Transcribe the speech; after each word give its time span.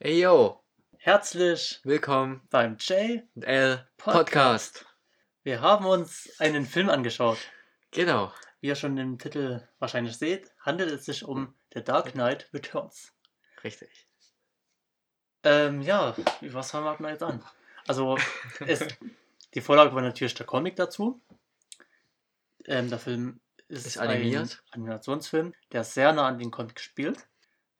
Hey 0.00 0.20
yo, 0.20 0.62
Herzlich 0.98 1.80
willkommen 1.84 2.42
beim 2.50 2.76
J 2.76 3.22
mit 3.34 3.44
L 3.44 3.88
Podcast. 3.96 4.24
Podcast. 4.76 4.86
Wir 5.42 5.60
haben 5.60 5.86
uns 5.86 6.30
einen 6.38 6.66
Film 6.66 6.88
angeschaut. 6.88 7.38
Genau, 7.90 8.32
Wie 8.60 8.68
ihr 8.68 8.74
schon 8.76 8.96
im 8.98 9.18
Titel 9.18 9.66
wahrscheinlich 9.78 10.16
seht, 10.16 10.52
handelt 10.60 10.90
es 10.90 11.04
sich 11.04 11.24
um 11.24 11.54
The 11.74 11.82
Dark 11.82 12.12
Knight 12.12 12.48
Returns. 12.52 13.12
richtig. 13.64 14.06
Ähm, 15.44 15.82
ja, 15.82 16.14
was 16.42 16.70
fangen 16.70 17.00
wir 17.00 17.10
jetzt 17.10 17.22
an? 17.22 17.44
Also, 17.86 18.18
es, 18.66 18.86
die 19.54 19.60
Vorlage 19.60 19.94
war 19.94 20.02
natürlich 20.02 20.34
der 20.34 20.46
Comic 20.46 20.76
dazu. 20.76 21.20
Ähm, 22.66 22.90
der 22.90 22.98
Film 22.98 23.40
ist, 23.68 23.86
Ist 23.86 23.98
animiert. 23.98 24.62
ein 24.70 24.80
Animationsfilm, 24.82 25.54
der 25.72 25.84
sehr 25.84 26.12
nah 26.12 26.26
an 26.28 26.38
den 26.38 26.50
Comic 26.50 26.80
spielt. 26.80 27.26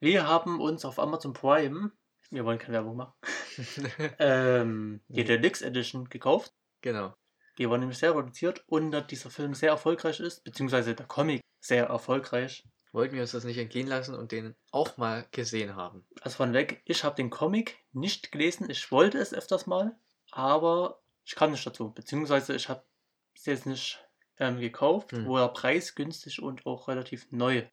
Wir 0.00 0.26
haben 0.26 0.60
uns 0.60 0.84
auf 0.84 0.98
Amazon 1.00 1.32
Prime, 1.32 1.90
wir 2.30 2.44
wollen 2.44 2.58
keine 2.58 2.74
Werbung 2.74 2.96
machen, 2.96 3.14
ähm, 4.18 5.00
die. 5.08 5.24
Deluxe 5.24 5.64
Edition 5.64 6.08
gekauft. 6.08 6.52
genau. 6.80 7.14
Die 7.58 7.68
war 7.68 7.76
nämlich 7.76 7.98
sehr 7.98 8.14
reduziert 8.16 8.62
und 8.68 8.92
da 8.92 9.00
dieser 9.00 9.30
Film 9.30 9.52
sehr 9.52 9.70
erfolgreich 9.70 10.20
ist, 10.20 10.44
beziehungsweise 10.44 10.94
der 10.94 11.06
Comic 11.06 11.40
sehr 11.60 11.86
erfolgreich. 11.86 12.64
Wollten 12.92 13.14
wir 13.16 13.22
uns 13.22 13.32
das 13.32 13.42
nicht 13.44 13.58
entgehen 13.58 13.88
lassen 13.88 14.14
und 14.14 14.30
den 14.30 14.54
auch 14.70 14.96
mal 14.96 15.26
gesehen 15.32 15.74
haben. 15.74 16.06
Also 16.22 16.36
von 16.36 16.52
weg, 16.52 16.80
ich 16.84 17.02
habe 17.02 17.16
den 17.16 17.30
Comic 17.30 17.76
nicht 17.92 18.30
gelesen, 18.30 18.70
ich 18.70 18.92
wollte 18.92 19.18
es 19.18 19.34
öfters 19.34 19.66
mal, 19.66 19.98
aber 20.30 21.02
ich 21.24 21.34
kam 21.34 21.50
nicht 21.50 21.66
dazu, 21.66 21.90
beziehungsweise 21.92 22.54
ich 22.54 22.68
habe 22.68 22.84
es 23.34 23.44
jetzt 23.46 23.66
nicht 23.66 24.06
ähm, 24.38 24.60
gekauft, 24.60 25.10
Hm. 25.12 25.26
wo 25.26 25.36
er 25.36 25.48
preisgünstig 25.48 26.40
und 26.40 26.64
auch 26.64 26.86
relativ 26.86 27.26
neu. 27.32 27.66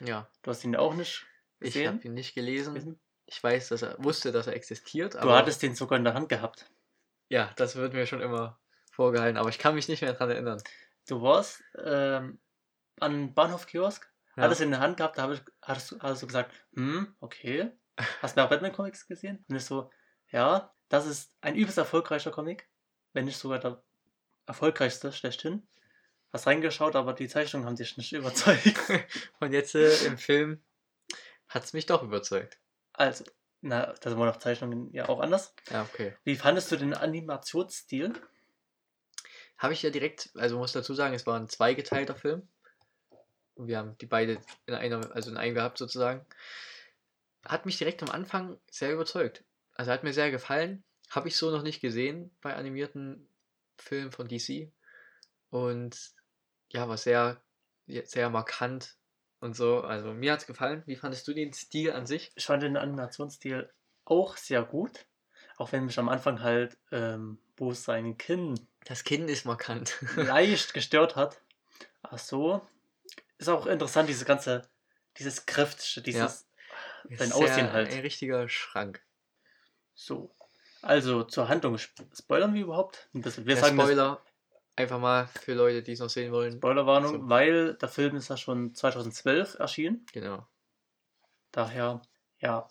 Ja, 0.00 0.30
Du 0.42 0.50
hast 0.52 0.62
ihn 0.64 0.76
auch 0.76 0.94
nicht 0.94 1.26
ich 1.58 1.72
gesehen. 1.74 1.94
habe 1.96 2.06
ihn 2.06 2.14
nicht 2.14 2.34
gelesen. 2.36 3.00
Ich 3.26 3.42
weiß, 3.42 3.68
dass 3.70 3.82
er 3.82 3.96
wusste, 4.02 4.32
dass 4.32 4.46
er 4.46 4.54
existiert, 4.54 5.14
Du 5.14 5.30
hattest 5.30 5.62
den 5.62 5.74
sogar 5.74 5.98
in 5.98 6.04
der 6.04 6.14
Hand 6.14 6.28
gehabt. 6.28 6.70
ja, 7.28 7.50
das 7.56 7.76
wird 7.76 7.92
mir 7.94 8.06
schon 8.06 8.20
immer 8.20 8.58
vorgehalten, 8.92 9.38
aber 9.38 9.48
ich 9.48 9.58
kann 9.58 9.74
mich 9.74 9.88
nicht 9.88 10.02
mehr 10.02 10.12
daran 10.12 10.30
erinnern. 10.30 10.62
Du 11.08 11.20
warst 11.22 11.62
ähm, 11.82 12.38
an 13.00 13.34
Bahnhof 13.34 13.66
Kiosk, 13.66 14.10
Ja. 14.36 14.44
hattest 14.44 14.60
ihn 14.60 14.64
in 14.66 14.70
der 14.72 14.80
Hand 14.80 14.96
gehabt, 14.98 15.18
da 15.18 15.30
ich, 15.32 15.40
du- 15.40 15.98
hast 16.00 16.22
du 16.22 16.26
gesagt, 16.26 16.52
hm, 16.74 17.14
okay. 17.20 17.72
Hast 18.20 18.36
du 18.36 18.42
auch 18.44 18.48
Batman 18.50 18.72
Comics 18.72 19.06
gesehen? 19.06 19.44
Und 19.48 19.56
ich 19.56 19.64
so, 19.64 19.90
ja, 20.30 20.72
das 20.88 21.06
ist 21.06 21.32
ein 21.40 21.54
übelst 21.56 21.78
erfolgreicher 21.78 22.30
Comic, 22.30 22.68
wenn 23.12 23.24
nicht 23.24 23.38
sogar 23.38 23.58
der 23.60 23.82
erfolgreichste 24.46 25.12
schlechthin. 25.12 25.66
Hast 26.32 26.46
reingeschaut, 26.48 26.96
aber 26.96 27.12
die 27.12 27.28
Zeichnungen 27.28 27.66
haben 27.66 27.76
dich 27.76 27.96
nicht 27.96 28.12
überzeugt. 28.12 28.76
Und 29.40 29.52
jetzt 29.52 29.74
äh, 29.76 29.94
im 30.06 30.18
Film 30.18 30.62
hat 31.48 31.62
es 31.64 31.72
mich 31.72 31.86
doch 31.86 32.02
überzeugt. 32.02 32.58
Also, 32.94 33.24
na, 33.60 33.92
da 34.00 34.10
waren 34.16 34.26
noch 34.26 34.38
Zeichnungen 34.38 34.92
ja 34.92 35.08
auch 35.08 35.20
anders. 35.20 35.54
Ja, 35.70 35.82
okay. 35.82 36.16
Wie 36.24 36.36
fandest 36.36 36.70
du 36.70 36.76
den 36.76 36.94
Animationsstil? 36.94 38.12
Habe 39.58 39.72
ich 39.72 39.82
ja 39.82 39.90
direkt, 39.90 40.30
also 40.34 40.58
muss 40.58 40.72
dazu 40.72 40.94
sagen, 40.94 41.14
es 41.14 41.26
war 41.26 41.38
ein 41.38 41.48
zweigeteilter 41.48 42.14
Film. 42.14 42.48
Und 43.54 43.68
wir 43.68 43.78
haben 43.78 43.96
die 43.98 44.06
beide 44.06 44.38
in 44.66 44.74
einer, 44.74 45.14
also 45.14 45.30
in 45.30 45.36
einem 45.36 45.54
gehabt 45.54 45.78
sozusagen. 45.78 46.24
Hat 47.44 47.66
mich 47.66 47.78
direkt 47.78 48.02
am 48.02 48.10
Anfang 48.10 48.58
sehr 48.70 48.92
überzeugt. 48.92 49.44
Also 49.74 49.92
hat 49.92 50.04
mir 50.04 50.12
sehr 50.12 50.30
gefallen. 50.30 50.84
Habe 51.10 51.28
ich 51.28 51.36
so 51.36 51.50
noch 51.50 51.62
nicht 51.62 51.80
gesehen 51.80 52.36
bei 52.40 52.54
animierten 52.54 53.28
Filmen 53.78 54.12
von 54.12 54.28
DC. 54.28 54.72
Und 55.50 56.12
ja, 56.70 56.88
war 56.88 56.96
sehr, 56.96 57.40
sehr 57.86 58.30
markant 58.30 58.96
und 59.44 59.54
so. 59.54 59.82
Also 59.82 60.12
mir 60.12 60.32
hat 60.32 60.40
es 60.40 60.46
gefallen. 60.46 60.82
Wie 60.86 60.96
fandest 60.96 61.28
du 61.28 61.34
den 61.34 61.52
Stil 61.52 61.92
an 61.92 62.06
sich? 62.06 62.32
Ich 62.34 62.46
fand 62.46 62.62
den 62.62 62.76
Animationsstil 62.76 63.70
auch 64.04 64.36
sehr 64.36 64.62
gut. 64.62 65.06
Auch 65.56 65.70
wenn 65.72 65.84
mich 65.84 65.98
am 65.98 66.08
Anfang 66.08 66.42
halt, 66.42 66.76
ähm, 66.90 67.38
wo 67.56 67.72
sein 67.72 68.18
Kinn 68.18 68.58
Das 68.84 69.04
Kind 69.04 69.30
ist 69.30 69.44
markant. 69.46 69.94
leicht 70.16 70.74
gestört 70.74 71.14
hat. 71.14 71.40
Ach 72.02 72.18
so. 72.18 72.60
Ist 73.38 73.48
auch 73.48 73.66
interessant, 73.66 74.08
diese 74.08 74.24
ganze, 74.24 74.62
dieses 75.18 75.46
Kräftige, 75.46 76.02
dieses, 76.02 76.46
Ist 77.08 77.18
Sein 77.20 77.32
Aussehen 77.32 77.72
halt. 77.72 77.92
Ein 77.92 78.00
richtiger 78.00 78.48
Schrank. 78.48 79.02
so. 79.94 80.34
Also 80.82 81.22
zur 81.24 81.48
Handlung. 81.48 81.76
Sp- 81.80 82.04
Spoilern 82.14 82.52
wir 82.52 82.62
überhaupt? 82.62 83.08
Ein 83.14 83.22
bisschen. 83.22 83.46
Wir 83.46 83.54
Der 83.54 83.64
sagen 83.64 83.76
das 83.78 83.86
Spoiler 83.86 84.20
einfach 84.76 84.98
mal 84.98 85.26
für 85.28 85.54
Leute, 85.54 85.82
die 85.82 85.92
es 85.92 86.00
noch 86.00 86.08
sehen 86.10 86.32
wollen. 86.32 86.56
Spoilerwarnung, 86.58 87.12
So. 87.12 87.28
weil 87.28 87.74
der 87.74 87.88
Film 87.88 88.16
ist 88.16 88.28
ja 88.28 88.36
schon 88.36 88.74
2012 88.74 89.58
erschienen. 89.58 90.04
Genau. 90.12 90.46
Daher, 91.52 92.02
ja. 92.38 92.68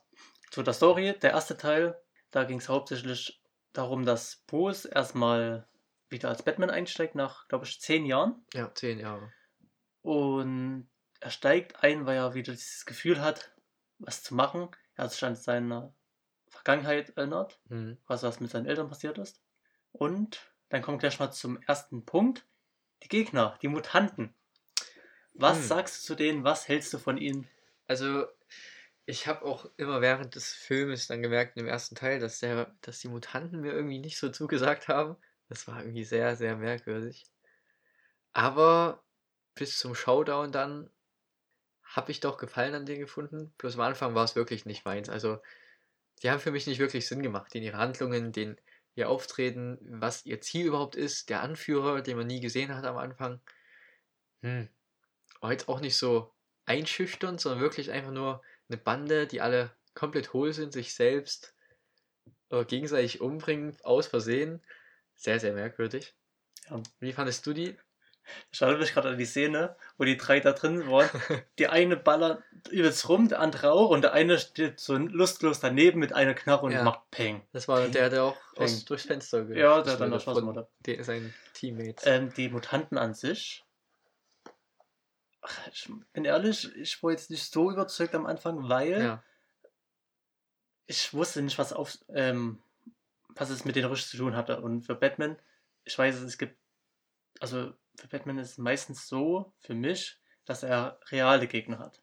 Zu 0.51 0.61
der 0.63 0.73
Story, 0.73 1.17
der 1.19 1.31
erste 1.31 1.57
Teil, 1.57 1.99
da 2.31 2.43
ging 2.43 2.59
es 2.59 2.69
hauptsächlich 2.69 3.41
darum, 3.71 4.05
dass 4.05 4.43
Bruce 4.47 4.85
erstmal 4.85 5.67
wieder 6.09 6.29
als 6.29 6.43
Batman 6.43 6.69
einsteigt, 6.69 7.15
nach, 7.15 7.47
glaube 7.47 7.65
ich, 7.65 7.81
zehn 7.81 8.05
Jahren. 8.05 8.45
Ja, 8.53 8.71
zehn 8.75 8.99
Jahre. 8.99 9.31
Und 10.01 10.89
er 11.21 11.29
steigt 11.31 11.83
ein, 11.83 12.05
weil 12.05 12.17
er 12.17 12.33
wieder 12.33 12.51
dieses 12.51 12.85
Gefühl 12.85 13.21
hat, 13.21 13.51
was 13.99 14.21
zu 14.21 14.35
machen. 14.35 14.69
Er 14.95 15.05
hat 15.05 15.11
sich 15.11 15.23
an 15.23 15.35
seine 15.35 15.93
Vergangenheit 16.49 17.09
erinnert, 17.17 17.59
Mhm. 17.69 17.97
was, 18.05 18.21
was 18.23 18.39
mit 18.39 18.51
seinen 18.51 18.67
Eltern 18.67 18.89
passiert 18.89 19.17
ist. 19.17 19.41
Und 19.91 20.52
dann 20.73 20.81
kommen 20.81 20.97
wir 20.97 21.01
gleich 21.01 21.19
mal 21.19 21.31
zum 21.31 21.61
ersten 21.61 22.03
Punkt. 22.03 22.47
Die 23.03 23.07
Gegner, 23.07 23.59
die 23.61 23.67
Mutanten. 23.67 24.33
Was 25.35 25.57
Hm. 25.61 25.67
sagst 25.67 26.01
du 26.03 26.07
zu 26.07 26.15
denen? 26.15 26.43
Was 26.43 26.67
hältst 26.67 26.91
du 26.93 26.97
von 26.97 27.17
ihnen? 27.17 27.47
Also, 27.87 28.25
ich 29.05 29.27
habe 29.27 29.43
auch 29.45 29.69
immer 29.77 30.01
während 30.01 30.35
des 30.35 30.53
Filmes 30.53 31.07
dann 31.07 31.21
gemerkt, 31.21 31.57
im 31.57 31.67
ersten 31.67 31.95
Teil, 31.95 32.19
dass, 32.19 32.39
der, 32.39 32.75
dass 32.81 32.99
die 32.99 33.09
Mutanten 33.09 33.61
mir 33.61 33.73
irgendwie 33.73 33.99
nicht 33.99 34.17
so 34.17 34.29
zugesagt 34.29 34.87
haben. 34.87 35.17
Das 35.49 35.67
war 35.67 35.81
irgendwie 35.81 36.05
sehr, 36.05 36.35
sehr 36.35 36.55
merkwürdig. 36.57 37.25
Aber 38.33 39.03
bis 39.55 39.77
zum 39.79 39.95
Showdown 39.95 40.51
dann 40.51 40.89
habe 41.83 42.11
ich 42.11 42.19
doch 42.21 42.37
Gefallen 42.37 42.75
an 42.75 42.85
denen 42.85 42.99
gefunden. 43.01 43.53
Bloß 43.57 43.75
am 43.75 43.81
Anfang 43.81 44.15
war 44.15 44.23
es 44.25 44.35
wirklich 44.35 44.65
nicht 44.65 44.85
meins. 44.85 45.09
Also, 45.09 45.39
die 46.23 46.31
haben 46.31 46.39
für 46.39 46.51
mich 46.51 46.67
nicht 46.67 46.79
wirklich 46.79 47.07
Sinn 47.07 47.23
gemacht. 47.23 47.55
In 47.55 47.63
ihre 47.63 47.77
Handlungen, 47.77 48.31
den 48.31 48.59
ihr 48.95 49.09
Auftreten, 49.09 49.77
was 49.81 50.25
ihr 50.25 50.41
Ziel 50.41 50.67
überhaupt 50.67 50.95
ist, 50.95 51.29
der 51.29 51.41
Anführer, 51.41 52.01
den 52.01 52.17
man 52.17 52.27
nie 52.27 52.39
gesehen 52.39 52.75
hat 52.75 52.85
am 52.85 52.97
Anfang. 52.97 53.41
Hm. 54.41 54.69
War 55.41 55.51
jetzt 55.51 55.67
auch 55.67 55.79
nicht 55.79 55.97
so 55.97 56.31
einschüchternd, 56.65 57.41
sondern 57.41 57.61
wirklich 57.61 57.91
einfach 57.91 58.11
nur 58.11 58.41
eine 58.69 58.77
Bande, 58.77 59.27
die 59.27 59.41
alle 59.41 59.75
komplett 59.93 60.33
hohl 60.33 60.53
sind, 60.53 60.73
sich 60.73 60.93
selbst 60.93 61.53
äh, 62.49 62.65
gegenseitig 62.65 63.21
umbringen, 63.21 63.77
aus 63.83 64.07
Versehen. 64.07 64.61
Sehr, 65.15 65.39
sehr 65.39 65.53
merkwürdig. 65.53 66.15
Ja. 66.69 66.81
Wie 66.99 67.13
fandest 67.13 67.45
du 67.45 67.53
die? 67.53 67.77
Ich 68.51 68.61
erinnere 68.61 68.79
mich 68.81 68.93
gerade 68.93 69.09
an 69.09 69.17
die 69.17 69.25
Szene, 69.25 69.75
wo 69.97 70.03
die 70.05 70.17
drei 70.17 70.39
da 70.39 70.53
drin 70.53 70.89
waren. 70.89 71.09
Die 71.59 71.67
eine 71.67 71.97
ballert 71.97 72.41
übelst 72.69 73.07
rum, 73.09 73.27
der 73.27 73.39
andere 73.39 73.71
auch 73.71 73.89
und 73.89 74.01
der 74.01 74.13
eine 74.13 74.39
steht 74.39 74.79
so 74.79 74.95
lustlos 74.97 75.59
daneben 75.59 75.99
mit 75.99 76.13
einer 76.13 76.33
Knarre 76.33 76.65
und 76.65 76.71
Ja. 76.71 76.83
macht 76.83 77.09
Peng. 77.11 77.45
Das 77.51 77.67
war 77.67 77.87
der, 77.87 78.09
der 78.09 78.23
auch 78.23 78.37
aus, 78.55 78.85
durchs 78.85 79.05
Fenster 79.05 79.43
Ja, 79.55 79.81
der 79.81 79.97
dann 79.97 80.11
erschossen 80.13 80.45
von 80.45 80.55
wurde. 80.55 80.67
den- 80.85 81.03
seinen 81.03 81.33
Teammates. 81.53 82.05
Ähm, 82.05 82.33
die 82.33 82.49
Mutanten 82.49 82.97
an 82.97 83.13
sich. 83.13 83.63
Ach, 85.41 85.67
Ich 85.67 85.89
bin 86.13 86.23
ehrlich, 86.25 86.73
ich 86.77 87.03
war 87.03 87.11
jetzt 87.11 87.29
nicht 87.29 87.51
so 87.51 87.69
überzeugt 87.71 88.15
am 88.15 88.25
Anfang, 88.25 88.69
weil 88.69 89.01
ja, 89.01 89.23
ich 90.85 91.13
wusste 91.13 91.41
nicht, 91.41 91.57
was, 91.57 91.73
auf, 91.73 91.97
ähm, 92.09 92.61
was 93.29 93.49
es 93.49 93.65
mit 93.65 93.75
den 93.75 93.85
richtig 93.85 94.09
zu 94.09 94.17
tun 94.17 94.35
hatte. 94.35 94.61
Und 94.61 94.81
für 94.83 94.95
Batman, 94.95 95.37
ich 95.83 95.97
weiß, 95.97 96.15
es 96.21 96.37
gibt, 96.37 96.57
also 97.39 97.73
für 97.95 98.07
Batman 98.07 98.37
ist 98.39 98.51
es 98.51 98.57
meistens 98.57 99.07
so, 99.07 99.53
für 99.59 99.73
mich, 99.75 100.19
dass 100.45 100.63
er 100.63 100.99
reale 101.11 101.47
Gegner 101.47 101.79
hat. 101.79 102.01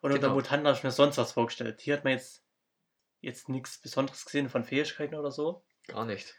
Und 0.00 0.12
unter 0.12 0.28
Genau. 0.28 0.34
Mutanten 0.34 0.66
habe 0.66 0.76
ich 0.76 0.84
mir 0.84 0.90
sonst 0.90 1.18
was 1.18 1.32
vorgestellt. 1.32 1.80
Hier 1.80 1.94
hat 1.96 2.04
man 2.04 2.14
jetzt, 2.14 2.42
jetzt 3.20 3.48
nichts 3.48 3.78
Besonderes 3.78 4.24
gesehen 4.24 4.48
von 4.48 4.64
Fähigkeiten 4.64 5.14
oder 5.14 5.30
so. 5.30 5.64
gar 5.86 6.04
nicht. 6.04 6.34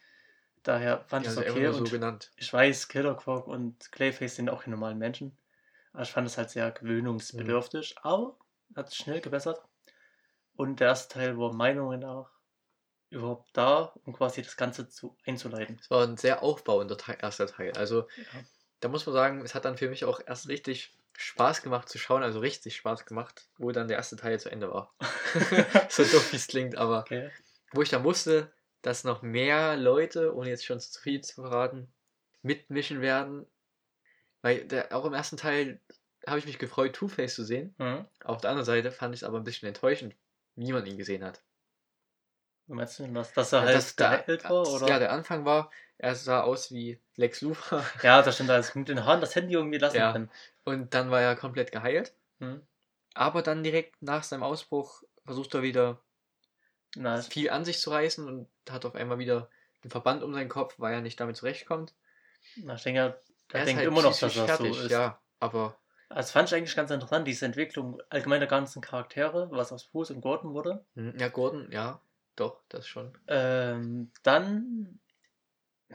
Daher 0.63 1.03
fand 1.05 1.25
ich 1.25 1.31
es 1.31 1.37
okay. 1.37 1.71
so 1.71 1.83
genannt. 1.85 2.31
ich 2.35 2.51
weiß, 2.51 2.89
Killer 2.89 3.15
Croc 3.15 3.47
und 3.47 3.91
Clayface 3.91 4.35
sind 4.35 4.49
auch 4.49 4.63
keine 4.63 4.75
normalen 4.75 4.97
Menschen. 4.97 5.37
Aber 5.93 6.03
ich 6.03 6.11
fand 6.11 6.27
es 6.27 6.37
halt 6.37 6.49
sehr 6.49 6.69
gewöhnungsbedürftig. 6.71 7.95
Aber 8.01 8.37
hat 8.75 8.89
sich 8.89 8.99
schnell 8.99 9.21
gebessert. 9.21 9.61
Und 10.55 10.79
der 10.81 10.89
erste 10.89 11.13
Teil 11.13 11.37
war 11.37 11.53
meiner 11.53 11.83
Meinung 11.83 12.01
nach 12.01 12.29
überhaupt 13.09 13.49
da, 13.53 13.93
um 14.03 14.13
quasi 14.13 14.41
das 14.43 14.57
Ganze 14.57 14.87
zu, 14.89 15.17
einzuleiten. 15.25 15.77
Es 15.81 15.89
war 15.89 16.05
ein 16.05 16.17
sehr 16.17 16.43
aufbauender 16.43 16.97
Teil, 16.97 17.17
erster 17.21 17.47
Teil. 17.47 17.71
Also, 17.77 18.07
Ja. 18.17 18.43
Da 18.79 18.87
muss 18.87 19.05
man 19.05 19.13
sagen, 19.13 19.41
es 19.41 19.55
hat 19.55 19.65
dann 19.65 19.77
für 19.77 19.89
mich 19.89 20.05
auch 20.05 20.21
erst 20.25 20.47
richtig 20.47 20.93
Spaß 21.17 21.61
gemacht 21.61 21.89
zu 21.89 21.97
schauen, 21.97 22.23
also 22.23 22.39
richtig 22.39 22.75
Spaß 22.77 23.05
gemacht, 23.05 23.49
wo 23.57 23.71
dann 23.71 23.87
der 23.87 23.97
erste 23.97 24.15
Teil 24.15 24.39
zu 24.39 24.49
Ende 24.49 24.71
war. 24.71 24.93
so 25.89 26.03
doof 26.03 26.31
wie 26.31 26.37
es 26.37 26.47
klingt, 26.47 26.77
aber 26.77 27.01
Okay. 27.01 27.29
wo 27.73 27.81
ich 27.81 27.89
dann 27.89 28.03
wusste, 28.03 28.51
dass 28.81 29.03
noch 29.03 29.21
mehr 29.21 29.75
Leute, 29.75 30.33
ohne 30.33 30.49
jetzt 30.49 30.65
schon 30.65 30.79
zu 30.79 30.99
viel 31.01 31.21
zu 31.21 31.35
verraten, 31.35 31.91
mitmischen 32.41 33.01
werden. 33.01 33.45
Weil 34.41 34.65
der, 34.65 34.95
auch 34.95 35.03
im 35.03 35.13
ersten 35.13 35.35
Teil 35.35 35.81
habe 36.25 36.39
ich 36.39 36.45
mich 36.45 36.59
gefreut, 36.59 36.93
Two-Face 36.93 37.35
zu 37.35 37.43
sehen. 37.43 37.75
Mhm. 37.77 38.05
Auf 38.23 38.39
der 38.39 38.51
anderen 38.51 38.65
Seite 38.65 38.91
fand 38.91 39.13
ich 39.13 39.21
es 39.21 39.27
aber 39.27 39.37
ein 39.37 39.43
bisschen 39.43 39.67
enttäuschend, 39.67 40.15
wie 40.55 40.71
man 40.71 40.85
ihn 40.85 40.97
gesehen 40.97 41.23
hat. 41.23 41.41
Meinst 42.69 42.99
du 42.99 43.03
denn 43.03 43.13
das? 43.15 43.33
Dass 43.33 43.51
er 43.51 43.59
Ja, 43.59 43.65
halt 43.65 43.75
das- 43.75 43.95
der- 43.95 44.09
geheilt 44.23 44.43
war, 44.45 44.67
oder? 44.67 44.87
Ja, 44.87 44.99
der 44.99 45.11
Anfang 45.11 45.43
war, 45.43 45.71
er 45.97 46.15
sah 46.15 46.41
aus 46.41 46.71
wie 46.71 46.99
Lex 47.15 47.41
Luthor 47.41 47.83
Ja, 48.03 48.21
das 48.21 48.35
stimmt, 48.35 48.49
also 48.51 48.77
mit 48.79 48.87
den 48.87 49.03
Haaren 49.05 49.21
das 49.21 49.35
Handy 49.35 49.53
irgendwie 49.55 49.79
lassen 49.79 49.97
Ja. 49.97 50.11
können. 50.11 50.29
und 50.65 50.93
dann 50.93 51.09
war 51.11 51.19
er 51.21 51.35
komplett 51.35 51.71
geheilt. 51.71 52.13
Hm? 52.39 52.61
Aber 53.15 53.41
dann 53.41 53.63
direkt 53.63 54.01
nach 54.01 54.23
seinem 54.23 54.43
Ausbruch 54.43 55.03
versucht 55.25 55.53
er 55.55 55.61
wieder 55.63 55.99
es- 56.95 57.27
viel 57.27 57.49
an 57.49 57.65
sich 57.65 57.79
zu 57.79 57.89
reißen 57.91 58.27
und 58.27 58.47
hat 58.69 58.85
auf 58.85 58.95
einmal 58.95 59.19
wieder 59.19 59.49
einen 59.83 59.91
Verband 59.91 60.23
um 60.23 60.33
seinen 60.33 60.49
Kopf, 60.49 60.75
weil 60.77 60.93
er 60.93 61.01
nicht 61.01 61.19
damit 61.19 61.37
zurechtkommt. 61.37 61.93
na, 62.55 62.75
ich 62.75 62.83
denke, 62.83 62.99
er 62.99 63.21
Er 63.59 63.65
denkt 63.65 63.79
halt 63.79 63.87
immer 63.87 64.01
noch, 64.01 64.11
dass 64.11 64.33
psychisch 64.33 64.37
er 64.37 64.57
so 64.57 64.63
fertig, 64.63 64.85
ist. 64.85 64.91
Ja, 64.91 65.19
aber 65.39 65.75
Also 66.09 66.31
fand 66.33 66.49
ich 66.49 66.55
eigentlich 66.55 66.75
ganz 66.75 66.91
interessant, 66.91 67.27
diese 67.27 67.45
Entwicklung 67.45 68.01
allgemein 68.09 68.39
der 68.39 68.49
ganzen 68.49 68.81
Charaktere, 68.81 69.49
was 69.51 69.71
aus 69.71 69.85
Bruce 69.85 70.11
und 70.11 70.21
Gordon 70.21 70.53
wurde. 70.53 70.83
hm, 70.95 71.17
ja, 71.17 71.27
Gordon, 71.29 71.71
ja, 71.71 72.01
doch, 72.39 72.63
das 72.69 72.87
schon. 72.87 73.17
Ähm, 73.27 74.11
dann, 74.23 74.99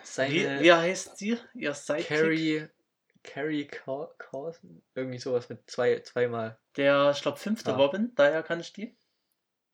Seine 0.02 0.32
wie, 0.32 0.64
wie 0.64 0.72
heißt 0.72 1.18
sie? 1.18 1.38
Ihr 1.54 1.74
Sidekick? 1.74 2.08
Carrie, 2.08 2.68
Carrie 3.22 3.68
Corson, 4.18 4.82
irgendwie 4.94 5.18
sowas 5.18 5.48
mit 5.48 5.70
zwei, 5.70 6.00
zweimal. 6.00 6.58
Der, 6.76 7.12
ich 7.14 7.22
glaube, 7.22 7.38
fünfte 7.38 7.72
Ah. 7.72 7.76
Robin, 7.76 8.12
daher 8.14 8.42
kann 8.42 8.60
ich 8.60 8.72
die. 8.72 8.96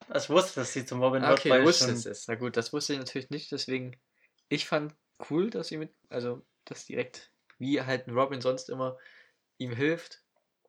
Also 0.08 0.25
ich 0.25 0.31
wusste, 0.31 0.61
dass 0.61 0.72
sie 0.72 0.84
zum 0.84 1.02
Robin 1.02 1.22
Ah, 1.22 1.31
wird, 1.31 1.40
okay, 1.40 1.50
weil 1.50 1.58
du 1.58 1.70
ich 1.70 1.81
wusstest 1.81 2.06
es. 2.06 2.28
Na 2.28 2.34
gut, 2.34 2.56
das 2.56 2.73
wusste 2.73 2.93
ich 2.94 2.99
natürlich 2.99 3.31
nicht, 3.31 3.52
deswegen, 3.52 4.00
ich 4.49 4.66
fand 4.66 4.94
cool, 5.31 5.50
dass 5.50 5.69
sie 5.69 5.76
mit, 5.76 5.93
also, 6.08 6.43
dass 6.64 6.87
direkt, 6.87 7.32
wie 7.58 7.81
halt 7.82 8.06
ein 8.06 8.14
Robin 8.14 8.40
sonst 8.40 8.70
immer, 8.70 8.99
ihm 9.58 9.73
hilft 9.73 10.23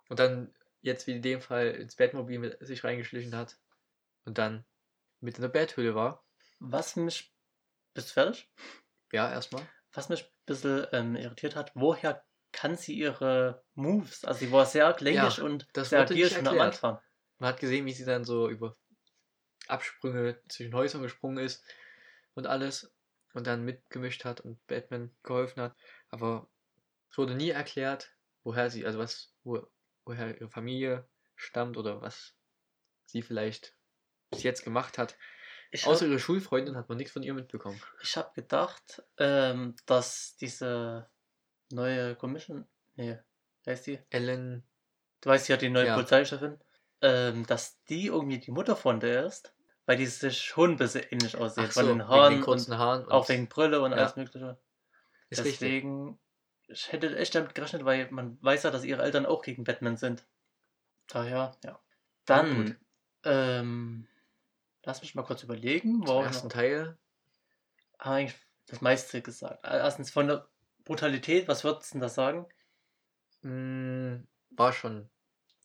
und 0.09 0.19
dann 0.19 0.53
jetzt 0.81 1.07
wie 1.07 1.11
in 1.13 1.21
dem 1.21 1.41
Fall 1.41 1.67
ins 1.71 1.95
Bettmobil 1.95 2.39
mit 2.39 2.57
sich 2.65 2.83
reingeschlichen 2.83 3.35
hat 3.35 3.57
und 4.25 4.37
dann 4.37 4.65
mit 5.21 5.37
in 5.37 5.41
der 5.41 5.49
Betthöhle 5.49 5.95
war. 5.95 6.23
Was 6.59 6.95
mich, 6.95 7.33
bist 7.93 8.09
du 8.09 8.13
fertig? 8.13 8.51
Ja, 9.11 9.31
erstmal. 9.31 9.67
Was 9.93 10.09
mich 10.09 10.23
ein 10.23 10.31
bisschen 10.45 10.87
ähm, 10.91 11.15
irritiert 11.15 11.55
hat, 11.55 11.71
woher 11.75 12.23
kann 12.51 12.75
sie 12.75 12.93
ihre 12.93 13.63
Moves? 13.75 14.25
Also 14.25 14.45
sie 14.45 14.51
war 14.51 14.65
sehr 14.65 14.91
gelenkig 14.93 15.39
Ja, 15.39 15.43
und 15.43 15.67
das 15.73 15.89
sehr 15.89 16.01
agil 16.01 16.29
schon 16.29 16.47
am. 16.47 16.59
Anfang. 16.59 16.99
Man 17.39 17.49
hat 17.49 17.59
gesehen, 17.59 17.85
wie 17.85 17.93
sie 17.93 18.05
dann 18.05 18.23
so 18.23 18.49
über 18.49 18.77
Absprünge 19.67 20.41
zwischen 20.49 20.73
Häusern 20.73 21.01
gesprungen 21.01 21.43
ist 21.43 21.63
und 22.35 22.47
alles 22.47 22.93
und 23.33 23.47
dann 23.47 23.63
mitgemischt 23.63 24.25
hat 24.25 24.41
und 24.41 24.65
Batman 24.67 25.15
geholfen 25.23 25.61
hat. 25.61 25.75
Aber 26.09 26.49
es 27.09 27.17
wurde 27.17 27.35
nie 27.35 27.49
erklärt, 27.49 28.15
woher 28.43 28.69
sie, 28.69 28.85
also 28.85 28.99
was, 28.99 29.33
wo, 29.43 29.65
woher 30.05 30.39
ihre 30.39 30.49
Familie 30.49 31.07
stammt 31.35 31.77
oder 31.77 32.01
was 32.01 32.35
sie 33.05 33.21
vielleicht 33.21 33.75
bis 34.31 34.43
jetzt 34.43 34.63
gemacht 34.63 34.97
hat. 34.97 35.17
Ich 35.71 35.85
Außer 35.85 36.01
habe 36.01 36.11
ihre 36.11 36.19
Schulfreundin 36.19 36.75
hat 36.75 36.89
man 36.89 36.97
nichts 36.97 37.13
von 37.13 37.23
ihr 37.23 37.33
mitbekommen. 37.33 37.79
hab 38.15 38.33
gedacht, 38.33 39.03
ähm, 39.17 39.75
dass 39.85 40.35
diese 40.37 41.09
neue 41.71 42.15
Commission, 42.15 42.67
nee, 42.95 43.19
wer 43.63 43.73
ist 43.73 43.87
die? 43.87 43.99
Ellen, 44.09 44.63
Du 45.21 45.29
weißt 45.29 45.49
ja, 45.49 45.57
die 45.57 45.69
neue 45.69 45.85
Ja. 45.87 45.93
Polizeichefin, 45.93 46.57
ähm, 47.01 47.45
dass 47.45 47.83
die 47.85 48.07
irgendwie 48.07 48.39
die 48.39 48.51
Mutter 48.51 48.75
von 48.75 48.99
der 48.99 49.25
ist, 49.25 49.53
weil 49.85 49.97
die 49.97 50.07
sich 50.07 50.39
schon 50.41 50.71
ein 50.71 50.77
bisschen 50.77 51.03
ähnlich 51.11 51.37
aussieht, 51.37 51.65
ach 51.67 51.71
von 51.71 51.83
so, 51.83 51.89
den 51.89 51.99
wegen 51.99 52.07
Haaren 52.09 52.33
den 52.35 52.41
kurzen 52.41 52.77
Haaren. 52.77 53.05
und 53.05 53.11
auch 53.11 53.29
wegen 53.29 53.47
Brille 53.47 53.81
und 53.81 53.91
Ja. 53.91 53.97
alles 53.99 54.15
mögliche. 54.15 54.57
ist 55.29 55.39
richtig. 55.45 55.59
Deswegen, 55.61 56.19
ich 56.67 56.91
hätte 56.91 57.15
echt 57.17 57.35
damit 57.35 57.55
gerechnet, 57.55 57.85
weil 57.85 58.09
man 58.11 58.37
weiß 58.41 58.63
ja, 58.63 58.71
dass 58.71 58.83
ihre 58.83 59.03
Eltern 59.03 59.25
auch 59.25 59.41
gegen 59.41 59.63
Batman 59.63 59.97
sind. 59.97 60.25
Daher, 61.07 61.55
ja. 61.63 61.79
Dann, 62.25 62.77
ähm, 63.23 64.07
lass 64.83 65.01
mich 65.01 65.15
mal 65.15 65.23
kurz 65.23 65.43
überlegen. 65.43 66.05
Wow, 66.07 66.23
ersten 66.25 66.49
Teil, 66.49 66.97
haben 67.99 68.13
eigentlich 68.13 68.35
das 68.67 68.81
meiste 68.81 69.21
gesagt. 69.21 69.59
Erstens 69.63 70.11
von 70.11 70.27
der 70.27 70.47
Brutalität, 70.85 71.47
was 71.47 71.63
würdest 71.63 71.91
du 71.91 71.95
denn 71.95 72.01
da 72.01 72.09
sagen? 72.09 72.45
mh, 73.43 74.21
war 74.51 74.73
schon, 74.73 75.09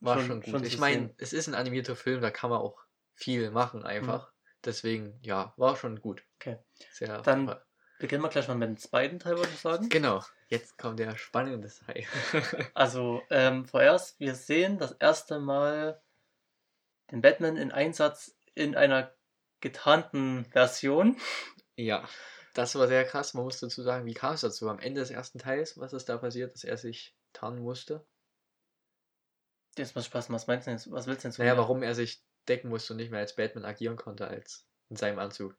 war 0.01 0.19
Schon- 0.19 0.27
schon, 0.27 0.41
gut. 0.41 0.51
schon 0.51 0.65
ich 0.65 0.79
meine, 0.79 1.15
es 1.19 1.33
ist 1.33 1.47
ein 1.49 1.55
animierter 1.55 1.97
Film, 1.97 2.21
da 2.23 2.31
kann 2.31 2.51
man 2.51 2.61
auch 2.61 2.79
viel 3.15 3.51
machen 3.51 3.85
einfach. 3.85 4.33
Deswegen, 4.65 5.19
ja, 5.23 5.53
war 5.57 5.77
schon 5.77 6.01
gut. 6.01 6.25
Okay. 6.37 6.59
Sehr 6.91 7.21
Dann- 7.23 7.47
war- 7.47 7.63
Beginnen 7.99 8.23
wir 8.23 8.29
gleich 8.29 8.47
mal 8.47 8.57
mit 8.57 8.69
dem 8.69 8.77
zweiten 8.77 9.19
Teil, 9.19 9.39
würde 9.39 9.49
ich 9.49 9.59
sagen. 9.59 9.89
Genau, 9.89 10.23
jetzt 10.49 10.77
kommt 10.77 10.99
der 10.99 11.17
spannende 11.17 11.67
Teil. 11.71 12.05
Also, 12.75 13.23
ähm, 13.31 13.65
vorerst, 13.65 14.21
wir 14.21 14.35
sehen 14.35 14.77
das 14.77 14.93
erste 14.93 15.41
Mal 15.41 16.03
den 17.11 17.23
Batman 17.23 17.57
in 17.57 17.73
Einsatz 17.73 18.36
in 18.57 18.75
einer 18.75 19.15
getarnten 19.61 20.45
Version. 20.47 21.17
ja, 21.77 22.09
das 22.55 22.75
war 22.75 22.89
sehr 22.89 23.05
krass. 23.05 23.35
Man 23.35 23.45
muss 23.45 23.61
dazu 23.61 23.83
sagen, 23.83 24.07
wie 24.07 24.15
kam 24.15 24.35
es 24.35 24.41
dazu? 24.41 24.69
Am 24.69 24.81
Ende 24.81 25.01
des 25.01 25.11
ersten 25.11 25.39
Teils, 25.39 25.79
was 25.79 25.93
ist 25.93 26.09
da 26.09 26.17
passiert, 26.17 26.55
dass 26.55 26.65
er 26.65 26.77
sich 26.77 27.15
tarnen 27.33 27.63
musste? 27.63 28.05
Jetzt 29.77 29.95
muss 29.95 30.07
Spaß, 30.07 30.31
was 30.31 30.47
meinst 30.47 30.67
du 30.67 30.71
denn? 30.71 30.79
jetzt? 30.79 30.91
Was 30.91 31.07
willst 31.07 31.23
du 31.23 31.29
denn 31.29 31.33
zu 31.33 31.43
Naja, 31.43 31.55
mir? 31.55 31.61
warum 31.61 31.83
er 31.83 31.95
sich 31.95 32.23
decken 32.49 32.71
musste 32.71 32.95
und 32.95 32.97
nicht 32.97 33.11
mehr 33.11 33.21
als 33.21 33.37
Batman 33.37 33.67
agieren 33.67 33.97
konnte 33.97 34.27
als 34.27 34.67
in 34.89 34.97
seinem 34.97 35.19
Anzug. 35.19 35.55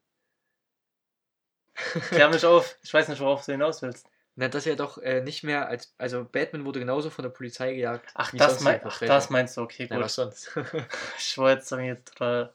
Klär 2.09 2.29
mich 2.29 2.45
auf. 2.45 2.75
Ich 2.81 2.93
weiß 2.93 3.07
nicht, 3.09 3.19
worauf 3.21 3.45
du 3.45 3.51
hinaus 3.51 3.83
willst. 3.83 4.09
Na, 4.35 4.47
dass 4.47 4.65
er 4.65 4.75
doch 4.75 4.97
äh, 4.99 5.21
nicht 5.21 5.43
mehr 5.43 5.67
als. 5.67 5.93
Also, 5.97 6.23
Batman 6.23 6.65
wurde 6.65 6.79
genauso 6.79 7.09
von 7.09 7.23
der 7.23 7.29
Polizei 7.29 7.73
gejagt. 7.73 8.11
Ach, 8.15 8.31
das, 8.33 8.61
mein, 8.61 8.81
ach 8.83 8.99
das 8.99 9.29
meinst 9.29 9.57
du, 9.57 9.61
okay, 9.61 9.87
Na, 9.89 9.97
gut. 9.97 10.05
was 10.05 10.15
sonst? 10.15 10.55
ich 11.17 11.37
war 11.37 11.51
jetzt 11.51 11.71
irgendwie 11.71 12.01
total. 12.03 12.53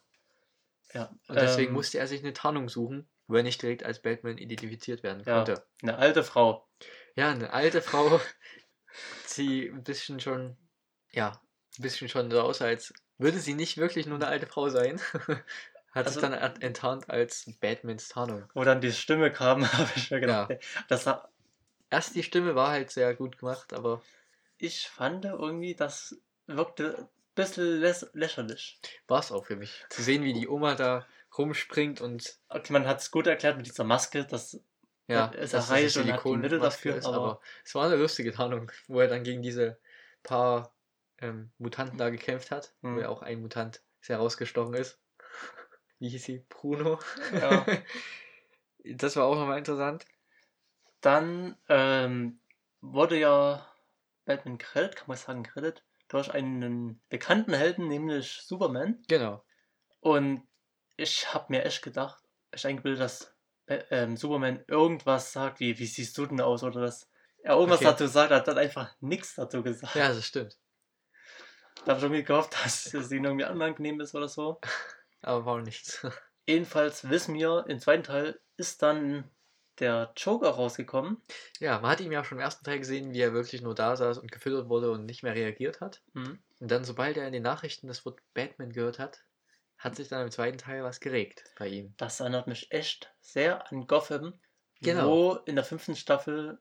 Ja. 0.92 1.10
Und 1.28 1.36
deswegen 1.36 1.68
ähm, 1.68 1.74
musste 1.74 1.98
er 1.98 2.06
sich 2.06 2.20
eine 2.22 2.32
Tarnung 2.32 2.68
suchen, 2.68 3.08
wo 3.26 3.36
er 3.36 3.42
nicht 3.42 3.62
direkt 3.62 3.84
als 3.84 4.00
Batman 4.02 4.38
identifiziert 4.38 5.02
werden 5.02 5.22
Ja. 5.26 5.36
konnte. 5.36 5.66
Eine 5.82 5.96
alte 5.98 6.22
Frau. 6.24 6.68
Ja, 7.16 7.30
eine 7.30 7.52
alte 7.52 7.80
Frau, 7.82 8.20
die 9.36 9.68
ein 9.68 9.82
bisschen 9.84 10.20
schon, 10.20 10.56
ja, 11.12 11.40
ein 11.78 11.82
bisschen 11.82 12.08
schon 12.08 12.30
so 12.30 12.40
aussah, 12.40 12.66
als 12.66 12.92
würde 13.18 13.38
sie 13.38 13.54
nicht 13.54 13.78
wirklich 13.78 14.06
nur 14.06 14.16
eine 14.16 14.26
alte 14.28 14.46
Frau 14.46 14.68
sein. 14.68 15.00
Hat 15.92 16.06
Also- 16.06 16.20
sich 16.20 16.22
dann 16.22 16.32
ent- 16.32 16.62
enttarnt 16.62 17.10
als 17.10 17.50
Batmans 17.60 18.08
Tarnung. 18.08 18.48
Wo 18.54 18.64
dann 18.64 18.80
die 18.80 18.92
Stimme 18.92 19.30
kam, 19.30 19.62
habe 19.72 19.90
ich 19.94 20.10
mir 20.10 20.20
gedacht, 20.20 20.50
Ja. 20.50 20.56
das 20.88 21.06
war, 21.06 21.28
Erst 21.90 22.14
die 22.14 22.22
Stimme 22.22 22.54
war 22.54 22.70
halt 22.70 22.90
sehr 22.90 23.14
gut 23.14 23.36
gemacht, 23.36 23.74
aber 23.74 24.00
ich 24.56 24.88
fand 24.88 25.26
irgendwie, 25.26 25.74
das 25.74 26.16
wirkte 26.46 27.10
bisschen 27.34 27.80
läs 27.80 28.06
lächerlich. 28.12 28.80
war 29.08 29.20
es 29.20 29.32
auch 29.32 29.44
für 29.46 29.56
mich. 29.56 29.84
Zu 29.90 30.02
sehen, 30.02 30.22
wie 30.24 30.32
die 30.32 30.48
Oma 30.48 30.74
da 30.74 31.06
rumspringt 31.36 32.00
und 32.00 32.38
Okay, 32.48 32.72
man 32.72 32.86
hat 32.86 33.00
es 33.00 33.10
gut 33.10 33.26
erklärt 33.26 33.56
mit 33.56 33.66
dieser 33.66 33.84
Maske, 33.84 34.24
dass 34.24 34.60
ja, 35.08 35.28
dass 35.28 35.50
das 35.50 35.68
erreicht 35.68 35.96
und 35.96 36.10
hat 36.12 36.24
die 36.24 36.36
Mittel 36.36 36.60
dafür, 36.60 36.96
ist, 36.96 37.06
aber- 37.06 37.16
aber 37.16 37.40
es 37.64 37.74
war 37.74 37.86
eine 37.86 37.96
lustige 37.96 38.32
Tarnung, 38.32 38.70
wo 38.86 39.00
er 39.00 39.08
dann 39.08 39.24
gegen 39.24 39.42
diese 39.42 39.78
paar 40.22 40.74
ähm, 41.18 41.50
Mutanten 41.58 41.98
da 41.98 42.10
gekämpft 42.10 42.50
hat, 42.50 42.74
Hm. 42.82 42.96
wo 42.96 43.00
ja 43.00 43.08
auch 43.08 43.22
ein 43.22 43.40
Mutant 43.40 43.82
sehr 44.00 44.18
rausgestochen 44.18 44.74
ist. 44.74 44.98
Wie 45.98 46.08
hieß 46.08 46.24
sie? 46.24 46.44
Bruno. 46.48 46.98
Ja. 47.32 47.64
das 48.84 49.16
war 49.16 49.24
auch 49.24 49.36
nochmal 49.36 49.58
interessant. 49.58 50.04
dann 51.00 51.56
ähm, 51.68 52.40
wurde 52.80 53.18
ja 53.18 53.66
Batman 54.24 54.58
gerettet, 54.58 54.96
kann 54.96 55.08
man 55.08 55.16
sagen, 55.16 55.42
gerettet, 55.42 55.82
durch 56.12 56.30
einen 56.30 57.00
bekannten 57.08 57.54
Helden, 57.54 57.88
nämlich 57.88 58.42
Superman. 58.42 59.02
Genau. 59.08 59.42
Und 60.00 60.46
ich 60.96 61.32
habe 61.32 61.46
mir 61.48 61.64
echt 61.64 61.82
gedacht, 61.82 62.22
ich 62.54 62.66
eingebildet, 62.66 63.00
dass 63.00 63.34
Ba- 63.66 63.84
ähm, 63.90 64.16
Superman 64.16 64.62
irgendwas 64.68 65.32
sagt, 65.32 65.60
wie, 65.60 65.78
wie 65.78 65.86
siehst 65.86 66.16
du 66.18 66.26
denn 66.26 66.40
aus 66.40 66.62
oder 66.62 66.82
dass 66.82 67.08
er 67.42 67.54
irgendwas 67.54 67.78
Okay. 67.80 67.86
dazu 67.90 68.06
sagt, 68.06 68.30
hat 68.32 68.46
dann 68.46 68.58
einfach 68.58 68.94
nichts 69.00 69.34
dazu 69.36 69.62
gesagt. 69.62 69.94
Ja, 69.94 70.08
das 70.08 70.26
stimmt. 70.26 70.58
Da 71.84 71.92
habe 71.92 71.98
ich 71.98 72.02
irgendwie 72.04 72.24
gehofft, 72.24 72.54
dass 72.62 72.92
es 72.92 73.10
ihnen 73.10 73.24
irgendwie 73.24 73.46
unangenehm 73.46 74.00
ist 74.00 74.14
oder 74.14 74.28
so. 74.28 74.60
Aber 75.22 75.46
war 75.46 75.54
auch 75.54 75.60
nichts. 75.60 76.06
Jedenfalls 76.46 77.08
wissen 77.08 77.34
wir, 77.34 77.64
im 77.68 77.78
zweiten 77.78 78.02
Teil 78.02 78.38
ist 78.56 78.82
dann 78.82 79.30
der 79.78 80.12
Joker 80.16 80.50
rausgekommen. 80.50 81.22
ja, 81.60 81.80
man 81.80 81.90
hat 81.92 82.00
ihn 82.00 82.12
ja 82.12 82.24
schon 82.24 82.38
im 82.38 82.42
ersten 82.44 82.64
Teil 82.64 82.78
gesehen, 82.78 83.12
wie 83.12 83.20
er 83.20 83.32
wirklich 83.32 83.62
nur 83.62 83.74
da 83.74 83.96
saß 83.96 84.18
und 84.18 84.30
gefüttert 84.30 84.68
wurde 84.68 84.90
und 84.90 85.06
nicht 85.06 85.22
mehr 85.22 85.34
reagiert 85.34 85.80
hat. 85.80 86.02
Mhm. 86.12 86.42
Und 86.60 86.70
dann, 86.70 86.84
sobald 86.84 87.16
er 87.16 87.26
in 87.26 87.32
den 87.32 87.42
Nachrichten 87.42 87.88
das 87.88 88.04
Wort 88.04 88.20
Batman 88.34 88.72
gehört 88.72 88.98
hat, 88.98 89.24
hat 89.78 89.96
sich 89.96 90.08
dann 90.08 90.22
im 90.22 90.30
zweiten 90.30 90.58
Teil 90.58 90.84
was 90.84 91.00
geregt 91.00 91.44
bei 91.58 91.66
ihm. 91.68 91.94
Das 91.96 92.20
erinnert 92.20 92.46
mich 92.46 92.70
echt 92.70 93.12
sehr 93.20 93.66
an 93.70 93.86
Gotham, 93.86 94.34
Genau. 94.80 95.08
wo 95.08 95.34
in 95.46 95.56
der 95.56 95.64
fünften 95.64 95.96
Staffel 95.96 96.60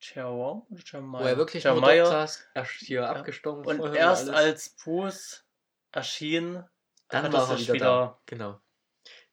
Jerome, 0.00 0.62
Wo 0.68 1.18
er 1.18 1.36
wirklich 1.38 1.64
nur 1.64 1.74
Jeremiah 1.74 1.96
dort 2.04 2.08
saß, 2.08 2.48
er 2.54 2.64
hier 2.66 3.08
abgestorben 3.08 3.64
und 3.64 3.94
erst 3.94 4.28
alles. 4.28 4.40
als 4.40 4.68
Bruce 4.70 5.44
erschien, 5.92 6.62
Dann 7.08 7.32
war 7.32 7.48
er 7.48 7.54
er 7.54 7.58
wieder, 7.58 7.74
wieder 7.74 7.84
da. 7.86 8.20
Genau. 8.26 8.60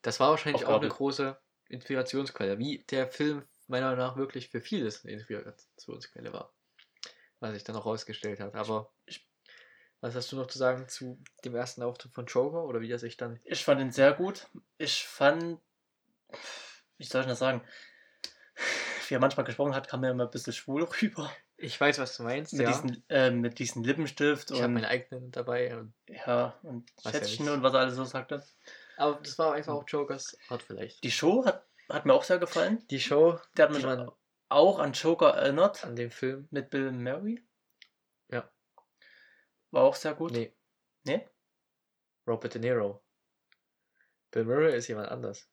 Das 0.02 0.20
war 0.20 0.30
wahrscheinlich 0.30 0.66
auch 0.66 0.80
eine 0.80 0.90
große 0.90 1.38
Inspirationsquelle, 1.74 2.60
wie 2.60 2.80
der 2.90 3.08
Film 3.08 3.44
meiner 3.68 3.88
Meinung 3.88 4.06
nach 4.06 4.18
wirklich 4.18 4.50
für 4.50 4.62
vieles 4.62 5.04
eine 5.04 5.14
Inspirationsquelle 5.14 6.34
war. 6.34 6.54
Was 7.40 7.54
sich 7.54 7.64
dann 7.64 7.76
auch 7.76 7.86
rausgestellt 7.86 8.40
hat. 8.40 8.56
Aber 8.56 8.92
was 10.02 10.16
hast 10.16 10.32
du 10.32 10.36
noch 10.36 10.48
zu 10.48 10.58
sagen 10.58 10.88
zu 10.88 11.22
dem 11.44 11.56
ersten 11.56 11.82
Auftritt 11.82 12.14
von 12.14 12.26
Joker 12.26 12.64
oder 12.66 12.82
wie 12.82 12.92
er 12.92 13.00
sich 13.00 13.18
dann. 13.18 13.40
Ich 13.44 13.64
fand 13.64 13.82
ihn 13.82 13.92
sehr 13.92 14.14
gut. 14.14 14.48
Ich 14.78 15.06
fand 15.06 15.60
wie 16.98 17.06
soll 17.06 17.22
ich 17.22 17.28
das 17.28 17.40
sagen? 17.40 17.62
Wie 19.08 19.16
er 19.16 19.20
manchmal 19.20 19.46
gesprochen 19.46 19.76
hat, 19.76 19.88
kam 19.88 20.02
mir 20.02 20.12
immer 20.12 20.26
ein 20.26 20.32
bisschen 20.32 20.54
schwul 20.54 20.84
rüber. 21.02 21.32
Ich 21.58 21.80
weiß, 21.80 22.00
was 22.00 22.18
du 22.18 22.24
meinst, 22.24 22.54
Mit, 22.54 22.64
ja. 22.64 22.72
diesen, 22.72 23.04
äh, 23.10 23.32
mit 23.32 23.60
diesem 23.60 23.84
Lippenstift 23.84 24.52
ich 24.52 24.62
habe 24.62 24.74
meinen 24.74 24.86
eigenen 24.86 25.32
dabei. 25.32 25.78
Und, 25.78 25.94
ja, 26.08 26.58
und 26.64 26.90
ja 27.04 27.12
Schätzchen 27.12 27.46
nicht. 27.46 27.54
und 27.54 27.64
was 27.64 27.74
er 27.74 27.82
alles 27.82 27.96
so 27.96 28.06
sagte. 28.06 28.44
Aber 28.98 29.20
das 29.22 29.38
war 29.40 29.54
einfach 29.54 29.74
auch 29.74 29.86
Jokers 29.88 30.38
Art 30.50 30.62
vielleicht. 30.64 31.04
Die 31.04 31.12
Show 31.12 31.46
hat, 31.46 31.66
hat 31.90 32.06
mir 32.06 32.14
auch 32.14 32.24
sehr 32.24 32.40
gefallen. 32.40 32.86
Die 32.90 33.00
Show, 33.00 33.40
Der 33.58 33.66
hat 33.66 33.74
mich 33.74 33.84
man 33.84 34.10
auch 34.50 34.80
an 34.80 34.94
Joker 34.94 35.30
erinnert. 35.36 35.84
an 35.84 35.96
dem 35.96 36.12
Film. 36.12 36.48
Mit 36.52 36.70
Bill 36.70 36.92
Murray. 36.92 37.44
Ja. 38.30 38.50
War 39.72 39.84
auch 39.84 39.96
sehr 39.96 40.14
gut. 40.14 40.32
Nee, 40.32 40.56
Nee? 41.06 41.28
Robert 42.28 42.54
De 42.54 42.62
Niro. 42.62 43.04
Bill 44.32 44.46
Murray 44.46 44.76
ist 44.78 44.88
jemand 44.88 45.10
anders. 45.10 45.50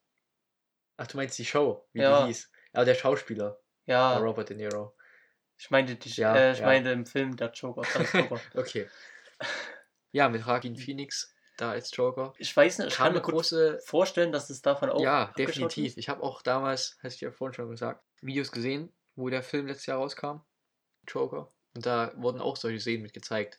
Ach, 0.97 1.07
du 1.07 1.17
meinst 1.17 1.37
die 1.37 1.45
Show, 1.45 1.87
wie 1.93 2.01
Ja. 2.01 2.21
die 2.21 2.27
hieß. 2.27 2.51
Aber 2.73 2.85
der 2.85 2.95
Schauspieler 2.95 3.59
Ja, 3.85 4.17
Robert 4.17 4.49
De 4.49 4.55
Niro. 4.57 4.95
ich 5.57 5.69
meinte, 5.71 5.95
die, 5.95 6.09
Ja, 6.11 6.35
äh, 6.35 6.51
ich 6.53 6.59
ja. 6.59 6.65
meinte 6.65 6.91
im 6.91 7.05
Film 7.05 7.35
der 7.35 7.51
Joker. 7.51 7.81
Joker. 8.13 8.39
Okay. 8.55 8.89
Ja, 10.11 10.29
mit 10.29 10.45
Joaquin 10.45 10.77
Phoenix 10.77 11.33
da 11.61 11.71
als 11.71 11.95
Joker. 11.95 12.33
ich 12.37 12.55
weiß 12.55 12.79
nicht, 12.79 12.89
ich 12.89 12.95
kann 12.95 13.07
eine 13.07 13.15
mir 13.15 13.21
große. 13.21 13.79
vorstellen, 13.85 14.31
dass 14.31 14.49
es 14.49 14.61
davon 14.61 14.89
auch 14.89 15.01
Ja, 15.01 15.31
definitiv. 15.37 15.85
ist. 15.87 15.97
Ich 15.97 16.09
habe 16.09 16.23
auch 16.23 16.41
damals, 16.41 16.97
hast 17.03 17.21
du 17.21 17.25
ja 17.25 17.31
vorhin 17.31 17.53
schon 17.53 17.69
gesagt, 17.69 18.03
Videos 18.21 18.51
gesehen, 18.51 18.91
wo 19.15 19.29
der 19.29 19.43
Film 19.43 19.67
letztes 19.67 19.85
Jahr 19.87 19.97
rauskam. 19.99 20.41
Joker. 21.07 21.51
Und 21.75 21.85
da 21.85 22.11
wurden 22.17 22.41
auch 22.41 22.57
solche 22.57 22.79
Szenen 22.79 23.03
mit 23.03 23.13
gezeigt. 23.13 23.57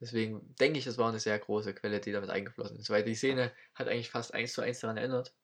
Deswegen 0.00 0.54
denke 0.56 0.78
ich, 0.78 0.84
das 0.84 0.98
war 0.98 1.08
eine 1.08 1.20
sehr 1.20 1.38
große 1.38 1.74
Quelle, 1.74 2.00
die 2.00 2.12
damit 2.12 2.28
eingeflossen 2.30 2.78
ist, 2.78 2.90
weil 2.90 3.04
die 3.04 3.14
Szene 3.14 3.52
hat 3.74 3.88
eigentlich 3.88 4.10
fast 4.10 4.34
eins 4.34 4.52
zu 4.52 4.60
eins 4.60 4.80
daran 4.80 4.96
erinnert. 4.96 5.34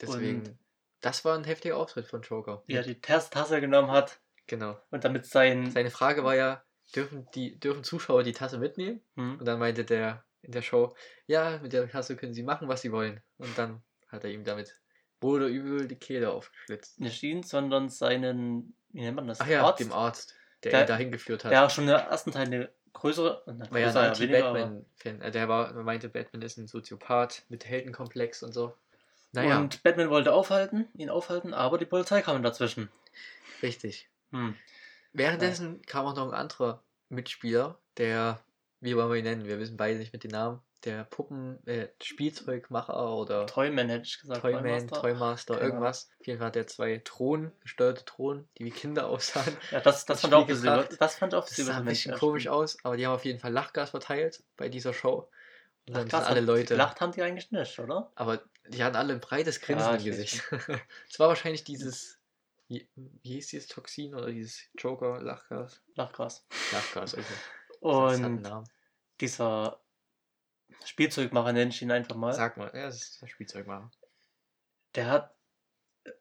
Deswegen, 0.00 0.38
Und- 0.40 0.58
das 1.00 1.24
war 1.24 1.36
ein 1.36 1.44
heftiger 1.44 1.76
Auftritt 1.76 2.06
von 2.06 2.22
Joker. 2.22 2.64
Er 2.66 2.82
die 2.82 3.00
Tas- 3.00 3.30
Tasse 3.30 3.60
genommen 3.60 3.90
hat 3.90 4.20
Genau. 4.46 4.78
und 4.90 5.04
damit 5.04 5.26
sein. 5.26 5.70
Seine 5.70 5.90
Frage 5.90 6.24
war 6.24 6.34
ja, 6.34 6.64
dürfen, 6.94 7.28
die, 7.34 7.58
dürfen 7.60 7.84
Zuschauer 7.84 8.22
die 8.24 8.32
Tasse 8.32 8.58
mitnehmen? 8.58 9.00
Hm. 9.16 9.38
Und 9.38 9.44
dann 9.46 9.58
meinte 9.58 9.84
der 9.84 10.24
in 10.42 10.52
der 10.52 10.62
Show, 10.62 10.94
ja, 11.26 11.58
mit 11.62 11.72
der 11.72 11.88
Tasse 11.88 12.16
können 12.16 12.34
sie 12.34 12.42
machen, 12.42 12.68
was 12.68 12.82
sie 12.82 12.92
wollen. 12.92 13.20
Und 13.38 13.56
dann 13.58 13.82
hat 14.08 14.24
er 14.24 14.30
ihm 14.30 14.44
damit 14.44 14.74
wohl 15.20 15.36
oder 15.40 15.46
übel 15.48 15.86
die 15.86 15.96
Kehle 15.96 16.30
aufgeschlitzt. 16.30 17.00
Nicht 17.00 17.22
ihn, 17.22 17.42
sondern 17.42 17.88
seinen, 17.88 18.74
wie 18.90 19.02
nennt 19.02 19.16
man 19.16 19.26
das? 19.28 19.40
Ach 19.40 19.46
ja, 19.46 19.64
Arzt, 19.64 19.80
dem 19.80 19.92
Arzt, 19.92 20.34
der, 20.64 20.72
Der- 20.72 20.80
ihn 20.82 20.86
dahin 20.88 21.12
geführt 21.12 21.44
hat. 21.44 21.52
der 21.52 21.70
schon 21.70 21.84
im 21.84 21.90
ersten 21.94 22.32
Teil 22.32 22.46
eine 22.46 22.72
größere. 22.92 23.42
na, 23.46 23.70
war 23.70 23.78
ja 23.78 23.86
ein 23.86 23.92
größer, 23.92 24.24
ja, 24.26 24.48
aber- 24.48 24.58
Anti-Batman-Fan. 24.64 25.20
Äh, 25.22 25.30
Der 25.30 25.48
war, 25.48 25.72
man 25.72 25.84
meinte, 25.84 26.08
Batman 26.08 26.42
ist 26.42 26.58
ein 26.58 26.66
Soziopath 26.66 27.44
mit 27.48 27.64
Heldenkomplex 27.66 28.42
und 28.42 28.52
so. 28.52 28.74
Naja, 29.34 29.58
Und 29.58 29.82
Batman 29.82 30.10
wollte 30.10 30.32
aufhalten, 30.32 30.88
ihn 30.94 31.08
aufhalten, 31.08 31.54
aber 31.54 31.78
die 31.78 31.86
Polizei 31.86 32.20
kam 32.20 32.42
dazwischen. 32.42 32.90
richtig. 33.62 34.08
Hm. 34.32 34.56
Währenddessen 35.12 35.82
kam 35.82 36.06
auch 36.06 36.16
noch 36.16 36.26
ein 36.28 36.34
anderer 36.34 36.82
Mitspieler, 37.08 37.78
der, 37.98 38.40
wie 38.82 38.96
wollen 38.96 39.08
wir 39.10 39.16
ihn 39.16 39.24
nennen? 39.24 39.44
Wir 39.46 39.58
wissen 39.58 39.76
beide 39.76 39.98
nicht 39.98 40.12
mit 40.12 40.24
den 40.24 40.32
Namen. 40.32 40.60
Der 40.84 41.04
Puppen, 41.04 41.64
äh, 41.66 41.88
Spielzeugmacher 42.02 43.16
oder 43.16 43.46
Toyman 43.46 43.88
hätte 43.88 44.04
ich 44.06 44.20
gesagt. 44.20 44.40
Toyman, 44.40 44.88
Toymaster. 44.88 45.54
Keine 45.54 45.66
irgendwas. 45.66 46.10
Auf 46.18 46.26
jeden 46.26 46.38
Fall 46.40 46.48
hat 46.48 46.56
er 46.56 46.66
zwei 46.66 47.00
Drohnen, 47.04 47.52
gesteuerte 47.60 48.04
Drohnen, 48.04 48.48
die 48.58 48.64
wie 48.64 48.70
Kinder 48.72 49.06
aussahen. 49.08 49.56
Ja, 49.70 49.80
das, 49.80 50.04
das, 50.04 50.06
Das 50.06 50.20
fand 50.22 50.34
auch 50.34 50.46
gebracht. 50.46 50.96
das 50.98 51.14
fand 51.14 51.34
auch 51.34 51.46
Das 51.46 51.56
sah 51.56 51.76
ein 51.76 51.84
bisschen 51.84 52.14
komisch 52.16 52.48
aus, 52.48 52.78
aber 52.84 52.96
die 52.96 53.06
haben 53.06 53.14
auf 53.14 53.24
jeden 53.24 53.38
Fall 53.38 53.52
Lachgas 53.52 53.90
verteilt 53.90 54.42
bei 54.56 54.68
dieser 54.68 54.92
Show. 54.92 55.30
Und 55.86 55.96
dann 55.96 56.08
Krass, 56.08 56.24
sind 56.26 56.30
alle 56.36 56.40
Leute. 56.44 56.74
Gelacht 56.74 57.00
haben 57.00 57.12
die 57.12 57.22
eigentlich 57.22 57.50
nicht, 57.52 57.78
oder? 57.78 58.10
Aber 58.16 58.42
die 58.68 58.82
hatten 58.82 58.96
alle 58.96 59.12
ein 59.14 59.20
breites 59.20 59.60
Grinsen 59.60 59.86
Ja, 59.86 59.94
im 59.94 60.04
Gesicht. 60.04 60.42
Es 61.08 61.18
war 61.20 61.28
wahrscheinlich 61.28 61.62
dieses, 61.64 62.18
wie, 62.68 62.88
wie 62.96 63.34
hieß 63.34 63.48
dieses 63.48 63.68
Toxin 63.68 64.14
oder 64.14 64.30
dieses 64.30 64.62
Joker-Lachgas? 64.78 65.82
Lachgras. 65.94 66.46
Lachgas, 66.72 67.14
okay. 67.14 67.24
Und 67.82 68.50
dieser 69.20 69.80
Spielzeugmacher, 70.84 71.52
nenne 71.52 71.70
ich 71.70 71.82
ihn 71.82 71.90
einfach 71.90 72.16
mal, 72.16 72.32
Sag 72.32 72.56
mal, 72.56 72.70
ja, 72.74 72.86
das 72.86 72.96
ist 72.96 73.22
der 73.22 73.26
Spielzeugmacher. 73.26 73.90
der 74.94 75.06
hat, 75.06 75.34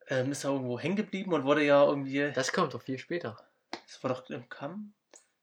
ähm, 0.08 0.32
ist 0.32 0.44
ja 0.44 0.52
irgendwo 0.52 0.80
hängen 0.80 0.96
geblieben 0.96 1.34
und 1.34 1.44
wurde 1.46 1.64
ja 1.64 1.84
irgendwie, 1.84 2.32
Das 2.34 2.52
kommt 2.54 2.74
doch 2.74 2.82
viel 2.82 2.98
später. 2.98 3.38
das 3.72 4.04
war 4.04 4.14
doch 4.14 4.30
im 4.30 4.48
Kampf, 4.50 4.94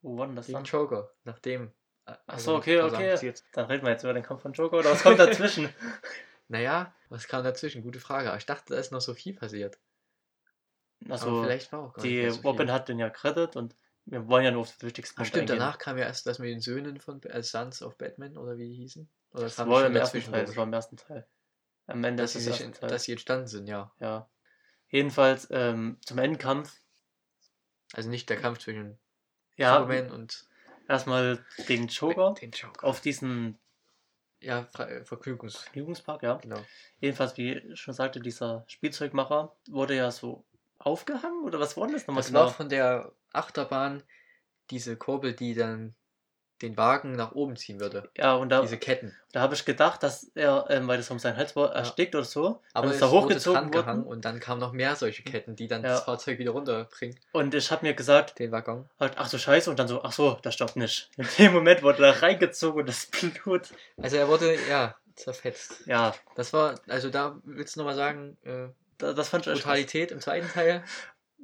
wo 0.02 0.16
war 0.18 0.26
denn 0.26 0.36
das 0.36 0.46
Gegen 0.46 0.58
dann? 0.58 0.64
Joker, 0.64 1.10
nachdem. 1.24 1.72
äh, 2.06 2.14
Ach 2.26 2.38
so, 2.38 2.56
okay, 2.56 2.80
okay. 2.80 3.32
Dann 3.52 3.66
reden 3.66 3.84
wir 3.84 3.90
jetzt 3.90 4.04
über 4.04 4.12
den 4.14 4.22
Kampf 4.22 4.42
von 4.42 4.52
Joker 4.52 4.78
oder 4.78 4.90
was 4.92 5.02
kommt 5.02 5.18
dazwischen? 5.18 5.68
Naja, 6.50 6.94
was 7.10 7.28
kam 7.28 7.44
dazwischen? 7.44 7.82
Gute 7.82 8.00
Frage. 8.00 8.28
Aber 8.28 8.38
ich 8.38 8.46
dachte, 8.46 8.72
da 8.72 8.80
ist 8.80 8.90
noch 8.90 9.02
so 9.02 9.12
viel 9.12 9.34
passiert. 9.34 9.78
Aber 11.04 11.12
Also, 11.12 11.42
vielleicht 11.42 11.70
war 11.72 11.80
auch 11.80 11.92
gar 11.92 12.02
die 12.02 12.22
nicht 12.22 12.36
so 12.36 12.40
Robin 12.48 12.72
hat 12.72 12.88
den 12.88 12.98
ja 12.98 13.08
gerettet 13.10 13.54
und 13.56 13.76
wir 14.10 14.26
wollen 14.28 14.44
ja 14.44 14.50
nur 14.50 14.62
auf 14.62 14.76
die 14.76 14.86
wichtigsten 14.86 15.20
Ach 15.20 15.26
stimmt, 15.26 15.50
eingehen. 15.50 15.58
danach 15.58 15.78
kam 15.78 15.98
ja 15.98 16.04
erst 16.06 16.26
das 16.26 16.38
mit 16.38 16.48
den 16.48 16.60
Söhnen 16.60 16.98
von 17.00 17.22
äh, 17.24 17.42
Sons 17.42 17.82
of 17.82 17.96
Batman 17.98 18.36
oder 18.36 18.56
wie 18.58 18.68
die 18.68 18.74
hießen. 18.76 19.08
Oder 19.32 19.42
Das 19.44 19.56
kam 19.56 19.68
war 19.68 19.86
im 19.86 19.94
ersten 19.96 20.22
Teil, 20.22 20.44
das 20.46 20.56
war 20.56 20.64
im 20.64 20.72
ersten 20.72 20.96
Teil. 20.96 21.26
Am 21.86 22.02
Ende 22.04 22.22
dass, 22.22 22.32
sie 22.32 22.40
sich, 22.40 22.58
Teils. 22.58 22.80
dass 22.80 23.02
sie 23.04 23.12
entstanden 23.12 23.46
sind, 23.46 23.66
ja. 23.66 23.92
Ja. 24.00 24.28
Jedenfalls 24.90 25.48
ähm, 25.50 25.98
zum 26.04 26.18
Endkampf. 26.18 26.80
Also 27.92 28.10
nicht 28.10 28.28
der 28.28 28.38
Kampf 28.38 28.58
zwischen 28.58 28.98
Ja, 29.56 29.78
Superman 29.80 30.10
und 30.10 30.46
erstmal 30.88 31.44
gegen 31.66 31.88
Joker 31.88 32.34
den 32.34 32.50
Joker. 32.50 32.86
auf 32.86 33.00
diesen 33.00 33.58
Ja, 34.40 34.64
Fre 34.64 34.88
äh, 34.88 35.04
Vergnügungs. 35.04 35.56
Vergnügungspark, 35.56 36.22
ja. 36.22 36.34
Genau. 36.36 36.60
Jedenfalls, 37.00 37.36
wie 37.36 37.54
ich 37.54 37.80
schon 37.80 37.94
sagte, 37.94 38.20
dieser 38.20 38.64
Spielzeugmacher 38.68 39.56
wurde 39.68 39.96
ja 39.96 40.10
so 40.10 40.44
aufgehangen 40.78 41.42
oder 41.44 41.58
was 41.60 41.76
war 41.76 41.86
denn 41.86 41.94
das 41.94 42.06
nochmal 42.06 42.22
Das 42.22 42.28
genau? 42.28 42.40
war 42.40 42.48
von 42.50 42.68
der 42.68 43.12
Achterbahn 43.32 44.02
diese 44.70 44.96
Kurbel, 44.96 45.32
die 45.34 45.54
dann 45.54 45.94
den 46.62 46.76
Wagen 46.76 47.12
nach 47.12 47.32
oben 47.32 47.56
ziehen 47.56 47.78
würde. 47.78 48.10
Ja, 48.16 48.34
und 48.34 48.48
da, 48.48 48.60
Diese 48.62 48.78
Ketten. 48.78 49.16
da 49.30 49.40
habe 49.42 49.54
ich 49.54 49.64
gedacht, 49.64 50.02
dass 50.02 50.24
er, 50.34 50.66
ähm, 50.70 50.88
weil 50.88 50.96
das 50.96 51.08
um 51.08 51.20
sein 51.20 51.36
Hals 51.36 51.54
war, 51.54 51.72
erstickt 51.72 52.16
oder 52.16 52.24
so, 52.24 52.60
Aber 52.72 52.88
dann 52.88 52.96
es 52.96 53.00
ist 53.00 53.10
wurde 53.12 53.26
hochgezogen 53.26 53.72
worden. 53.72 54.02
und 54.02 54.24
dann 54.24 54.40
kamen 54.40 54.60
noch 54.60 54.72
mehr 54.72 54.96
solche 54.96 55.22
Ketten, 55.22 55.54
die 55.54 55.68
dann 55.68 55.82
Ja. 55.84 55.90
das 55.90 56.02
Fahrzeug 56.02 56.38
wieder 56.40 56.50
runterbringen, 56.50 57.16
Und 57.30 57.54
ich 57.54 57.70
habe 57.70 57.86
mir 57.86 57.94
gesagt, 57.94 58.40
den 58.40 58.50
Waggon. 58.50 58.88
halt, 58.98 59.12
ach 59.18 59.28
so 59.28 59.38
scheiße, 59.38 59.70
und 59.70 59.78
dann 59.78 59.86
so, 59.86 60.02
ach 60.02 60.10
so, 60.12 60.36
das 60.42 60.54
stoppt 60.54 60.74
nicht. 60.74 61.08
In 61.16 61.28
dem 61.38 61.52
Moment 61.52 61.82
wurde 61.84 62.04
er 62.04 62.20
reingezogen 62.22 62.80
und 62.80 62.88
das 62.88 63.06
Blut. 63.06 63.68
Also 64.02 64.16
er 64.16 64.26
wurde, 64.26 64.56
ja, 64.68 64.96
zerfetzt. 65.14 65.86
Ja, 65.86 66.12
Das 66.34 66.52
war, 66.52 66.74
also 66.88 67.08
da 67.08 67.38
willst 67.44 67.76
du 67.76 67.80
nochmal 67.80 67.94
sagen, 67.94 68.36
äh, 68.42 68.48
da- 68.50 68.72
das 68.98 69.28
fand 69.28 69.46
ich 69.46 69.52
krass. 69.52 69.62
Brutalität 69.62 70.10
im 70.10 70.20
zweiten 70.20 70.48
Teil? 70.48 70.84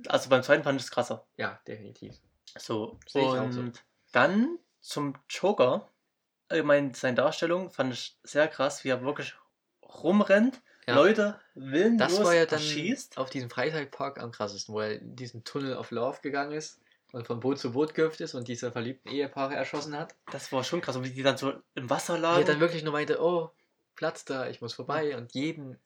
Also 0.08 0.28
beim 0.28 0.42
zweiten 0.42 0.64
fand 0.64 0.80
ich 0.80 0.86
es 0.86 0.90
krasser. 0.90 1.26
Ja, 1.36 1.60
definitiv. 1.66 2.16
So, 2.58 2.98
und 3.12 3.52
so. 3.52 3.64
dann 4.12 4.58
zum 4.80 5.14
Joker. 5.28 5.88
Allgemein 6.48 6.92
seine 6.94 7.16
Darstellung 7.16 7.70
fand 7.70 7.94
ich 7.94 8.18
sehr 8.22 8.48
krass, 8.48 8.84
wie 8.84 8.90
er 8.90 9.02
wirklich 9.02 9.34
rumrennt, 9.82 10.60
Ja. 10.86 10.94
Leute 10.94 11.40
willenlos 11.54 12.16
Das 12.16 12.24
war 12.24 12.34
ja 12.34 12.44
dann 12.44 12.58
erschießt. 12.58 13.16
auf 13.16 13.30
diesem 13.30 13.48
Freizeitpark 13.48 14.20
am 14.20 14.30
krassesten, 14.32 14.74
wo 14.74 14.80
er 14.80 15.00
in 15.00 15.16
diesen 15.16 15.42
Tunnel 15.44 15.76
of 15.76 15.90
Love 15.90 16.18
gegangen 16.22 16.52
ist 16.52 16.80
und 17.12 17.26
von 17.26 17.40
Boot 17.40 17.58
zu 17.58 17.72
Boot 17.72 17.94
gehüpft 17.94 18.20
ist 18.20 18.34
und 18.34 18.46
diese 18.48 18.70
verliebten 18.72 19.08
Ehepaare 19.08 19.54
erschossen 19.54 19.96
hat. 19.96 20.14
Das 20.30 20.52
war 20.52 20.62
schon 20.64 20.80
krass, 20.80 20.96
und 20.96 21.04
wie 21.04 21.10
die 21.10 21.22
dann 21.22 21.38
so 21.38 21.54
im 21.74 21.88
Wasser 21.88 22.18
lagen. 22.18 22.40
er 22.40 22.44
dann 22.46 22.60
wirklich 22.60 22.82
nur 22.82 22.92
meinte, 22.92 23.22
oh, 23.22 23.50
Platz 23.94 24.24
da, 24.24 24.48
ich 24.48 24.60
muss 24.60 24.74
vorbei 24.74 25.16
und 25.16 25.32
jeden 25.32 25.78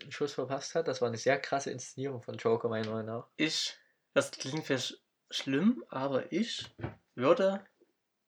einen 0.00 0.12
Schuss 0.12 0.34
verpasst 0.34 0.74
hat. 0.74 0.88
Das 0.88 1.00
war 1.00 1.08
eine 1.08 1.16
sehr 1.18 1.38
krasse 1.40 1.70
Inszenierung 1.70 2.22
von 2.22 2.36
Joker, 2.36 2.68
meiner 2.68 2.90
Meinung 2.90 3.06
nach. 3.06 3.28
ich, 3.36 3.76
das 4.14 4.30
klingt 4.30 4.64
vielleicht 4.66 5.00
schlimm, 5.30 5.84
aber 5.88 6.32
ich 6.32 6.66
würde 7.14 7.64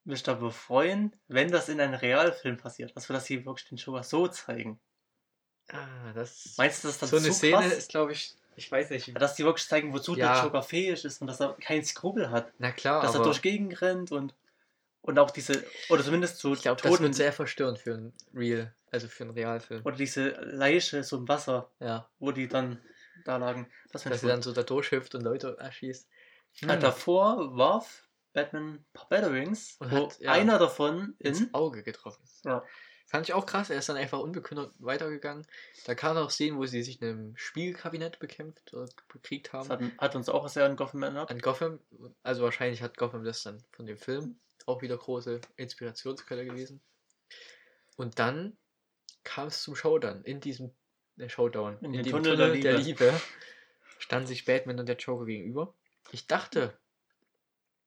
mich 0.03 0.23
darüber 0.23 0.51
freuen, 0.51 1.15
wenn 1.27 1.51
das 1.51 1.69
in 1.69 1.79
einem 1.81 1.93
Realfilm 1.95 2.57
passiert. 2.57 2.91
Also, 2.95 3.13
dass 3.13 3.25
sie 3.25 3.45
wirklich 3.45 3.67
den 3.69 3.77
Joker 3.77 4.03
so 4.03 4.27
zeigen. 4.27 4.79
Ah, 5.71 6.13
das 6.13 6.55
Meinst 6.57 6.83
du, 6.83 6.87
das 6.87 6.97
dann 6.97 7.09
so 7.09 7.17
eine 7.17 7.31
Szene 7.31 7.57
krass? 7.57 7.73
ist, 7.73 7.89
glaube 7.89 8.11
ich, 8.13 8.35
ich 8.55 8.71
weiß 8.71 8.89
nicht. 8.89 9.15
Dass 9.21 9.35
die 9.35 9.43
wirklich 9.45 9.67
zeigen, 9.67 9.93
wozu 9.93 10.15
Ja. 10.15 10.33
der 10.33 10.43
Joker 10.43 10.63
fähig 10.63 11.05
ist 11.05 11.21
und 11.21 11.27
dass 11.27 11.39
er 11.39 11.53
keinen 11.55 11.83
Skrupel 11.85 12.31
hat. 12.31 12.51
Na 12.57 12.71
klar, 12.71 13.01
dass 13.01 13.11
er 13.11 13.15
aber 13.17 13.25
durch 13.25 13.41
Gegend 13.41 13.79
rennt 13.81 14.11
und, 14.11 14.33
und 15.01 15.19
auch 15.19 15.29
diese, 15.31 15.63
oder 15.89 16.03
zumindest 16.03 16.39
so 16.39 16.53
ich 16.53 16.61
glaube, 16.61 16.81
das 16.81 16.89
Toten 16.89 17.03
wird 17.03 17.15
sehr 17.15 17.33
verstörend 17.33 17.79
für 17.79 17.93
einen 17.93 18.13
Real, 18.33 18.73
also 18.91 19.07
für 19.07 19.23
einen 19.23 19.33
Realfilm. 19.33 19.81
oder 19.85 19.95
diese 19.95 20.29
Leiche 20.29 21.03
so 21.03 21.17
im 21.17 21.27
Wasser, 21.27 21.71
Ja, 21.79 22.09
wo 22.19 22.31
die 22.31 22.47
dann 22.47 22.81
da 23.25 23.37
lagen. 23.37 23.69
Das 23.91 24.03
dass 24.03 24.11
er 24.11 24.19
gut. 24.21 24.29
dann 24.29 24.41
so 24.41 24.53
da 24.53 24.63
durchhüpft 24.63 25.13
und 25.15 25.21
Leute 25.21 25.57
erschießt. 25.59 26.07
Ja, 26.61 26.73
Hm, 26.73 26.79
davor 26.79 27.57
warf 27.57 28.07
Batman 28.33 28.75
ein 28.75 28.85
paar 28.93 29.09
Batterings, 29.09 29.75
Und 29.79 29.91
wo 29.91 30.05
hat, 30.07 30.19
ja, 30.19 30.31
einer 30.31 30.57
davon 30.59 31.15
ins 31.19 31.41
in. 31.41 31.53
Auge 31.53 31.83
getroffen. 31.83 32.23
Ja. 32.45 32.63
Fand 33.07 33.27
ich 33.27 33.33
auch 33.33 33.47
krass, 33.47 33.71
er 33.71 33.79
ist 33.79 33.89
dann 33.89 33.97
einfach 33.97 34.19
unbekümmert 34.19 34.71
weitergegangen. 34.77 35.45
Da 35.85 35.95
kamen 35.95 36.19
auch 36.19 36.29
Szenen, 36.29 36.57
wo 36.59 36.65
sie 36.67 36.83
sich 36.83 37.01
in 37.01 37.07
einem 37.07 37.37
Spielkabinett 37.37 38.19
bekämpft 38.19 38.71
oder 38.73 38.87
bekriegt 39.11 39.47
Das 39.51 39.67
haben. 39.69 39.69
hat, 39.69 39.97
hat 39.97 40.15
uns 40.15 40.29
auch 40.29 40.47
sehr 40.47 40.65
an 40.65 40.75
Gotham 40.75 41.01
erinnert. 41.01 41.31
An 41.31 41.39
Gotham, 41.39 41.79
also 42.21 42.43
wahrscheinlich 42.43 42.83
hat 42.83 42.97
Gotham 42.97 43.23
das 43.23 43.41
dann 43.41 43.63
von 43.71 43.87
dem 43.87 43.97
Film 43.97 44.39
auch 44.67 44.83
wieder 44.83 44.95
große 44.95 45.41
Inspirationsquelle 45.55 46.45
gewesen. 46.45 46.81
Und 47.97 48.19
dann 48.19 48.57
kam 49.23 49.47
es 49.47 49.61
zum 49.63 49.75
Showdown 49.75 50.23
in 50.23 50.39
diesem 50.39 50.71
der 51.15 51.29
Showdown. 51.29 51.77
In 51.81 51.93
In, 51.93 52.03
dem 52.03 52.11
Tunnel 52.11 52.37
Tunnel, 52.37 52.61
der 52.61 52.71
der, 52.73 52.81
Liebe. 52.81 53.05
Liebe. 53.05 53.21
standen 53.99 54.27
sich 54.27 54.45
Batman 54.45 54.79
und 54.79 54.87
der 54.87 54.95
Joker 54.95 55.25
gegenüber. 55.25 55.73
Ich 56.11 56.27
dachte, 56.27 56.77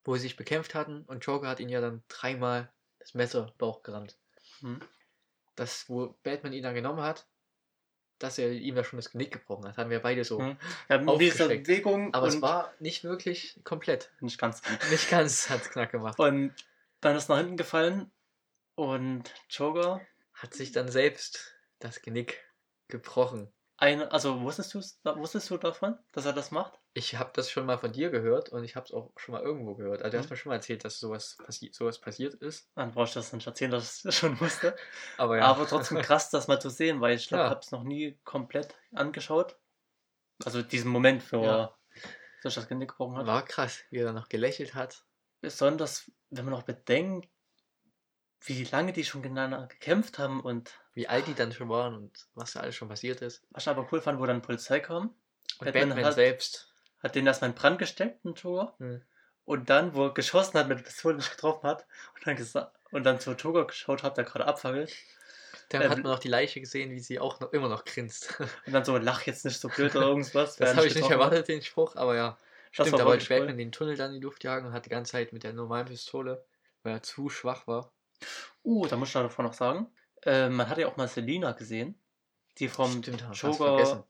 wo 0.05 0.15
sie 0.15 0.23
sich 0.23 0.37
bekämpft 0.37 0.75
hatten 0.75 1.03
und 1.03 1.25
Joker 1.25 1.49
hat 1.49 1.61
ihn 1.61 1.69
ja 1.69 1.81
dann 1.81 2.03
dreimal 2.09 2.71
das 2.99 3.15
Messer 3.15 3.53
Bauch 3.59 3.83
gerammt. 3.83 4.17
Hm. 4.61 4.81
Das, 5.57 5.89
wo 5.89 6.15
Batman 6.23 6.53
ihn 6.53 6.63
dann 6.63 6.75
genommen 6.75 7.03
hat, 7.03 7.27
dass 8.19 8.39
er 8.39 8.53
ihm 8.53 8.75
da 8.75 8.85
schon 8.85 8.99
das 8.99 9.11
Genick 9.11 9.33
gebrochen 9.33 9.67
hat, 9.67 9.77
haben 9.77 9.91
wir 9.91 10.01
beide 10.01 10.25
so. 10.25 10.39
Hm. 10.39 10.57
Ja. 10.89 10.99
Bewegung 10.99 12.15
Aber 12.15 12.29
es 12.29 12.41
war 12.41 12.73
nicht 12.79 13.03
wirklich 13.05 13.59
komplett. 13.65 14.11
nicht 14.21 14.39
ganz. 14.39 14.63
Nicht 14.91 15.11
ganz 15.11 15.51
hat 15.51 15.63
es 15.63 15.71
knack 15.71 15.91
gemacht. 15.91 16.19
Und 16.19 16.55
dann 17.01 17.17
ist 17.17 17.29
nach 17.29 17.39
hinten 17.39 17.57
gefallen 17.57 18.13
und 18.75 19.25
Joker, 19.49 20.01
Hat 20.43 20.55
sich 20.55 20.73
dann 20.73 20.89
selbst 20.89 21.55
das 21.79 22.03
Genick 22.03 22.45
gebrochen. 22.89 23.53
eine, 23.77 24.11
also 24.13 24.41
wusstest, 24.43 24.75
wusstest 25.05 25.51
du 25.51 25.57
davon, 25.57 25.99
dass 26.13 26.25
er 26.27 26.33
das 26.33 26.51
macht? 26.51 26.79
Ich 26.95 27.17
habe 27.17 27.31
das 27.35 27.51
schon 27.51 27.65
mal 27.67 27.79
von 27.79 27.93
dir 27.93 28.11
gehört 28.11 28.49
und 28.51 28.63
ich 28.65 28.77
habe 28.77 28.85
es 28.87 28.93
auch 28.93 29.13
schon 29.17 29.35
mal 29.35 29.43
irgendwo 29.43 29.75
gehört. 29.75 30.03
Also 30.03 30.13
du 30.13 30.19
hast 30.19 30.27
Mhm. 30.27 30.31
mir 30.31 30.37
schon 30.37 30.51
mal 30.51 30.57
erzählt, 30.57 30.85
dass 30.85 30.99
sowas, 31.01 31.37
passi 31.45 31.71
sowas 31.73 32.01
passiert 32.01 32.35
ist. 32.35 32.69
Dann 32.75 32.91
brauchst 32.93 33.15
du 33.17 33.21
das 33.21 33.33
nicht 33.33 33.47
erzählen, 33.47 33.71
dass 33.71 33.97
ich 33.99 34.03
das 34.03 34.15
schon 34.17 34.39
wusste. 34.41 34.77
Aber 35.19 35.39
ja. 35.39 35.45
Aber 35.45 35.67
trotzdem 35.67 35.99
krass, 36.03 36.31
das 36.31 36.49
mal 36.49 36.61
zu 36.61 36.71
sehen, 36.71 37.01
weil 37.01 37.17
ich 37.17 37.29
glaube, 37.29 37.43
Ja. 37.43 37.47
ich 37.47 37.51
habe 37.51 37.61
es 37.61 37.71
noch 37.71 37.85
nie 37.85 38.19
komplett 38.25 38.75
angeschaut. 38.93 39.59
Also 40.45 40.63
diesen 40.63 40.91
Moment, 40.91 41.33
wo 41.33 41.43
Ja. 41.45 41.63
er 41.65 41.79
sich 42.43 42.55
das 42.55 42.69
Genick 42.69 42.91
gebrochen 42.91 43.17
hat. 43.17 43.27
war 43.27 43.45
krass, 43.45 43.85
wie 43.91 43.99
er 43.99 44.07
dann 44.07 44.17
noch 44.17 44.29
gelächelt 44.29 44.75
hat. 44.75 45.05
Besonders, 45.41 46.11
wenn 46.31 46.45
man 46.45 46.53
noch 46.55 46.65
bedenkt, 46.65 47.29
wie 48.47 48.65
lange 48.65 48.93
die 48.93 49.05
schon 49.05 49.23
gegeneinander 49.23 49.67
gekämpft 49.67 50.19
haben 50.19 50.41
und 50.41 50.73
Wie 50.95 51.09
alt 51.09 51.27
die 51.27 51.35
dann 51.35 51.53
schon 51.53 51.69
waren 51.69 51.95
und 51.95 52.27
was 52.35 52.53
da 52.53 52.61
alles 52.61 52.75
schon 52.75 52.89
passiert 52.89 53.23
ist. 53.23 53.43
was 53.51 53.65
ich 53.65 53.69
aber 53.69 53.87
cool 53.93 54.01
fand, 54.01 54.19
wo 54.21 54.27
dann 54.27 54.43
Polizei 54.43 54.81
kam, 54.81 55.15
Und 55.59 55.65
Batman 55.65 55.89
Batman, 55.89 56.05
hat- 56.07 56.15
selbst. 56.15 56.73
hat 57.03 57.15
den 57.15 57.27
erstmal 57.27 57.51
in 57.51 57.57
Brand 57.57 57.79
gesteckt, 57.79 58.25
den 58.25 58.35
Joker. 58.35 58.75
Hm. 58.79 59.03
Und 59.45 59.71
dann, 59.71 59.95
wo 59.95 60.07
er 60.07 60.15
geschossen 60.15 60.59
hat, 60.59 60.69
mit 60.69 60.79
der 60.79 60.85
Pistole 60.85 61.17
nicht 61.17 61.31
getroffen 61.31 61.67
hat 61.69 61.87
und 62.15 62.27
dann, 62.27 62.37
gesa- 62.37 62.71
und 62.93 63.05
dann 63.05 63.19
zu 63.21 63.33
Joker 63.33 63.67
geschaut 63.67 64.03
hat, 64.03 64.17
der 64.17 64.25
gerade 64.25 64.47
abfackelt. 64.47 64.93
Dann 65.69 65.83
Ähm, 65.83 65.91
hat 65.91 66.03
man 66.03 66.13
auch 66.13 66.19
die 66.19 66.29
Leiche 66.29 66.61
gesehen, 66.61 66.91
wie 66.93 67.01
sie 67.01 67.19
auch 67.19 67.41
noch 67.41 67.53
immer 67.53 67.69
noch 67.69 67.85
grinst. 67.85 68.39
Und 68.67 68.73
dann 68.73 68.85
so, 68.85 68.97
lach 68.99 69.23
jetzt 69.27 69.45
nicht 69.45 69.59
so 69.61 69.69
blöd 69.69 69.95
oder 69.97 70.07
irgendwas. 70.07 70.57
Das 70.57 70.75
habe 70.77 70.87
ich 70.87 70.95
nicht 70.95 71.05
hat. 71.05 71.11
erwartet, 71.13 71.49
den 71.49 71.63
Spruch, 71.63 71.97
aber 71.97 72.15
ja. 72.17 72.39
Das 72.77 72.89
Stimmt, 72.89 72.93
war 72.93 72.99
da 73.01 73.05
wollte 73.07 73.25
cool. 73.35 73.39
Batman 73.41 73.59
den 73.59 73.73
Tunnel 73.73 73.97
dann 73.97 74.11
in 74.15 74.21
die 74.21 74.25
Luft 74.25 74.45
jagen 74.45 74.67
und 74.67 74.73
hat 74.73 74.87
die 74.87 74.91
ganze 74.91 75.13
Zeit 75.13 75.33
mit 75.33 75.43
der 75.45 75.53
normalen 75.53 75.87
Pistole, 75.87 76.45
weil 76.83 76.95
er 76.95 77.03
zu 77.03 77.29
schwach 77.29 77.67
war. 77.67 77.93
Uh, 78.63 78.87
da 78.87 78.97
muss 78.97 79.09
ich 79.09 79.15
davon 79.15 79.45
noch 79.47 79.55
sagen. 79.55 79.87
Äh, 80.23 80.49
man 80.49 80.69
hat 80.69 80.79
ja 80.79 80.87
auch 80.89 80.97
mal 80.97 81.09
Selina 81.09 81.53
gesehen, 81.53 81.99
die 82.59 82.69
vom 82.69 83.03
Stimmt, 83.03 83.23
vergessen. 83.57 84.05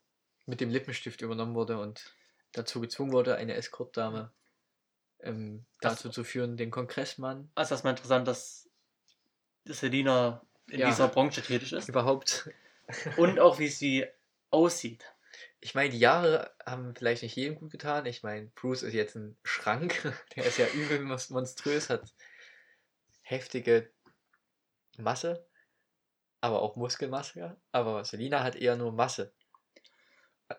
Mit 0.46 0.60
dem 0.60 0.70
Lippenstift 0.70 1.22
übernommen 1.22 1.54
wurde 1.54 1.78
und 1.78 2.14
dazu 2.52 2.80
gezwungen 2.80 3.12
wurde, 3.12 3.36
eine 3.36 3.54
Escortdame 3.54 4.32
ähm, 5.20 5.64
Das- 5.80 5.94
dazu 5.96 6.10
zu 6.10 6.24
führen, 6.24 6.56
den 6.56 6.70
Kongressmann 6.70 7.50
Also 7.54 7.74
erstmal 7.74 7.92
interessant, 7.92 8.26
dass 8.26 8.68
Selina 9.64 10.44
in 10.68 10.80
Ja. 10.80 10.88
dieser 10.88 11.08
Branche 11.08 11.42
tätig 11.42 11.72
ist. 11.72 11.88
überhaupt. 11.88 12.50
Und 13.16 13.38
auch 13.38 13.58
wie 13.58 13.68
sie 13.68 14.06
aussieht. 14.50 15.04
Ich 15.60 15.74
meine, 15.74 15.90
die 15.90 15.98
Jahre 15.98 16.52
haben 16.66 16.94
vielleicht 16.96 17.22
nicht 17.22 17.36
jedem 17.36 17.54
gut 17.54 17.70
getan. 17.70 18.04
Ich 18.06 18.22
meine, 18.22 18.46
Bruce 18.56 18.82
ist 18.82 18.94
jetzt 18.94 19.14
ein 19.14 19.36
Schrank. 19.44 19.94
Der 20.36 20.44
ist 20.44 20.58
ja 20.58 20.66
übel 20.66 20.98
mons- 21.00 21.32
monströs, 21.32 21.88
hat 21.88 22.12
heftige 23.22 23.90
Masse, 24.98 25.46
aber 26.40 26.62
auch 26.62 26.76
Muskelmasse. 26.76 27.56
Aber 27.72 28.04
Selina 28.04 28.42
hat 28.42 28.56
eher 28.56 28.76
nur 28.76 28.92
Masse. 28.92 29.32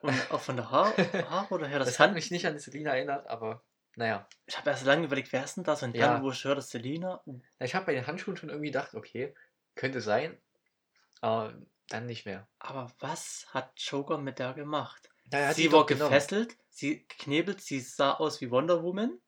Und 0.01 0.31
auch 0.31 0.39
von 0.41 0.55
der 0.55 0.71
Haar, 0.71 0.93
Haare 1.29 1.67
her, 1.67 1.79
das, 1.79 1.89
Das 1.89 1.97
kann 1.97 2.09
hat 2.09 2.15
mich 2.15 2.31
nicht 2.31 2.47
an 2.47 2.57
Selina 2.57 2.91
erinnert, 2.95 3.27
aber 3.27 3.63
naja. 3.95 4.27
Ich 4.47 4.57
habe 4.57 4.71
erst 4.71 4.85
lange 4.85 5.05
überlegt, 5.05 5.31
wer 5.31 5.43
ist 5.43 5.55
denn 5.57 5.63
das? 5.63 5.83
Und 5.83 5.95
Ja. 5.95 6.13
dann, 6.15 6.23
wo 6.23 6.31
ich 6.31 6.43
höre, 6.43 6.55
das 6.55 6.65
ist 6.65 6.71
Selina. 6.71 7.21
uh, 7.27 7.39
Ich 7.59 7.75
habe 7.75 7.85
bei 7.85 7.93
den 7.93 8.07
Handschuhen 8.07 8.35
schon 8.37 8.49
irgendwie 8.49 8.71
gedacht, 8.71 8.95
okay, 8.95 9.35
könnte 9.75 10.01
sein, 10.01 10.41
aber 11.21 11.53
dann 11.89 12.05
nicht 12.07 12.25
mehr. 12.25 12.47
Aber 12.59 12.91
was 12.99 13.45
hat 13.53 13.71
Joker 13.77 14.17
mit 14.17 14.39
der 14.39 14.53
gemacht? 14.53 15.09
Ja, 15.31 15.47
hat 15.47 15.55
sie 15.55 15.71
war 15.71 15.81
doch 15.81 15.87
genommen. 15.87 16.09
gefesselt, 16.11 16.57
sie 16.69 17.05
geknebelt, 17.07 17.61
sie 17.61 17.79
sah 17.81 18.13
aus 18.13 18.41
wie 18.41 18.49
Wonder 18.49 18.81
Woman 18.83 19.19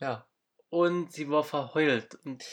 Ja, 0.00 0.26
und 0.70 1.12
sie 1.12 1.28
war 1.30 1.44
verheult. 1.44 2.14
Und 2.24 2.44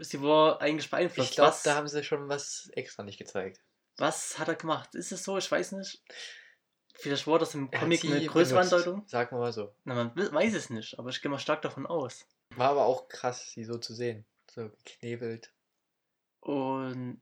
sie 0.00 0.22
war 0.22 0.60
eigentlich 0.60 0.90
beeinflusst. 0.90 1.30
ich 1.30 1.36
glaube, 1.36 1.56
da 1.64 1.74
haben 1.74 1.88
sie 1.88 2.04
schon 2.04 2.28
was 2.28 2.70
extra 2.74 3.02
nicht 3.02 3.18
gezeigt. 3.18 3.60
was 3.96 4.38
hat 4.38 4.48
er 4.48 4.54
gemacht? 4.54 4.94
Ist 4.94 5.12
es 5.12 5.24
so? 5.24 5.38
Ich 5.38 5.50
weiß 5.50 5.72
nicht. 5.72 6.02
Vielleicht 6.94 7.26
war 7.26 7.38
das 7.38 7.54
im 7.54 7.70
Comic 7.70 8.04
eine 8.04 8.24
größere 8.24 8.60
benutzt, 8.60 8.72
Andeutung. 8.72 9.06
Sagen 9.06 9.36
wir 9.36 9.40
mal 9.40 9.52
so. 9.52 9.74
Na, 9.84 9.94
man 9.94 10.16
weiß 10.16 10.54
es 10.54 10.70
nicht, 10.70 10.98
aber 10.98 11.10
ich 11.10 11.20
gehe 11.20 11.30
mal 11.30 11.38
stark 11.38 11.60
davon 11.62 11.86
aus. 11.86 12.26
War 12.54 12.70
aber 12.70 12.86
auch 12.86 13.08
krass, 13.08 13.52
sie 13.52 13.64
so 13.64 13.76
zu 13.78 13.94
sehen. 13.94 14.24
So 14.50 14.70
geknebelt. 14.84 15.52
Und 16.40 17.20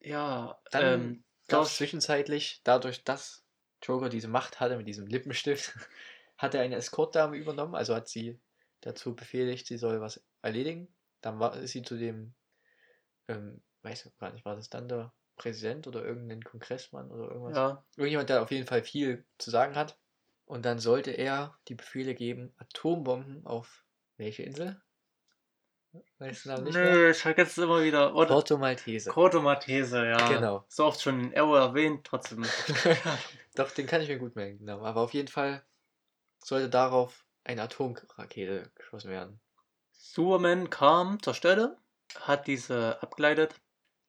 ja, 0.00 0.60
Dann 0.70 0.84
ähm, 0.84 1.24
Gab 1.48 1.64
es 1.64 1.76
zwischenzeitlich, 1.76 2.60
dadurch, 2.64 3.04
dass 3.04 3.44
Joker 3.82 4.08
diese 4.08 4.28
Macht 4.28 4.60
hatte 4.60 4.76
mit 4.76 4.86
diesem 4.86 5.06
Lippenstift, 5.06 5.74
hat 6.38 6.54
er 6.54 6.62
eine 6.62 6.76
Escortdame 6.76 7.36
übernommen, 7.36 7.74
also 7.74 7.94
hat 7.94 8.08
sie 8.08 8.40
dazu 8.80 9.14
befehligt, 9.14 9.66
sie 9.66 9.76
soll 9.76 10.00
was 10.00 10.24
erledigen. 10.40 10.88
Dann 11.22 11.38
war 11.40 11.56
ist 11.56 11.72
sie 11.72 11.82
zu 11.82 11.96
dem, 11.96 12.34
ähm, 13.28 13.62
weiß 13.82 14.06
ich 14.06 14.18
gar 14.18 14.32
nicht, 14.32 14.44
war 14.44 14.56
das 14.56 14.68
dann 14.68 14.88
der 14.88 15.12
Präsident 15.36 15.86
oder 15.86 16.04
irgendein 16.04 16.44
Kongressmann 16.44 17.10
oder 17.10 17.30
irgendwas? 17.30 17.56
ja, 17.56 17.84
Irgendjemand, 17.96 18.28
der 18.28 18.42
auf 18.42 18.50
jeden 18.50 18.66
Fall 18.66 18.82
viel 18.82 19.24
zu 19.38 19.50
sagen 19.50 19.74
hat. 19.74 19.98
Und 20.44 20.66
dann 20.66 20.78
sollte 20.78 21.12
er 21.12 21.56
die 21.68 21.74
Befehle 21.74 22.14
geben, 22.14 22.52
Atombomben 22.58 23.46
auf 23.46 23.84
welche 24.18 24.42
Insel? 24.42 24.82
Weißt 26.18 26.46
du 26.46 26.50
noch 26.50 26.60
nicht 26.62 26.74
mehr? 26.74 26.92
nö, 26.92 27.10
ich 27.10 27.18
vergesse 27.18 27.50
es 27.50 27.58
immer 27.64 27.82
wieder. 27.82 28.14
Oder 28.14 28.34
Porto 28.34 28.58
Maltese. 28.58 29.10
Corto 29.10 29.42
Maltese, 29.42 30.06
ja. 30.06 30.28
Genau. 30.28 30.64
So 30.68 30.86
oft 30.86 31.00
schon 31.00 31.20
in 31.20 31.38
Arrow 31.38 31.56
erwähnt, 31.56 32.04
trotzdem. 32.04 32.44
Doch, 33.54 33.70
den 33.70 33.86
kann 33.86 34.00
ich 34.00 34.08
mir 34.08 34.18
gut 34.18 34.34
merken, 34.34 34.58
genau. 34.58 34.82
Aber 34.82 35.02
auf 35.02 35.12
jeden 35.12 35.28
Fall 35.28 35.62
sollte 36.38 36.68
darauf 36.68 37.24
eine 37.44 37.62
Atomrakete 37.62 38.70
geschossen 38.74 39.10
werden. 39.10 39.40
Superman 40.04 40.68
kam 40.68 41.22
zur 41.22 41.32
Stelle, 41.32 41.78
hat 42.18 42.46
diese 42.46 43.00
abgeleitet. 43.02 43.54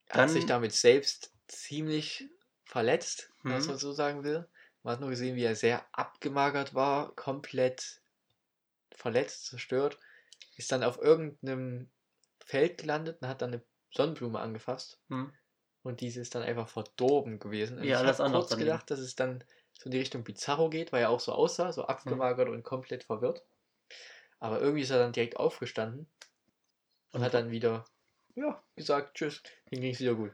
Er 0.08 0.22
hat 0.24 0.32
sich 0.32 0.46
damit 0.46 0.74
selbst 0.74 1.34
ziemlich 1.48 2.30
verletzt, 2.66 3.30
wenn 3.44 3.62
Mhm. 3.62 3.68
man 3.68 3.78
so 3.78 3.92
sagen 3.94 4.24
will. 4.24 4.50
Man 4.82 4.94
hat 4.94 5.02
nur 5.02 5.12
gesehen, 5.12 5.36
wie 5.36 5.44
er 5.44 5.56
sehr 5.56 5.86
abgemagert 5.94 6.74
war, 6.74 7.16
komplett 7.16 8.02
verletzt, 8.94 9.46
zerstört. 9.48 10.00
Ist 10.58 10.72
dann 10.72 10.84
auf 10.84 10.98
irgendeinem 11.00 11.92
Feld 12.46 12.80
gelandet 12.80 13.22
und 13.22 13.28
hat 13.28 13.42
dann 13.42 13.54
eine 13.54 13.66
Sonnenblume 13.94 14.40
angefasst. 14.40 15.02
Hm. 15.10 15.28
Und 15.84 16.02
diese 16.02 16.22
ist 16.22 16.36
dann 16.36 16.44
einfach 16.44 16.70
verdorben 16.70 17.40
gewesen. 17.40 17.78
Und 17.80 17.86
Ja, 17.86 18.02
ich 18.02 18.06
habe 18.06 18.32
kurz 18.32 18.58
gedacht, 18.58 18.90
dass 18.92 19.00
es 19.00 19.16
dann 19.16 19.44
so 19.78 19.86
in 19.86 19.92
die 19.92 20.00
Richtung 20.00 20.24
Bizarro 20.24 20.70
geht, 20.70 20.92
weil 20.92 21.04
er 21.04 21.10
auch 21.12 21.20
so 21.20 21.34
aussah, 21.34 21.72
so 21.72 21.86
abgemagert 21.86 22.50
und 22.50 22.64
komplett 22.64 23.04
verwirrt. 23.04 23.46
Aber 24.44 24.60
irgendwie 24.60 24.82
ist 24.82 24.90
er 24.90 25.00
dann 25.00 25.14
direkt 25.14 25.38
aufgestanden 25.38 26.06
und 27.14 27.22
hat 27.22 27.34
dann 27.34 27.50
wieder 27.50 27.86
ja, 28.36 28.62
gesagt, 28.76 29.16
tschüss, 29.16 29.42
ihm 29.70 29.80
ging 29.80 29.94
es 29.94 30.02
wieder 30.02 30.16
gut. 30.16 30.34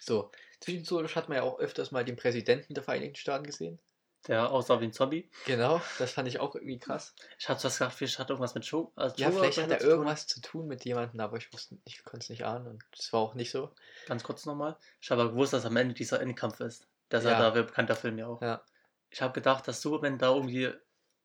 So, 0.00 0.32
zwischendurch 0.58 1.14
hat 1.14 1.28
man 1.28 1.36
ja 1.36 1.44
auch 1.44 1.60
öfters 1.60 1.92
mal 1.92 2.04
den 2.04 2.16
Präsidenten 2.16 2.74
der 2.74 2.82
Vereinigten 2.82 3.14
Staaten 3.14 3.44
gesehen. 3.44 3.78
Der 4.26 4.50
aussah 4.50 4.80
wie 4.80 4.86
ein 4.86 4.92
Zombie. 4.92 5.30
Genau, 5.46 5.80
das 6.00 6.10
fand 6.10 6.26
ich 6.26 6.40
auch 6.40 6.56
irgendwie 6.56 6.80
krass. 6.80 7.14
Ich 7.38 7.48
hatte 7.48 7.62
was 7.62 7.78
gedacht, 7.78 7.94
vielleicht 7.94 8.18
hat 8.18 8.26
er 8.26 8.30
irgendwas 8.30 8.56
mit 8.56 8.64
Joe. 8.64 8.90
Also 8.96 9.14
Ja, 9.18 9.28
Joker 9.28 9.38
vielleicht 9.38 9.58
hat 9.58 9.70
er 9.70 9.78
zu 9.78 9.84
tun. 9.84 9.90
irgendwas 9.92 10.26
zu 10.26 10.40
tun 10.40 10.66
mit 10.66 10.84
jemandem, 10.84 11.20
aber 11.20 11.36
ich 11.36 11.52
wusste, 11.52 11.78
ich 11.84 12.02
konnte 12.02 12.24
es 12.24 12.28
nicht 12.28 12.44
ahnen 12.44 12.66
und 12.66 12.82
es 12.98 13.12
war 13.12 13.20
auch 13.20 13.34
nicht 13.34 13.52
so. 13.52 13.70
Ganz 14.08 14.24
kurz 14.24 14.46
nochmal. 14.46 14.76
Ich 15.00 15.12
habe 15.12 15.22
aber 15.22 15.30
gewusst, 15.30 15.52
dass 15.52 15.64
am 15.64 15.76
Ende 15.76 15.94
dieser 15.94 16.20
Endkampf 16.20 16.58
ist. 16.58 16.88
Das 17.08 17.22
Ja. 17.22 17.32
ja 17.32 17.38
da 17.38 17.62
bekannter 17.62 17.94
Film 17.94 18.18
ja 18.18 18.26
auch. 18.26 18.42
Ja. 18.42 18.64
Ich 19.10 19.22
habe 19.22 19.32
gedacht, 19.32 19.68
dass 19.68 19.80
Superman 19.80 20.18
da 20.18 20.34
irgendwie 20.34 20.72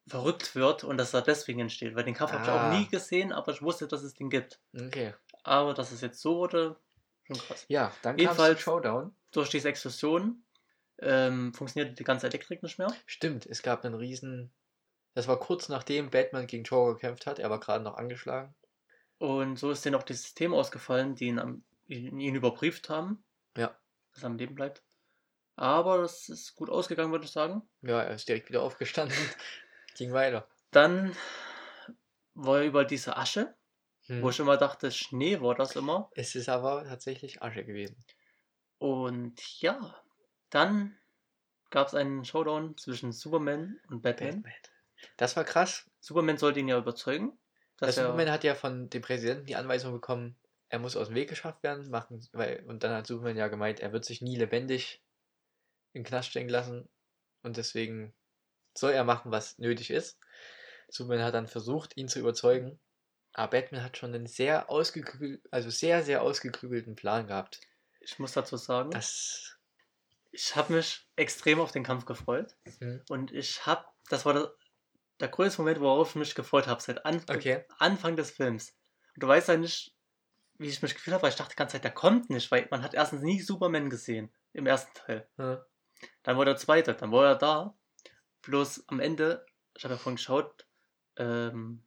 verrückt 0.08 0.54
wird 0.54 0.84
und 0.84 0.96
dass 0.98 1.14
er 1.14 1.22
deswegen 1.22 1.60
entsteht. 1.60 1.94
Weil 1.94 2.04
den 2.04 2.14
Kampf 2.14 2.32
habe 2.32 2.42
ich 2.44 2.48
Ah. 2.50 2.68
auch 2.72 2.78
nie 2.78 2.86
gesehen, 2.88 3.32
aber 3.32 3.52
ich 3.52 3.62
wusste, 3.62 3.86
dass 3.88 4.02
es 4.02 4.14
den 4.14 4.30
gibt. 4.30 4.60
Okay. 4.74 5.14
Aber 5.42 5.74
dass 5.74 5.92
es 5.92 6.00
jetzt 6.00 6.20
so 6.20 6.36
wurde, 6.36 6.76
schon 7.26 7.36
krass. 7.36 7.64
Ja, 7.68 7.92
dann 8.02 8.16
kam 8.16 8.20
Jedenfalls- 8.20 8.60
Showdown. 8.60 9.14
Durch 9.32 9.50
diese 9.50 9.68
Explosion 9.68 10.42
ähm, 11.00 11.52
funktionierte 11.54 11.94
die 11.94 12.04
ganze 12.04 12.26
Elektrik 12.26 12.62
nicht 12.62 12.78
mehr. 12.78 12.92
Stimmt, 13.06 13.46
es 13.46 13.62
gab 13.62 13.84
einen 13.84 13.94
riesen. 13.94 14.50
Das 15.14 15.28
war 15.28 15.38
kurz 15.38 15.68
nachdem 15.68 16.10
Batman 16.10 16.46
gegen 16.46 16.64
Joker 16.64 16.94
gekämpft 16.94 17.26
hat. 17.26 17.38
Er 17.38 17.50
war 17.50 17.60
gerade 17.60 17.84
noch 17.84 17.96
angeschlagen. 17.96 18.54
Und 19.18 19.58
so 19.58 19.70
ist 19.70 19.84
denen 19.84 19.94
auch 19.96 20.02
das 20.02 20.22
System 20.22 20.54
ausgefallen, 20.54 21.14
die 21.14 21.26
ihn, 21.26 21.38
am, 21.38 21.64
ihn 21.86 22.18
ihn 22.20 22.34
überprüft 22.34 22.88
haben, 22.88 23.22
Ja. 23.56 23.76
dass 24.12 24.22
er 24.22 24.26
am 24.26 24.36
Leben 24.38 24.54
bleibt. 24.54 24.82
Aber 25.56 25.98
das 25.98 26.28
ist 26.28 26.54
gut 26.54 26.70
ausgegangen, 26.70 27.10
würde 27.12 27.24
ich 27.24 27.32
sagen. 27.32 27.62
Ja, 27.82 28.00
er 28.02 28.14
ist 28.14 28.28
direkt 28.28 28.48
wieder 28.48 28.62
aufgestanden. 28.62 29.16
Ging 29.98 30.12
weiter. 30.12 30.48
Dann 30.70 31.14
war 32.34 32.62
überall 32.62 32.86
diese 32.86 33.16
Asche, 33.16 33.54
Hm. 34.06 34.22
wo 34.22 34.30
ich 34.30 34.38
immer 34.38 34.56
dachte, 34.56 34.90
Schnee 34.90 35.40
war 35.40 35.54
das 35.54 35.76
immer. 35.76 36.10
Es 36.14 36.34
ist 36.34 36.48
aber 36.48 36.84
tatsächlich 36.84 37.42
Asche 37.42 37.64
gewesen. 37.64 37.96
Und 38.78 39.60
ja, 39.60 40.00
dann 40.50 40.96
gab 41.70 41.88
es 41.88 41.94
einen 41.94 42.24
Showdown 42.24 42.76
zwischen 42.78 43.12
Superman 43.12 43.80
und 43.90 44.00
Batman. 44.00 44.42
Batman. 44.42 44.54
Das 45.16 45.36
war 45.36 45.44
krass. 45.44 45.90
Superman 46.00 46.38
sollte 46.38 46.60
ihn 46.60 46.68
ja 46.68 46.78
überzeugen. 46.78 47.38
Dass 47.76 47.96
er, 47.96 48.04
Superman 48.04 48.30
hat 48.30 48.44
ja 48.44 48.54
von 48.54 48.88
dem 48.88 49.02
Präsidenten 49.02 49.46
die 49.46 49.56
Anweisung 49.56 49.92
bekommen, 49.92 50.36
er 50.68 50.78
muss 50.78 50.96
aus 50.96 51.08
dem 51.08 51.16
Weg 51.16 51.28
geschafft 51.28 51.62
werden, 51.62 51.90
machen, 51.90 52.26
weil, 52.32 52.64
und 52.66 52.82
dann 52.82 52.92
hat 52.92 53.06
Superman 53.06 53.36
ja 53.36 53.48
gemeint, 53.48 53.80
er 53.80 53.92
wird 53.92 54.04
sich 54.04 54.22
nie 54.22 54.36
lebendig 54.36 55.02
in 55.92 56.02
den 56.02 56.08
Knast 56.08 56.30
stecken 56.30 56.48
lassen 56.48 56.88
und 57.42 57.56
deswegen 57.56 58.14
soll 58.78 58.92
er 58.92 59.04
machen, 59.04 59.30
was 59.32 59.58
nötig 59.58 59.90
ist. 59.90 60.18
Superman 60.88 61.24
hat 61.24 61.34
dann 61.34 61.48
versucht, 61.48 61.96
ihn 61.96 62.08
zu 62.08 62.18
überzeugen, 62.18 62.80
aber 63.34 63.50
Batman 63.50 63.82
hat 63.84 63.96
schon 63.96 64.14
einen 64.14 64.26
sehr 64.26 64.70
ausgeklügel, 64.70 65.42
also 65.50 65.70
sehr, 65.70 66.02
sehr 66.02 66.22
ausgeklügelten 66.22 66.96
Plan 66.96 67.26
gehabt. 67.26 67.60
ich 68.00 68.18
muss 68.18 68.32
dazu 68.32 68.56
sagen, 68.56 68.90
Das, 68.90 69.56
ich 70.30 70.56
habe 70.56 70.74
mich 70.74 71.08
extrem 71.16 71.60
auf 71.60 71.72
den 71.72 71.84
Kampf 71.84 72.04
gefreut. 72.04 72.56
hm, 72.80 72.98
Und 73.08 73.32
ich 73.32 73.66
habe, 73.66 73.84
das 74.08 74.24
war 74.26 74.34
der, 74.34 74.52
der 75.20 75.28
größte 75.28 75.62
Moment, 75.62 75.80
worauf 75.80 76.10
ich 76.10 76.14
mich 76.16 76.34
gefreut 76.34 76.66
habe, 76.66 76.82
seit 76.82 77.04
An 77.06 77.22
okay, 77.30 77.64
Anfang 77.78 78.16
des 78.16 78.30
Films. 78.32 78.76
Und 79.14 79.22
du 79.24 79.28
weißt 79.28 79.48
ja 79.48 79.56
nicht, 79.56 79.94
wie 80.58 80.68
ich 80.68 80.82
mich 80.82 80.94
gefühlt 80.94 81.14
habe, 81.14 81.24
weil 81.24 81.30
ich 81.30 81.36
dachte 81.36 81.50
die 81.52 81.56
ganze 81.56 81.74
Zeit, 81.74 81.84
der 81.84 81.92
kommt 81.92 82.30
nicht, 82.30 82.50
weil 82.50 82.68
man 82.70 82.82
hat 82.82 82.94
erstens 82.94 83.22
nie 83.22 83.40
Superman 83.40 83.90
gesehen 83.90 84.32
im 84.52 84.66
ersten 84.66 84.94
Teil. 84.94 85.28
ja, 85.38 85.66
Dann 86.22 86.38
war 86.38 86.44
der 86.44 86.56
zweite, 86.56 86.94
dann 86.94 87.10
war 87.12 87.26
er 87.26 87.34
da. 87.36 87.76
Bloß 88.48 88.84
am 88.88 88.98
Ende, 88.98 89.44
ich 89.76 89.84
habe 89.84 89.94
ja 89.94 89.98
vorhin 89.98 90.16
geschaut, 90.16 90.66
ähm, 91.16 91.82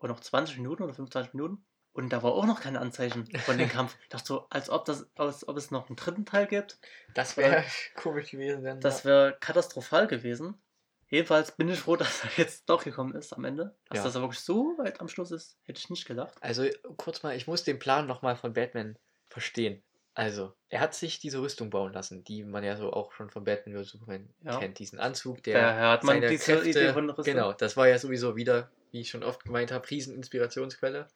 war 0.00 0.08
noch 0.08 0.18
20 0.18 0.56
Minuten 0.56 0.82
oder 0.82 0.94
25 0.94 1.32
Minuten. 1.34 1.64
Und 1.92 2.10
da 2.12 2.22
war 2.24 2.32
auch 2.32 2.44
noch 2.46 2.60
kein 2.60 2.76
Anzeichen 2.76 3.26
von 3.40 3.56
dem 3.56 3.68
Kampf. 3.68 3.96
Ich 4.02 4.08
dachte 4.08 4.26
so, 4.26 4.46
als 4.50 4.68
ob, 4.68 4.84
das, 4.84 5.06
als 5.16 5.46
ob 5.46 5.56
es 5.56 5.70
noch 5.70 5.88
einen 5.88 5.96
dritten 5.96 6.24
Teil 6.26 6.46
gibt. 6.48 6.78
das 7.14 7.36
wäre 7.36 7.62
komisch 7.94 8.30
gewesen. 8.32 8.64
Dann, 8.64 8.80
Das 8.80 9.04
wäre 9.04 9.36
katastrophal 9.40 10.08
gewesen. 10.08 10.60
Jedenfalls 11.08 11.52
bin 11.52 11.68
ich 11.68 11.78
froh, 11.78 11.94
dass 12.02 12.24
er 12.24 12.30
jetzt 12.36 12.68
doch 12.68 12.82
gekommen 12.82 13.14
ist 13.14 13.32
am 13.32 13.44
Ende. 13.44 13.76
Dass 13.90 13.98
Ja. 13.98 14.04
das 14.04 14.16
aber 14.16 14.24
wirklich 14.26 14.40
so 14.44 14.74
weit 14.78 15.00
am 15.00 15.08
Schluss 15.08 15.30
ist, 15.30 15.56
hätte 15.62 15.78
ich 15.78 15.88
nicht 15.90 16.06
gedacht. 16.06 16.36
Also 16.40 16.66
kurz 16.96 17.22
mal, 17.22 17.36
ich 17.36 17.46
muss 17.46 17.62
den 17.62 17.78
Plan 17.78 18.06
nochmal 18.08 18.34
von 18.36 18.54
Batman 18.54 18.98
verstehen. 19.28 19.84
Also, 20.14 20.54
er 20.68 20.80
hat 20.80 20.94
sich 20.94 21.18
diese 21.20 21.40
Rüstung 21.40 21.70
bauen 21.70 21.92
lassen, 21.92 22.22
die 22.24 22.44
man 22.44 22.64
ja 22.64 22.76
so 22.76 22.92
auch 22.92 23.12
schon 23.12 23.30
von 23.30 23.44
Batman 23.44 23.76
oder 23.76 23.84
Superman 23.84 24.34
Ja. 24.44 24.58
kennt. 24.58 24.78
Diesen 24.78 24.98
Anzug, 24.98 25.42
der 25.42 25.58
Daher 25.58 25.88
hat 25.90 26.04
man 26.04 26.16
seine 26.16 26.28
diese 26.28 26.44
Kräfte, 26.44 26.68
Idee 26.80 26.92
von 26.92 27.10
Rüstung. 27.10 27.34
Genau, 27.34 27.52
das 27.52 27.76
war 27.76 27.88
ja 27.88 27.98
sowieso 27.98 28.36
wieder, 28.36 28.72
wie 28.90 29.00
ich 29.00 29.10
schon 29.10 29.22
oft 29.22 29.44
gemeint 29.44 29.72
habe, 29.72 29.88
Rieseninspirationsquelle. 29.88 31.08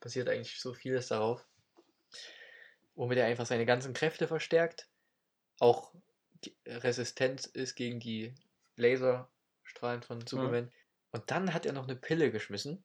Basiert 0.00 0.28
eigentlich 0.28 0.60
so 0.60 0.74
vieles 0.74 1.08
darauf. 1.08 1.46
Womit 2.94 3.18
er 3.18 3.26
einfach 3.26 3.46
seine 3.46 3.66
ganzen 3.66 3.94
Kräfte 3.94 4.26
verstärkt. 4.28 4.88
Auch 5.60 5.94
resistent 6.66 7.46
ist 7.46 7.74
gegen 7.76 8.00
die 8.00 8.34
Laserstrahlen 8.76 10.02
Mhm. 10.02 10.04
von 10.04 10.26
Superman. 10.26 10.72
Und 11.12 11.30
dann 11.30 11.54
hat 11.54 11.66
er 11.66 11.72
noch 11.72 11.84
eine 11.88 11.96
Pille 11.96 12.30
geschmissen, 12.32 12.84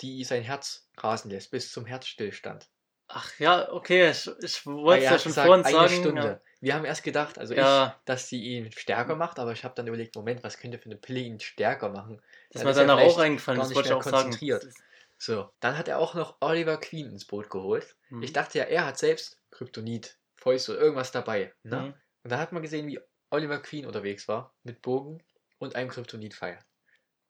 die 0.00 0.24
sein 0.24 0.42
Herz 0.42 0.90
rasen 0.98 1.30
lässt, 1.30 1.50
bis 1.50 1.72
zum 1.72 1.86
Herzstillstand. 1.86 2.70
Ach 3.08 3.38
ja, 3.38 3.72
okay, 3.72 4.10
ich, 4.10 4.30
ich 4.42 4.66
Weil 4.66 4.74
wollte 4.74 4.98
es 4.98 5.04
ja 5.04 5.10
hat 5.12 5.22
schon 5.22 5.32
vorhin 5.32 5.64
eine 5.64 5.74
sagen. 5.88 5.94
Stunde. 5.94 6.40
Wir 6.60 6.74
haben 6.74 6.84
erst 6.84 7.02
gedacht, 7.04 7.38
also 7.38 7.54
Ja. 7.54 7.96
ich, 7.98 8.04
dass 8.04 8.28
sie 8.28 8.42
ihn 8.42 8.70
stärker 8.72 9.16
macht, 9.16 9.38
aber 9.38 9.52
ich 9.52 9.64
habe 9.64 9.74
dann 9.74 9.86
überlegt, 9.86 10.14
Moment, 10.16 10.42
was 10.42 10.58
könnte 10.58 10.78
für 10.78 10.86
eine 10.86 10.96
Pille 10.96 11.20
ihn 11.20 11.40
stärker 11.40 11.88
machen? 11.88 12.16
Ja, 12.16 12.20
das 12.52 12.60
Dann 12.60 12.64
mir 12.64 12.70
ist 12.72 12.76
er 12.76 12.86
dann 12.86 12.98
auch 12.98 13.18
eingefallen, 13.18 13.60
das 13.60 13.74
wollte 13.74 13.88
ich 13.88 13.94
auch 13.94 14.02
sagen. 14.02 14.16
konzentriert. 14.16 14.64
Ist- 14.64 14.82
So, 15.16 15.50
dann 15.60 15.78
hat 15.78 15.88
er 15.88 15.98
auch 15.98 16.14
noch 16.14 16.36
Oliver 16.40 16.78
Queen 16.78 17.10
ins 17.10 17.24
Boot 17.24 17.48
geholt. 17.50 17.96
Mhm. 18.10 18.22
Ich 18.22 18.32
dachte 18.32 18.58
ja, 18.58 18.64
er 18.64 18.86
hat 18.86 18.98
selbst 18.98 19.38
Kryptonit, 19.50 20.18
Fäuste 20.36 20.72
oder 20.72 20.80
irgendwas 20.82 21.10
dabei. 21.10 21.52
Ne? 21.62 21.76
Mhm. 21.80 21.94
Und 22.24 22.30
da 22.30 22.38
hat 22.38 22.52
man 22.52 22.62
gesehen, 22.62 22.86
wie 22.88 23.00
Oliver 23.30 23.58
Queen 23.60 23.86
unterwegs 23.86 24.28
war 24.28 24.54
mit 24.64 24.82
Bogen 24.82 25.22
und 25.58 25.76
einem 25.76 25.88
Kryptonitpfeil. 25.90 26.58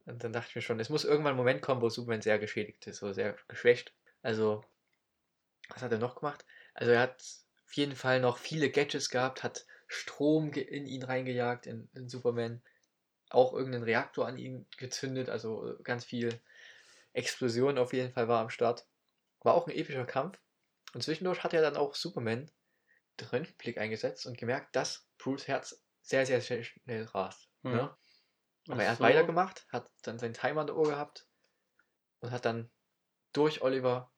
Und 0.06 0.24
dann 0.24 0.32
dachte 0.32 0.48
ich 0.50 0.56
mir 0.56 0.62
schon, 0.62 0.80
es 0.80 0.88
muss 0.90 1.04
irgendwann 1.04 1.34
ein 1.34 1.36
Moment 1.38 1.62
kommen, 1.62 1.80
wo 1.82 1.88
Superman 1.88 2.22
sehr 2.22 2.38
geschädigt 2.38 2.86
ist, 2.86 3.02
oder 3.02 3.14
sehr 3.14 3.36
geschwächt. 3.46 3.92
Also, 4.22 4.64
was 5.68 5.82
hat 5.82 5.92
er 5.92 5.98
noch 5.98 6.16
gemacht? 6.16 6.44
Also, 6.74 6.92
er 6.92 7.00
hat 7.00 7.22
auf 7.66 7.72
jeden 7.74 7.96
Fall 7.96 8.20
noch 8.20 8.38
viele 8.38 8.70
Gadgets 8.70 9.10
gehabt, 9.10 9.42
hat 9.42 9.66
Strom 9.86 10.52
in 10.52 10.86
ihn 10.86 11.02
reingejagt, 11.02 11.66
in, 11.66 11.88
in 11.94 12.08
Superman. 12.08 12.62
Auch 13.30 13.52
irgendeinen 13.52 13.84
Reaktor 13.84 14.26
an 14.26 14.38
ihn 14.38 14.66
gezündet, 14.78 15.28
also 15.28 15.76
ganz 15.82 16.04
viel 16.04 16.40
Explosion 17.12 17.76
auf 17.78 17.92
jeden 17.92 18.12
Fall 18.12 18.28
war 18.28 18.40
am 18.40 18.50
Start. 18.50 18.86
War 19.40 19.54
auch 19.54 19.66
ein 19.66 19.74
epischer 19.74 20.06
Kampf. 20.06 20.38
Und 20.94 21.02
zwischendurch 21.02 21.44
hat 21.44 21.52
er 21.52 21.60
dann 21.60 21.76
auch 21.76 21.94
Superman 21.94 22.50
den 23.20 23.28
Röntgenblick 23.28 23.78
eingesetzt 23.78 24.26
und 24.26 24.38
gemerkt, 24.38 24.74
dass 24.76 25.06
Bruce 25.18 25.48
Herz 25.48 25.82
sehr, 26.00 26.24
sehr, 26.24 26.40
sehr 26.40 26.62
schnell 26.62 27.04
rast. 27.04 27.48
Mhm. 27.62 27.72
Ne? 27.72 27.96
Aber 28.68 28.82
er 28.82 28.90
hat 28.92 28.98
so. 28.98 29.04
weitergemacht, 29.04 29.66
hat 29.70 29.90
dann 30.02 30.18
seinen 30.18 30.34
Timer 30.34 30.62
an 30.62 30.66
der 30.66 30.76
Uhr 30.76 30.88
gehabt 30.88 31.26
und 32.20 32.30
hat 32.30 32.44
dann 32.44 32.70
durch 33.32 33.62
Oliver 33.62 34.12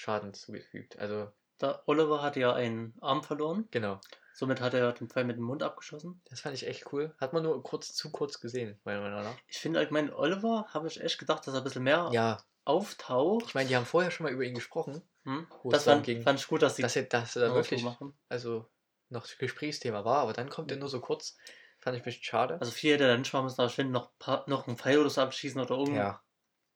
Schaden 0.00 0.34
zugefügt. 0.34 0.98
Also, 0.98 1.28
Der 1.60 1.82
Oliver 1.86 2.22
hatte 2.22 2.40
ja 2.40 2.54
einen 2.54 2.94
Arm 3.00 3.22
verloren. 3.22 3.68
genau. 3.70 4.00
Somit 4.32 4.60
hat 4.62 4.72
er 4.72 4.92
den 4.92 5.08
Pfeil 5.10 5.24
mit 5.24 5.36
dem 5.36 5.44
Mund 5.44 5.62
abgeschossen. 5.62 6.22
Das 6.30 6.40
fand 6.40 6.54
ich 6.54 6.66
echt 6.66 6.90
cool. 6.92 7.14
Hat 7.20 7.32
man 7.34 7.42
nur 7.42 7.62
kurz 7.62 7.92
zu 7.94 8.10
kurz 8.10 8.40
gesehen, 8.40 8.80
meiner 8.84 9.02
Meinung 9.02 9.22
nach. 9.24 9.36
Ich 9.48 9.58
finde 9.58 9.78
allgemein, 9.80 10.10
Oliver 10.12 10.66
habe 10.72 10.88
ich 10.88 11.00
echt 11.00 11.18
gedacht, 11.18 11.46
dass 11.46 11.52
er 11.54 11.60
ein 11.60 11.64
bisschen 11.64 11.82
mehr 11.82 12.08
Ja, 12.12 12.38
auftaucht. 12.64 13.44
ich 13.48 13.54
meine, 13.54 13.68
die 13.68 13.76
haben 13.76 13.84
vorher 13.84 14.10
schon 14.10 14.24
mal 14.24 14.32
über 14.32 14.44
ihn 14.44 14.54
gesprochen, 14.54 15.02
Hm? 15.24 15.46
Das 15.68 15.84
fand, 15.84 16.04
ging, 16.04 16.22
fand 16.22 16.38
ich 16.40 16.46
gut, 16.48 16.62
dass 16.62 16.76
sie 16.76 16.82
dass 16.82 16.94
dass 16.94 17.36
er 17.36 17.48
da 17.48 17.54
wirklich 17.54 17.82
machen. 17.84 18.14
also 18.30 18.66
noch 19.10 19.26
Gesprächsthema 19.38 20.04
war, 20.04 20.18
aber 20.22 20.32
dann 20.32 20.48
kommt 20.48 20.70
er 20.70 20.78
nur 20.78 20.88
so 20.88 21.00
kurz. 21.00 21.36
Fand 21.80 21.96
ich 21.96 22.02
ein 22.02 22.04
bisschen 22.04 22.22
schade. 22.22 22.54
Also 22.60 22.70
viel 22.72 22.94
hätte 22.94 23.04
er 23.04 23.10
dann 23.10 23.20
nicht 23.20 23.32
machen 23.32 23.44
müssen, 23.44 23.60
aber 23.60 23.68
ich 23.68 23.74
finde 23.74 23.92
noch, 23.92 24.12
paar- 24.18 24.44
noch 24.48 24.66
einen 24.68 24.76
Pfeil 24.78 24.98
oder 24.98 25.10
so 25.10 25.20
abschießen 25.20 25.60
oder 25.60 25.76
irgendwas. 25.76 25.96
ja. 25.96 26.22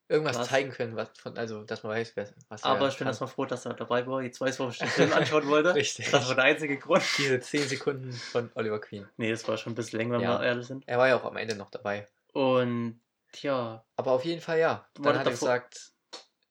Irgendwas 0.07 0.37
Was? 0.37 0.49
zeigen 0.49 0.71
können, 0.71 0.97
was 0.97 1.09
von, 1.19 1.39
also 1.39 1.65
dass 1.65 1.83
man 1.83 1.93
weiß, 1.93 2.15
wer, 2.15 2.29
was 2.49 2.63
Aber 2.63 2.87
er 2.87 2.89
ich 2.89 2.99
bin 2.99 3.07
erstmal 3.07 3.29
froh, 3.29 3.47
dass 3.47 3.65
er 3.65 3.73
dabei 3.73 4.07
war. 4.07 4.23
Jetzt 4.23 4.41
weiß 4.41 4.55
ich, 4.55 4.59
warum 4.59 4.73
ich 4.73 4.79
den 4.79 4.89
Film 4.89 5.13
anschauen 5.13 5.49
wollte. 5.49 5.75
Richtig. 5.75 6.11
Das 6.11 6.29
war 6.29 6.35
der 6.35 6.45
einzige 6.45 6.79
Grund. 6.79 7.03
Diese 7.17 7.41
10 7.41 7.67
Sekunden 7.69 8.13
von 8.13 8.51
Oliver 8.55 8.81
Queen. 8.81 9.09
Nee, 9.17 9.31
das 9.31 9.49
war 9.49 9.57
schon 9.57 9.73
ein 9.73 9.77
bisschen 9.77 9.99
länger, 9.99 10.19
wenn 10.19 10.23
Ja. 10.23 10.39
wir 10.41 10.47
ehrlich 10.47 10.67
sind. 10.67 10.87
Er 10.87 10.99
war 10.99 11.09
ja 11.09 11.17
auch 11.17 11.25
am 11.25 11.37
Ende 11.39 11.55
noch 11.57 11.71
dabei. 11.71 12.07
Und 12.33 13.01
ja, 13.41 13.85
Aber 13.97 14.13
auf 14.13 14.25
jeden 14.25 14.41
Fall 14.41 14.59
ja. 14.59 14.87
Dann 14.95 15.05
Warte, 15.07 15.19
hat 15.21 15.27
er 15.27 15.33
gesagt, 15.33 15.93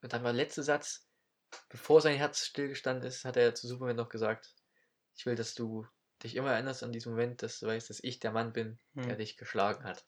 dann 0.02 0.24
war 0.24 0.34
der 0.34 0.44
letzte 0.44 0.64
Satz, 0.64 1.08
bevor 1.70 2.02
sein 2.02 2.18
Herz 2.18 2.46
stillgestanden 2.46 3.08
ist, 3.08 3.24
hat 3.24 3.38
er 3.38 3.54
zu 3.54 3.68
Superman 3.68 3.96
noch 3.96 4.10
gesagt, 4.10 4.56
ich 5.16 5.26
will, 5.26 5.36
dass 5.36 5.54
du 5.54 5.86
dich 6.24 6.36
immer 6.36 6.52
erinnerst 6.52 6.84
an 6.84 6.92
diesen 6.92 7.12
Moment, 7.12 7.44
dass 7.44 7.60
du 7.60 7.68
weißt, 7.68 7.90
dass 7.90 8.04
ich 8.04 8.20
der 8.20 8.32
Mann 8.32 8.54
bin, 8.54 8.80
der 8.96 9.12
hm, 9.12 9.18
dich 9.18 9.38
geschlagen 9.38 9.84
hat. 9.84 10.06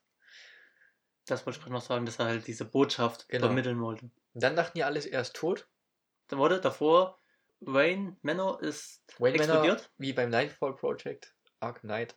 Das 1.26 1.46
wollte 1.46 1.58
ich 1.58 1.64
gerade 1.64 1.74
noch 1.74 1.82
sagen, 1.82 2.06
dass 2.06 2.20
er 2.20 2.26
halt 2.26 2.48
diese 2.48 2.66
Botschaft 2.66 3.28
Genau. 3.30 3.48
vermitteln 3.48 3.80
wollte. 3.82 4.06
Und 4.34 4.44
dann 4.44 4.56
dachten 4.56 4.78
die 4.78 4.84
alles, 4.84 5.06
er 5.06 5.22
ist 5.22 5.36
tot. 5.36 5.68
Da 6.28 6.38
wurde 6.38 6.60
davor, 6.62 7.20
Wayne 7.62 8.18
Manor 8.22 8.62
ist 8.62 9.04
Wayne 9.20 9.38
Manor, 9.38 9.56
explodiert. 9.66 9.92
wie 9.98 10.14
beim 10.14 10.30
Nightfall 10.30 10.76
Project, 10.76 11.34
Ark 11.60 11.82
Knight. 11.82 12.16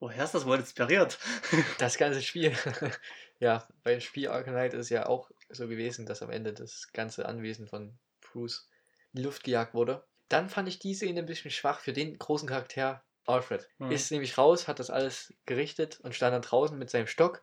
Woher 0.00 0.24
ist 0.24 0.34
das 0.34 0.44
wohl 0.46 0.58
inspiriert? 0.58 1.18
Das 1.78 1.96
ganze 1.96 2.22
Spiel. 2.22 2.52
ja, 3.38 3.66
beim 3.82 4.00
Spiel 4.00 4.28
Ark 4.28 4.44
Knight 4.46 4.74
ist 4.74 4.90
ja 4.90 5.06
auch 5.06 5.30
so 5.48 5.68
gewesen, 5.68 6.06
dass 6.06 6.22
am 6.22 6.30
Ende 6.30 6.52
das 6.52 6.90
ganze 6.92 7.26
Anwesen 7.26 7.66
von 7.68 7.98
Bruce 8.20 8.68
in 9.12 9.18
die 9.18 9.22
Luft 9.24 9.44
gejagt 9.44 9.74
wurde. 9.74 10.04
Dann 10.28 10.48
fand 10.48 10.68
ich 10.68 10.78
die 10.78 10.94
Szene 10.94 11.20
ein 11.20 11.26
bisschen 11.26 11.50
schwach 11.50 11.80
für 11.80 11.92
den 11.92 12.18
großen 12.18 12.48
Charakter 12.48 13.04
Alfred. 13.26 13.68
Hm. 13.78 13.90
Ist 13.90 14.10
nämlich 14.10 14.36
raus, 14.38 14.68
hat 14.68 14.78
das 14.78 14.90
alles 14.90 15.32
gerichtet 15.46 16.00
und 16.00 16.14
stand 16.14 16.32
dann 16.34 16.42
draußen 16.42 16.78
mit 16.78 16.90
seinem 16.90 17.06
Stock 17.06 17.42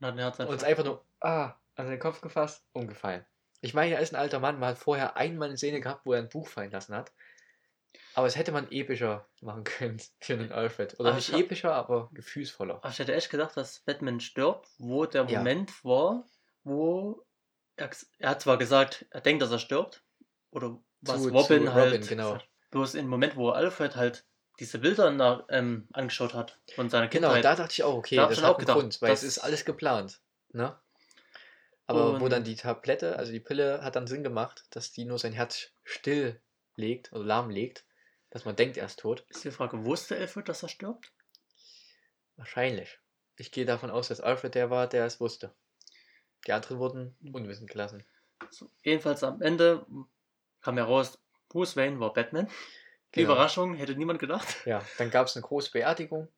Und 0.00 0.18
ist 0.18 0.64
einfach 0.64 0.84
nur 0.84 1.04
ah, 1.20 1.54
an 1.76 1.86
seinen 1.86 1.98
Kopf 1.98 2.20
gefasst, 2.20 2.64
umgefallen. 2.72 3.24
Ich 3.60 3.74
meine, 3.74 3.94
er 3.94 4.00
ist 4.00 4.12
ein 4.12 4.20
alter 4.20 4.40
Mann, 4.40 4.58
man 4.58 4.70
hat 4.70 4.78
vorher 4.78 5.16
einmal 5.16 5.48
eine 5.48 5.56
Szene 5.56 5.80
gehabt, 5.80 6.04
wo 6.04 6.12
er 6.12 6.18
ein 6.18 6.28
Buch 6.28 6.48
fallen 6.48 6.70
lassen 6.72 6.94
hat. 6.94 7.12
Aber 8.14 8.26
es 8.26 8.36
hätte 8.36 8.52
man 8.52 8.70
epischer 8.70 9.28
machen 9.40 9.64
können 9.64 10.00
für 10.20 10.36
den 10.36 10.52
Alfred. 10.52 10.98
Oder 10.98 11.10
Aber 11.10 11.16
nicht 11.16 11.32
epischer, 11.32 11.74
aber 11.74 12.10
gefühlsvoller. 12.12 12.76
Aber 12.76 12.88
ich 12.88 12.98
hätte 12.98 13.14
echt 13.14 13.30
gedacht, 13.30 13.56
dass 13.56 13.80
Batman 13.80 14.20
stirbt, 14.20 14.68
wo 14.78 15.06
der 15.06 15.24
Ja. 15.26 15.38
Moment 15.38 15.84
war, 15.84 16.24
wo 16.64 17.24
er, 17.76 17.90
er 18.18 18.30
hat 18.30 18.42
zwar 18.42 18.58
gesagt, 18.58 19.06
er 19.10 19.20
denkt, 19.20 19.42
dass 19.42 19.50
er 19.50 19.58
stirbt, 19.58 20.04
oder 20.50 20.78
was 21.00 21.22
Zu- 21.22 21.28
Robin 21.30 21.64
zu 21.66 21.72
halt, 21.74 21.94
Robin, 21.94 22.06
genau. 22.06 22.30
sagt. 22.32 22.48
bloß 22.70 22.94
im 22.96 23.08
Moment, 23.08 23.36
wo 23.36 23.50
Alfred 23.50 23.96
halt 23.96 24.24
diese 24.62 24.78
Bilder 24.78 25.10
nach, 25.10 25.44
ähm, 25.48 25.88
angeschaut 25.92 26.34
hat 26.34 26.58
von 26.76 26.88
seiner 26.88 27.08
Genau, 27.08 27.28
Kindheit. 27.28 27.44
da 27.44 27.56
dachte 27.56 27.72
ich 27.72 27.82
auch, 27.82 27.94
okay, 27.96 28.16
Da 28.16 28.28
das 28.28 28.40
hat 28.40 28.54
auch 28.54 28.58
gedacht, 28.58 28.78
Grund, 28.78 29.02
weil 29.02 29.12
es 29.12 29.22
ist 29.24 29.38
alles 29.38 29.64
geplant. 29.64 30.20
Ne? 30.52 30.78
Aber 31.86 32.20
wo 32.20 32.28
dann 32.28 32.44
die 32.44 32.54
Tablette, 32.54 33.16
also 33.18 33.32
die 33.32 33.40
Pille, 33.40 33.82
hat 33.82 33.96
dann 33.96 34.06
Sinn 34.06 34.22
gemacht, 34.22 34.64
dass 34.70 34.92
die 34.92 35.04
nur 35.04 35.18
sein 35.18 35.32
Herz 35.32 35.70
still 35.82 36.40
legt 36.76 37.12
oder 37.12 37.24
lahmlegt, 37.24 37.84
dass 38.30 38.44
man 38.44 38.54
denkt, 38.56 38.76
er 38.76 38.86
ist 38.86 39.00
tot. 39.00 39.26
ist 39.28 39.44
die 39.44 39.50
Frage, 39.50 39.84
wusste 39.84 40.16
Alfred, 40.16 40.48
dass 40.48 40.62
er 40.62 40.68
stirbt? 40.68 41.12
Wahrscheinlich. 42.36 42.98
Ich 43.36 43.50
gehe 43.50 43.66
davon 43.66 43.90
aus, 43.90 44.08
dass 44.08 44.20
Alfred 44.20 44.54
der 44.54 44.70
war, 44.70 44.86
der 44.86 45.04
es 45.06 45.20
wusste. 45.20 45.52
Die 46.46 46.52
anderen 46.52 46.78
wurden 46.78 47.16
Mhm. 47.20 47.34
unwissend 47.34 47.68
gelassen. 47.70 48.04
So, 48.50 48.70
jedenfalls 48.82 49.22
am 49.24 49.42
Ende 49.42 49.84
kam 50.60 50.76
heraus, 50.76 51.18
Bruce 51.48 51.76
Wayne 51.76 51.98
war 52.00 52.12
Batman. 52.12 52.48
Die 53.14 53.20
Genau. 53.20 53.32
Überraschung 53.34 53.74
hätte 53.74 53.94
niemand 53.94 54.18
gedacht. 54.20 54.64
Ja, 54.66 54.82
dann 54.98 55.10
gab 55.10 55.26
es 55.26 55.36
eine 55.36 55.42
große 55.42 55.70
Beerdigung 55.72 56.28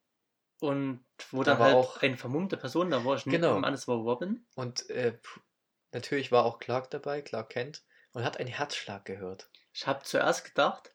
Und 0.61 1.05
wo 1.31 1.43
Da 1.43 1.53
dann 1.53 1.59
war 1.61 1.67
halt 1.67 1.77
auch- 1.77 2.03
eine 2.03 2.17
vermummte 2.17 2.57
Person, 2.57 2.91
da 2.91 3.05
war 3.05 3.17
ich 3.17 3.27
nicht, 3.27 3.35
Genau. 3.35 3.55
genau. 3.57 3.67
alles 3.67 3.87
war 3.89 3.97
Robin. 3.97 4.47
Und 4.55 4.89
äh, 4.91 5.19
natürlich 5.93 6.33
war 6.33 6.45
auch 6.45 6.59
Clark 6.59 6.91
dabei, 6.91 7.23
Clark 7.23 7.51
Kent, 7.51 7.83
und 8.13 8.25
hat 8.25 8.39
einen 8.39 8.49
Herzschlag 8.49 9.05
gehört. 9.05 9.51
Ich 9.73 9.87
habe 9.87 10.03
zuerst 10.05 10.45
gedacht, 10.45 10.95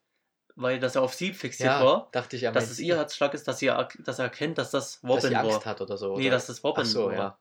weil 0.55 0.79
das 0.79 0.95
ja 0.95 1.01
auf 1.01 1.13
sie 1.13 1.33
fixiert 1.33 1.69
Ja, 1.69 1.85
war, 1.85 2.09
dachte 2.13 2.35
ich 2.35 2.41
dass 2.43 2.69
es 2.71 2.79
ihr 2.79 2.95
Herzschlag 2.97 3.33
ist, 3.33 3.47
dass, 3.47 3.59
sie, 3.59 3.67
er- 3.67 3.89
dass 3.99 4.17
er 4.19 4.25
erkennt, 4.25 4.57
dass 4.57 4.71
das 4.71 5.01
dass 5.01 5.09
Robin 5.09 5.29
sie 5.29 5.35
Angst 5.35 5.55
war. 5.57 5.65
hat 5.65 5.81
oder 5.81 5.97
so. 5.97 6.17
Nee, 6.17 6.23
oder? 6.27 6.31
dass 6.31 6.47
das 6.47 6.63
Robin 6.63 6.85
so, 6.85 7.05
war. 7.07 7.13
ja. 7.13 7.39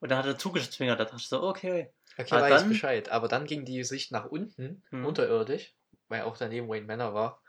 Und 0.00 0.10
dann 0.10 0.18
hat 0.18 0.26
er 0.26 0.38
zugezwingert, 0.38 0.98
da 1.00 1.04
dachte 1.04 1.16
ich 1.18 1.28
so, 1.28 1.42
okay. 1.42 1.92
Okay, 2.18 2.28
Aber 2.34 2.42
weiß 2.42 2.60
dann- 2.62 2.68
Bescheid. 2.70 3.08
Aber 3.10 3.28
dann 3.28 3.44
ging 3.46 3.64
die 3.64 3.82
Sicht 3.84 4.12
nach 4.12 4.24
unten, 4.26 4.82
Mhm. 4.90 5.04
unterirdisch, 5.04 5.74
weil 6.08 6.22
auch 6.22 6.36
daneben 6.38 6.68
Wayne 6.68 6.86
Manor 6.86 7.12
war. 7.12 7.42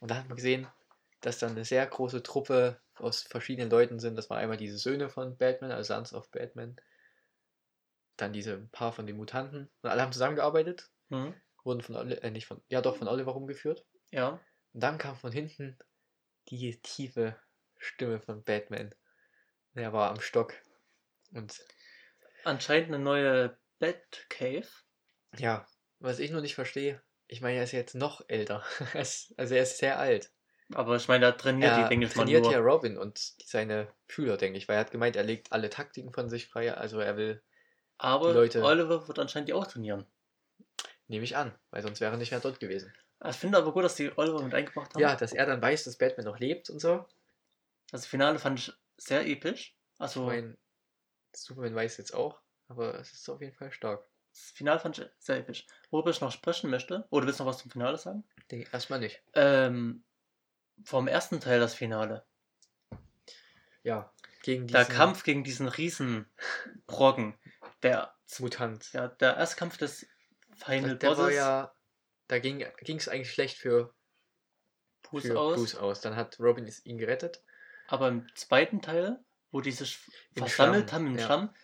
Und 0.00 0.10
da 0.10 0.16
hat 0.16 0.28
man 0.28 0.36
gesehen, 0.36 0.66
dass 1.20 1.38
da 1.38 1.48
eine 1.48 1.64
sehr 1.64 1.86
große 1.86 2.22
Truppe 2.22 2.80
aus 2.94 3.22
verschiedenen 3.22 3.70
Leuten 3.70 3.98
sind. 3.98 4.16
Das 4.16 4.30
war 4.30 4.38
einmal 4.38 4.56
diese 4.56 4.78
Söhne 4.78 5.08
von 5.08 5.36
Batman, 5.36 5.72
also 5.72 5.94
Sons 5.94 6.12
of 6.14 6.30
Batman. 6.30 6.76
Dann 8.16 8.32
diese 8.32 8.58
paar 8.72 8.92
von 8.92 9.06
den 9.06 9.16
Mutanten. 9.16 9.70
Und 9.82 9.90
alle 9.90 10.02
haben 10.02 10.12
zusammengearbeitet, 10.12 10.90
Hm. 11.10 11.34
wurden 11.64 11.80
von 11.80 11.96
Oli 11.96 12.14
äh, 12.14 12.30
nicht 12.30 12.46
von, 12.46 12.60
ja 12.68 12.80
doch, 12.82 12.96
von 12.96 13.08
Oliver 13.08 13.32
rumgeführt. 13.32 13.86
Ja. 14.10 14.40
Und 14.72 14.82
dann 14.82 14.98
kam 14.98 15.16
von 15.16 15.32
hinten 15.32 15.78
die 16.48 16.80
tiefe 16.82 17.36
Stimme 17.78 18.20
von 18.20 18.42
Batman. 18.44 18.94
Er 19.74 19.92
war 19.92 20.10
am 20.10 20.20
Stock. 20.20 20.54
Und 21.32 21.60
Anscheinend 22.44 22.88
eine 22.88 22.98
neue 23.02 23.58
Batcave. 23.78 24.68
ja, 25.36 25.66
was 26.00 26.18
ich 26.18 26.30
nur 26.30 26.40
nicht 26.40 26.54
verstehe, 26.54 27.02
ich 27.28 27.40
meine, 27.40 27.58
er 27.58 27.64
ist 27.64 27.72
jetzt 27.72 27.94
noch 27.94 28.22
älter. 28.28 28.64
Er 28.94 29.00
also 29.00 29.54
er 29.54 29.62
ist 29.62 29.78
sehr 29.78 29.98
alt. 29.98 30.30
Aber 30.74 30.96
ich 30.96 31.08
meine, 31.08 31.26
er 31.26 31.36
trainiert 31.36 31.72
er 31.72 31.84
die, 31.84 31.88
denke 31.88 32.06
ich 32.06 32.16
mal, 32.16 32.24
trainiert 32.24 32.46
ja 32.46 32.58
Robin 32.58 32.98
und 32.98 33.18
seine 33.44 33.88
Schüler, 34.06 34.36
denke 34.36 34.58
ich, 34.58 34.68
weil 34.68 34.76
er 34.76 34.80
hat 34.80 34.90
gemeint, 34.90 35.16
er 35.16 35.22
legt 35.22 35.52
alle 35.52 35.70
Taktiken 35.70 36.12
von 36.12 36.28
sich 36.28 36.48
frei. 36.48 36.74
Also 36.74 37.00
er 37.00 37.16
will, 37.16 37.42
Aber 37.96 38.32
Leute- 38.34 38.62
Oliver 38.62 39.08
wird 39.08 39.18
anscheinend 39.18 39.48
die 39.48 39.54
auch 39.54 39.66
trainieren. 39.66 40.06
nehme 41.06 41.24
ich 41.24 41.36
an, 41.36 41.54
weil 41.70 41.82
sonst 41.82 42.00
wäre 42.00 42.12
er 42.12 42.18
nicht 42.18 42.30
mehr 42.30 42.40
dort 42.40 42.60
gewesen. 42.60 42.92
Ich 43.26 43.36
finde 43.36 43.58
aber 43.58 43.72
gut, 43.72 43.84
dass 43.84 43.96
die 43.96 44.16
Oliver 44.16 44.42
mit 44.42 44.54
eingebracht 44.54 44.94
haben. 44.94 45.00
Ja, 45.00 45.16
dass 45.16 45.32
er 45.32 45.46
dann 45.46 45.60
weiß, 45.62 45.84
dass 45.84 45.96
Batman 45.98 46.26
noch 46.26 46.38
lebt 46.38 46.70
und 46.70 46.80
so. 46.80 47.06
Das 47.90 48.06
Finale 48.06 48.38
fand 48.38 48.58
ich 48.58 48.72
sehr 48.98 49.26
episch. 49.26 49.74
Ich 49.94 50.00
Also, 50.00 50.26
meine, 50.26 50.56
Superman 51.34 51.74
weiß 51.74 51.96
jetzt 51.96 52.14
auch, 52.14 52.40
aber 52.68 52.94
es 53.00 53.12
ist 53.12 53.28
auf 53.28 53.40
jeden 53.40 53.54
Fall 53.54 53.72
stark. 53.72 54.04
Das 54.38 54.50
Finale 54.56 54.80
fand 54.80 54.98
ich 54.98 55.06
sehr 55.18 55.38
episch. 55.38 55.66
Worüber 55.90 56.10
ich 56.10 56.20
noch 56.20 56.32
sprechen 56.32 56.70
möchte, 56.70 57.06
oder 57.10 57.26
willst 57.26 57.40
du 57.40 57.44
noch 57.44 57.50
was 57.50 57.58
zum 57.58 57.70
Finale 57.70 57.98
sagen? 57.98 58.24
Denke 58.50 58.68
erstmal 58.72 59.00
nicht. 59.00 59.22
Ähm, 59.34 60.04
vom 60.84 61.08
ersten 61.08 61.40
Teil 61.40 61.60
das 61.60 61.74
Finale. 61.74 62.24
Ja, 63.82 64.12
gegen 64.42 64.66
Der 64.66 64.84
diesen 64.84 64.94
Kampf 64.94 65.22
gegen 65.24 65.44
diesen 65.44 65.68
Riesenbrocken. 65.68 67.38
Der, 67.82 68.14
Mutant. 68.38 68.92
ja, 68.92 69.08
der 69.08 69.36
Erstkampf 69.36 69.78
des 69.78 70.06
Final 70.56 70.96
der 70.98 71.10
war 71.10 71.16
Bosses. 71.16 71.34
ja, 71.34 71.74
da 72.26 72.38
ging 72.38 72.62
es 72.62 73.08
eigentlich 73.08 73.32
schlecht 73.32 73.56
für, 73.56 73.94
Bruce 75.02 75.30
aus. 75.30 75.56
Bruce 75.56 75.74
aus. 75.76 76.00
Dann 76.00 76.16
hat 76.16 76.38
Robin 76.40 76.70
ihn 76.84 76.98
gerettet. 76.98 77.42
Aber 77.86 78.08
im 78.08 78.26
zweiten 78.34 78.82
Teil, 78.82 79.18
wo 79.50 79.60
die 79.60 79.72
sich 79.72 79.98
versammelt 80.36 80.92
haben 80.92 81.06
im 81.06 81.18
ja. 81.18 81.24
Schlamm, 81.24 81.54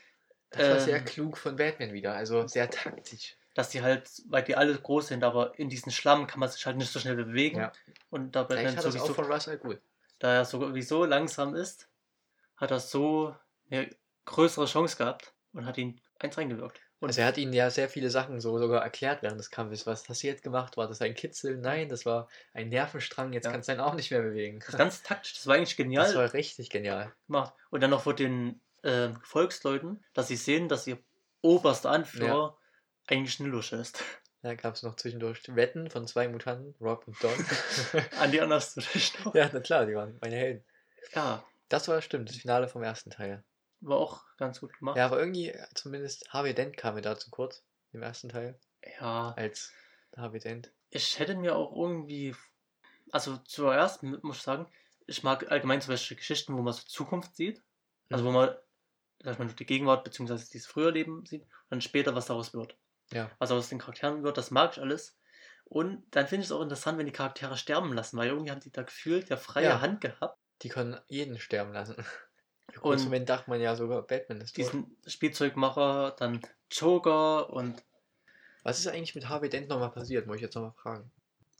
Das 0.56 0.68
war 0.70 0.80
sehr 0.80 0.98
Ähm, 0.98 1.04
klug 1.04 1.36
von 1.38 1.56
Batman 1.56 1.92
wieder, 1.92 2.14
also 2.14 2.46
sehr 2.46 2.70
taktisch. 2.70 3.36
dass 3.54 3.70
die 3.70 3.82
halt, 3.82 4.10
weil 4.28 4.42
die 4.42 4.56
alle 4.56 4.74
groß 4.76 5.08
sind, 5.08 5.22
aber 5.24 5.58
in 5.58 5.68
diesen 5.68 5.92
Schlamm 5.92 6.26
kann 6.26 6.40
man 6.40 6.48
sich 6.48 6.64
halt 6.66 6.76
nicht 6.76 6.90
so 6.92 6.98
schnell 6.98 7.16
bewegen. 7.16 7.58
Ja. 7.60 7.72
Und 8.10 8.34
da 8.36 8.44
Vielleicht 8.44 8.64
Batman 8.66 8.76
hat 8.76 8.84
das 8.84 8.94
auch 8.96 9.00
sowieso, 9.06 9.14
von 9.14 9.32
Russell 9.32 9.58
gut. 9.58 9.80
da 10.18 10.32
er 10.34 10.44
sowieso 10.44 11.04
langsam 11.04 11.54
ist, 11.54 11.88
hat 12.56 12.70
er 12.70 12.80
so 12.80 13.34
eine 13.70 13.90
größere 14.26 14.66
Chance 14.66 14.96
gehabt 14.96 15.32
und 15.52 15.66
hat 15.66 15.78
ihn 15.78 16.00
eins 16.18 16.36
reingewirkt. 16.38 16.80
Und 17.00 17.08
Also 17.10 17.20
er 17.20 17.26
hat 17.26 17.36
ihnen 17.36 17.52
ja 17.52 17.68
sehr 17.70 17.88
viele 17.90 18.08
Sachen 18.08 18.40
so 18.40 18.56
sogar 18.58 18.82
erklärt 18.82 19.22
während 19.22 19.38
des 19.38 19.50
Kampfes. 19.50 19.86
Was 19.86 20.08
hast 20.08 20.22
du 20.22 20.26
jetzt 20.26 20.42
gemacht? 20.42 20.76
War 20.78 20.88
das 20.88 21.02
ein 21.02 21.14
Kitzel? 21.14 21.58
Nein, 21.58 21.88
das 21.90 22.06
war 22.06 22.28
ein 22.54 22.70
Nervenstrang. 22.70 23.32
Jetzt 23.34 23.44
Ja. 23.44 23.50
kannst 23.52 23.68
du 23.68 23.72
ihn 23.74 23.80
auch 23.80 23.94
nicht 23.94 24.10
mehr 24.10 24.22
bewegen. 24.22 24.60
das 24.60 24.68
ist 24.70 24.78
ganz 24.78 25.02
taktisch, 25.02 25.34
das 25.34 25.46
war 25.46 25.56
eigentlich 25.56 25.76
genial 25.76 26.06
Das 26.06 26.14
war 26.14 26.32
richtig 26.32 26.70
genial. 26.70 27.12
gemacht. 27.26 27.52
Und 27.70 27.82
dann 27.82 27.90
noch 27.90 28.02
vor 28.02 28.14
den 28.14 28.60
ähm, 28.84 29.18
Volksleuten, 29.22 30.04
dass 30.14 30.28
sie 30.28 30.36
sehen, 30.36 30.68
dass 30.68 30.86
ihr 30.86 30.98
oberster 31.42 31.90
Anführer 31.90 32.58
eigentlich 33.06 33.38
ein 33.40 33.46
Lusche 33.46 33.76
ist. 33.76 34.02
Da 34.42 34.54
gab 34.54 34.74
es 34.74 34.82
noch 34.82 34.96
zwischendurch 34.96 35.42
Wetten 35.56 35.88
von 35.90 36.06
zwei 36.06 36.28
Mutanten, 36.28 36.74
Rob 36.80 37.06
und 37.08 37.22
Don. 37.22 37.32
An 38.18 38.30
die 38.30 38.38
du 38.38 38.80
dich 38.92 39.24
noch? 39.24 39.34
ja, 39.34 39.48
na 39.52 39.60
klar, 39.60 39.86
die 39.86 39.94
waren 39.94 40.18
meine 40.20 40.36
Helden. 40.36 40.64
Ja, 41.14 41.44
Das 41.70 41.88
war 41.88 42.00
stimmt, 42.02 42.28
das 42.28 42.36
Finale 42.36 42.68
vom 42.68 42.82
ersten 42.82 43.10
Teil. 43.10 43.42
war 43.80 43.96
auch 43.98 44.22
ganz 44.36 44.60
gut 44.60 44.78
gemacht. 44.78 44.96
Ja, 44.98 45.06
aber 45.06 45.18
irgendwie, 45.18 45.48
äh, 45.50 45.66
zumindest 45.74 46.30
Harvey 46.32 46.54
Dent 46.54 46.76
kam 46.76 46.94
mir 46.94 47.02
da 47.02 47.16
zu 47.18 47.30
kurz 47.30 47.62
im 47.92 48.02
ersten 48.02 48.28
Teil 48.28 48.58
ja 49.00 49.32
als 49.36 49.72
Harvey 50.16 50.40
Dent. 50.40 50.70
ich 50.90 51.18
hätte 51.18 51.36
mir 51.36 51.56
auch 51.56 51.74
irgendwie, 51.74 52.34
also 53.12 53.38
zuerst 53.38 54.02
muss 54.02 54.36
ich 54.36 54.42
sagen, 54.42 54.66
ich 55.06 55.22
mag 55.22 55.50
allgemein 55.50 55.80
solche 55.80 56.16
Geschichten, 56.16 56.56
wo 56.56 56.62
man 56.62 56.72
so 56.74 56.82
Zukunft 56.86 57.34
sieht. 57.36 57.62
Also 58.10 58.24
Mhm. 58.24 58.28
wo 58.28 58.32
man, 58.32 58.54
ich 59.20 59.38
mal, 59.38 59.46
die 59.48 59.66
Gegenwart 59.66 60.04
bzw. 60.04 60.34
dieses 60.52 60.66
frühere 60.66 60.90
Leben 60.90 61.24
sieht 61.26 61.42
und 61.42 61.48
dann 61.70 61.80
später, 61.80 62.14
was 62.14 62.26
daraus 62.26 62.52
wird. 62.54 62.76
Ja. 63.12 63.30
Was 63.38 63.50
aus 63.50 63.68
den 63.68 63.78
Charakteren 63.78 64.22
wird, 64.22 64.36
das 64.38 64.50
mag 64.50 64.72
ich 64.72 64.80
alles. 64.82 65.18
Und 65.64 66.04
dann 66.10 66.26
finde 66.26 66.42
ich 66.42 66.48
es 66.48 66.52
auch 66.52 66.60
interessant, 66.62 66.98
wenn 66.98 67.06
die 67.06 67.12
Charaktere 67.12 67.56
sterben 67.56 67.92
lassen, 67.92 68.16
weil 68.18 68.28
irgendwie 68.28 68.50
haben 68.50 68.60
die 68.60 68.70
da 68.72 68.82
gefühlt 68.82 69.28
ja 69.30 69.36
freie 69.36 69.64
Ja. 69.66 69.80
Hand 69.80 70.00
gehabt, 70.00 70.38
Die 70.62 70.68
können 70.68 70.98
jeden 71.06 71.38
sterben 71.38 71.72
lassen. 71.72 71.96
Und- 72.82 73.04
Moment 73.04 73.28
dachte 73.28 73.48
man 73.50 73.60
ja 73.60 73.76
sogar, 73.76 74.02
Batman 74.02 74.40
ist 74.40 74.56
tot. 74.56 74.64
diesen 74.66 74.96
Spielzeugmacher, 75.06 76.16
dann 76.18 76.40
Joker 76.70 77.50
und 77.50 77.82
Was 78.62 78.78
ist 78.80 78.86
eigentlich 78.88 79.14
mit 79.14 79.28
Harvey 79.28 79.48
Dent 79.48 79.68
nochmal 79.68 79.90
passiert, 79.92 80.26
muss 80.26 80.36
ich 80.36 80.42
jetzt 80.42 80.54
nochmal 80.54 80.72
fragen. 80.72 81.12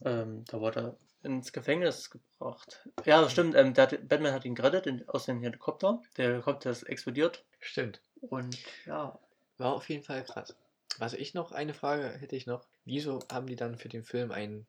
ähm, 0.03 0.43
da 0.45 0.59
wurde 0.59 0.79
er 0.81 0.97
ins 1.25 1.51
Gefängnis 1.51 2.09
gebracht. 2.09 2.87
Ja, 3.03 3.27
stimmt, 3.29 3.55
ähm, 3.55 3.73
der 3.73 3.83
hat, 3.91 4.07
Batman 4.07 4.31
hat 4.33 4.45
ihn 4.45 4.55
gerettet 4.55 4.85
in, 4.87 5.09
aus 5.09 5.25
dem 5.25 5.41
Helikopter. 5.41 6.01
Der 6.17 6.29
Helikopter 6.29 6.69
ist 6.69 6.83
explodiert 6.83 7.43
Stimmt. 7.59 8.01
und 8.21 8.57
ja, 8.85 9.19
War 9.57 9.73
auf 9.73 9.89
jeden 9.89 10.03
Fall 10.03 10.23
krass. 10.23 10.55
Was 10.99 11.13
ich 11.13 11.33
noch, 11.33 11.51
eine 11.51 11.73
Frage 11.73 12.07
hätte 12.09 12.35
ich 12.37 12.45
noch. 12.45 12.65
Wieso 12.85 13.19
haben 13.31 13.47
die 13.47 13.55
dann 13.57 13.77
für 13.77 13.89
den 13.89 14.03
Film 14.03 14.31
ein 14.31 14.65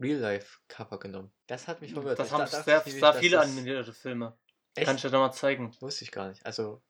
Real-Life-Cover 0.00 0.98
genommen? 0.98 1.32
Das 1.46 1.68
hat 1.68 1.80
mich 1.80 1.92
verwirrt. 1.94 2.18
das 2.18 2.26
Ich 2.28 2.32
haben 2.32 2.40
da- 2.40 2.46
sehr, 2.62 2.78
ich 2.80 2.86
nämlich, 2.86 3.00
sehr 3.02 3.14
viele 3.14 3.40
animierte 3.40 3.92
Filme. 3.92 4.36
Echt? 4.74 4.86
Kann 4.86 4.96
ich 4.96 5.02
dir 5.02 5.10
da 5.10 5.18
mal 5.18 5.32
zeigen. 5.32 5.74
Wusste 5.80 6.04
ich 6.04 6.12
gar 6.12 6.28
nicht. 6.28 6.44
Also, 6.44 6.82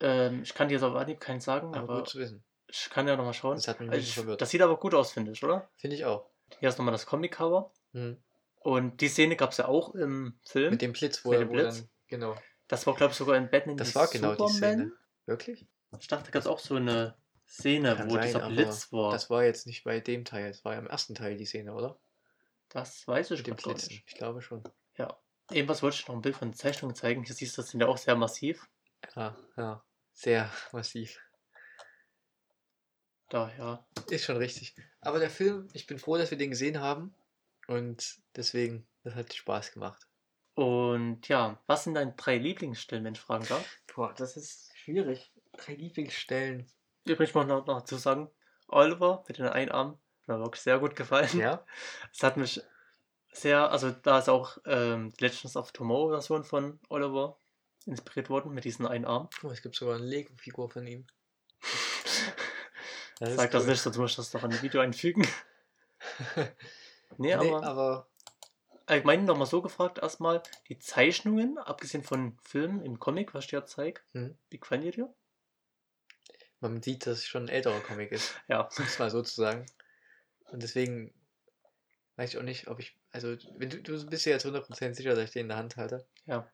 Ähm, 0.00 0.42
ich 0.42 0.54
kann 0.54 0.68
dir 0.68 0.74
jetzt 0.74 0.82
auf 0.84 0.94
Anhieb 0.94 1.18
keinen 1.20 1.40
sagen, 1.40 1.68
aber, 1.74 1.78
aber 1.88 1.96
gut 2.00 2.08
zu 2.08 2.18
wissen. 2.18 2.44
ich 2.68 2.88
kann 2.90 3.08
ja 3.08 3.16
nochmal 3.16 3.34
schauen. 3.34 3.56
Das 3.56 3.66
hat 3.66 3.80
mich 3.80 3.90
Also 3.90 4.00
ich, 4.02 4.14
verwirrt. 4.14 4.40
das 4.40 4.50
sieht 4.50 4.62
aber 4.62 4.76
gut 4.78 4.94
aus, 4.94 5.10
finde 5.12 5.32
ich, 5.32 5.42
oder? 5.42 5.68
Finde 5.76 5.96
ich 5.96 6.04
auch. 6.04 6.28
Hier 6.60 6.68
ist 6.68 6.78
nochmal 6.78 6.92
das 6.92 7.06
Comic-Cover. 7.06 7.72
Hm. 7.92 8.22
Und 8.60 9.00
die 9.00 9.08
Szene 9.08 9.36
gab 9.36 9.50
es 9.52 9.58
ja 9.58 9.66
auch 9.66 9.94
im 9.94 10.38
Film. 10.46 10.70
Mit 10.72 10.82
dem 10.82 10.92
Blitz, 10.92 11.24
wo, 11.24 11.30
Mit 11.30 11.38
er- 11.40 11.44
dem 11.46 11.52
Blitz? 11.52 11.76
dann. 11.78 11.88
Genau. 12.08 12.36
das 12.68 12.86
war, 12.86 12.94
glaube 12.94 13.12
ich, 13.12 13.18
sogar 13.18 13.36
in 13.36 13.50
Batman 13.50 13.76
Das 13.76 13.94
war 13.94 14.08
genau 14.08 14.34
die 14.34 14.38
Superman. 14.52 14.52
Szene. 14.78 14.92
Wirklich? 15.26 15.66
Ich 16.00 16.08
dachte, 16.08 16.24
da 16.24 16.30
gab 16.30 16.40
es 16.40 16.46
auch 16.46 16.58
so 16.58 16.74
eine 16.76 17.16
Szene, 17.46 17.96
Kann 17.96 18.10
wo 18.10 18.14
sein, 18.14 18.22
dieser 18.26 18.48
Blitz 18.48 18.92
war. 18.92 19.12
Das 19.12 19.30
war 19.30 19.44
jetzt 19.44 19.66
nicht 19.66 19.84
bei 19.84 20.00
dem 20.00 20.24
Teil. 20.24 20.50
Es 20.50 20.64
war 20.64 20.74
ja 20.74 20.78
im 20.78 20.86
ersten 20.86 21.14
Teil 21.14 21.36
die 21.36 21.46
Szene, 21.46 21.72
oder? 21.74 21.98
Das 22.68 23.06
weiß 23.08 23.30
ich 23.30 23.46
Mit 23.46 23.64
dem. 23.64 23.76
Ich 24.06 24.14
glaube 24.16 24.42
schon. 24.42 24.62
Ja. 24.96 25.18
Ebenfalls 25.50 25.82
wollte 25.82 25.96
ich 25.96 26.06
noch 26.08 26.14
ein 26.14 26.20
Bild 26.20 26.36
von 26.36 26.50
den 26.50 26.56
Zeichnungen 26.56 26.94
zeigen. 26.94 27.22
Hier 27.24 27.34
siehst 27.34 27.56
du, 27.56 27.62
das 27.62 27.70
sind 27.70 27.80
ja 27.80 27.86
auch 27.86 27.96
sehr 27.96 28.16
massiv. 28.16 28.68
Ja, 29.16 29.36
ja. 29.56 29.82
Sehr 30.12 30.50
massiv. 30.72 31.18
Daher. 33.30 33.86
Ist 34.10 34.24
schon 34.24 34.36
richtig. 34.38 34.74
Aber 35.00 35.18
der 35.18 35.30
Film, 35.30 35.68
ich 35.72 35.86
bin 35.86 35.98
froh, 35.98 36.16
dass 36.16 36.30
wir 36.30 36.38
den 36.38 36.50
gesehen 36.50 36.80
haben. 36.80 37.14
Und 37.68 38.16
deswegen, 38.34 38.86
das 39.04 39.14
hat 39.14 39.32
Spaß 39.32 39.72
gemacht. 39.72 40.06
Und 40.54 41.28
ja, 41.28 41.62
was 41.66 41.84
sind 41.84 41.94
deine 41.94 42.14
drei 42.14 42.38
Lieblingsstellen, 42.38 43.04
wenn 43.04 43.14
ich 43.14 43.20
fragen 43.20 43.46
darf? 43.46 43.78
Boah, 43.94 44.12
das 44.14 44.36
ist 44.36 44.72
schwierig. 44.74 45.30
Drei 45.52 45.74
Lieblingsstellen. 45.74 46.66
Übrigens 47.04 47.28
ich 47.28 47.34
noch, 47.34 47.66
noch 47.66 47.80
dazu 47.80 47.96
sagen, 47.96 48.30
Oliver 48.66 49.24
mit 49.28 49.38
den 49.38 49.46
einen 49.46 49.70
Arm 49.70 50.00
hat 50.22 50.28
mir 50.28 50.40
wirklich 50.40 50.62
sehr 50.62 50.78
gut 50.78 50.96
gefallen. 50.96 51.38
Ja? 51.38 51.64
Es 52.12 52.22
hat 52.22 52.36
mich 52.36 52.60
sehr, 53.32 53.70
also 53.70 53.90
da 53.90 54.18
ist 54.18 54.28
auch 54.28 54.58
ähm, 54.64 55.12
die 55.12 55.24
Legends 55.24 55.56
of 55.56 55.70
Tomorrow 55.72 56.10
Version 56.10 56.44
von 56.44 56.80
Oliver 56.88 57.38
inspiriert 57.84 58.30
worden 58.30 58.52
mit 58.52 58.64
diesem 58.64 58.86
einen 58.86 59.04
Arm. 59.04 59.28
Oh, 59.42 59.50
es 59.50 59.62
gibt 59.62 59.76
sogar 59.76 59.96
eine 59.96 60.06
Lego-Figur 60.06 60.70
von 60.70 60.86
ihm. 60.86 61.06
Das 63.20 63.34
Sag 63.34 63.50
das 63.50 63.64
cool. 63.64 63.70
nicht, 63.70 63.82
sonst 63.82 63.96
muss 63.96 64.10
ich 64.12 64.16
das 64.16 64.30
doch 64.30 64.44
in 64.44 64.52
ein 64.52 64.62
Video 64.62 64.80
einfügen. 64.80 65.26
nee, 67.16 67.28
Nee, 67.28 67.34
aber 67.34 67.62
aber 67.64 68.08
allgemein 68.86 69.24
nochmal 69.24 69.46
so 69.46 69.62
gefragt 69.62 69.98
erstmal, 69.98 70.42
die 70.68 70.78
Zeichnungen, 70.78 71.58
abgesehen 71.58 72.02
von 72.02 72.38
Filmen 72.42 72.82
im 72.82 72.98
Comic, 72.98 73.34
was 73.34 73.44
ich 73.44 73.50
dir 73.50 73.64
zeig, 73.66 74.04
Hm. 74.12 74.36
wie 74.50 74.58
gefallen 74.58 74.82
die 74.82 74.90
dir? 74.90 75.12
man 76.60 76.82
sieht, 76.82 77.06
dass 77.06 77.18
es 77.18 77.26
schon 77.26 77.44
ein 77.44 77.48
älterer 77.48 77.80
Comic 77.80 78.10
ist. 78.12 78.34
Ja. 78.48 78.62
Um 78.76 78.84
es 78.84 78.98
mal 78.98 79.10
so 79.10 79.22
zu 79.22 79.34
sagen. 79.36 79.64
Und 80.50 80.62
deswegen 80.62 81.14
weiß 82.16 82.30
ich 82.30 82.38
auch 82.38 82.42
nicht, 82.42 82.66
ob 82.68 82.80
ich. 82.80 82.96
Also, 83.12 83.36
wenn 83.56 83.70
du, 83.70 83.80
du 83.80 84.06
bist 84.06 84.26
ja 84.26 84.32
jetzt 84.32 84.44
100% 84.44 84.94
sicher, 84.94 85.14
dass 85.14 85.24
ich 85.24 85.30
den 85.30 85.42
in 85.42 85.48
der 85.48 85.56
Hand 85.58 85.76
halte. 85.76 86.04
Ja. 86.26 86.50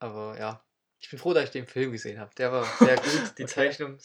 Aber 0.00 0.38
ja, 0.38 0.62
ich 1.00 1.08
bin 1.08 1.18
froh, 1.18 1.32
dass 1.32 1.44
ich 1.44 1.50
den 1.50 1.66
Film 1.66 1.92
gesehen 1.92 2.20
habe. 2.20 2.34
Der 2.36 2.52
war 2.52 2.64
sehr 2.78 2.96
gut, 2.96 3.04
die 3.38 3.44
Okay. 3.44 3.46
Zeichnung, 3.46 3.98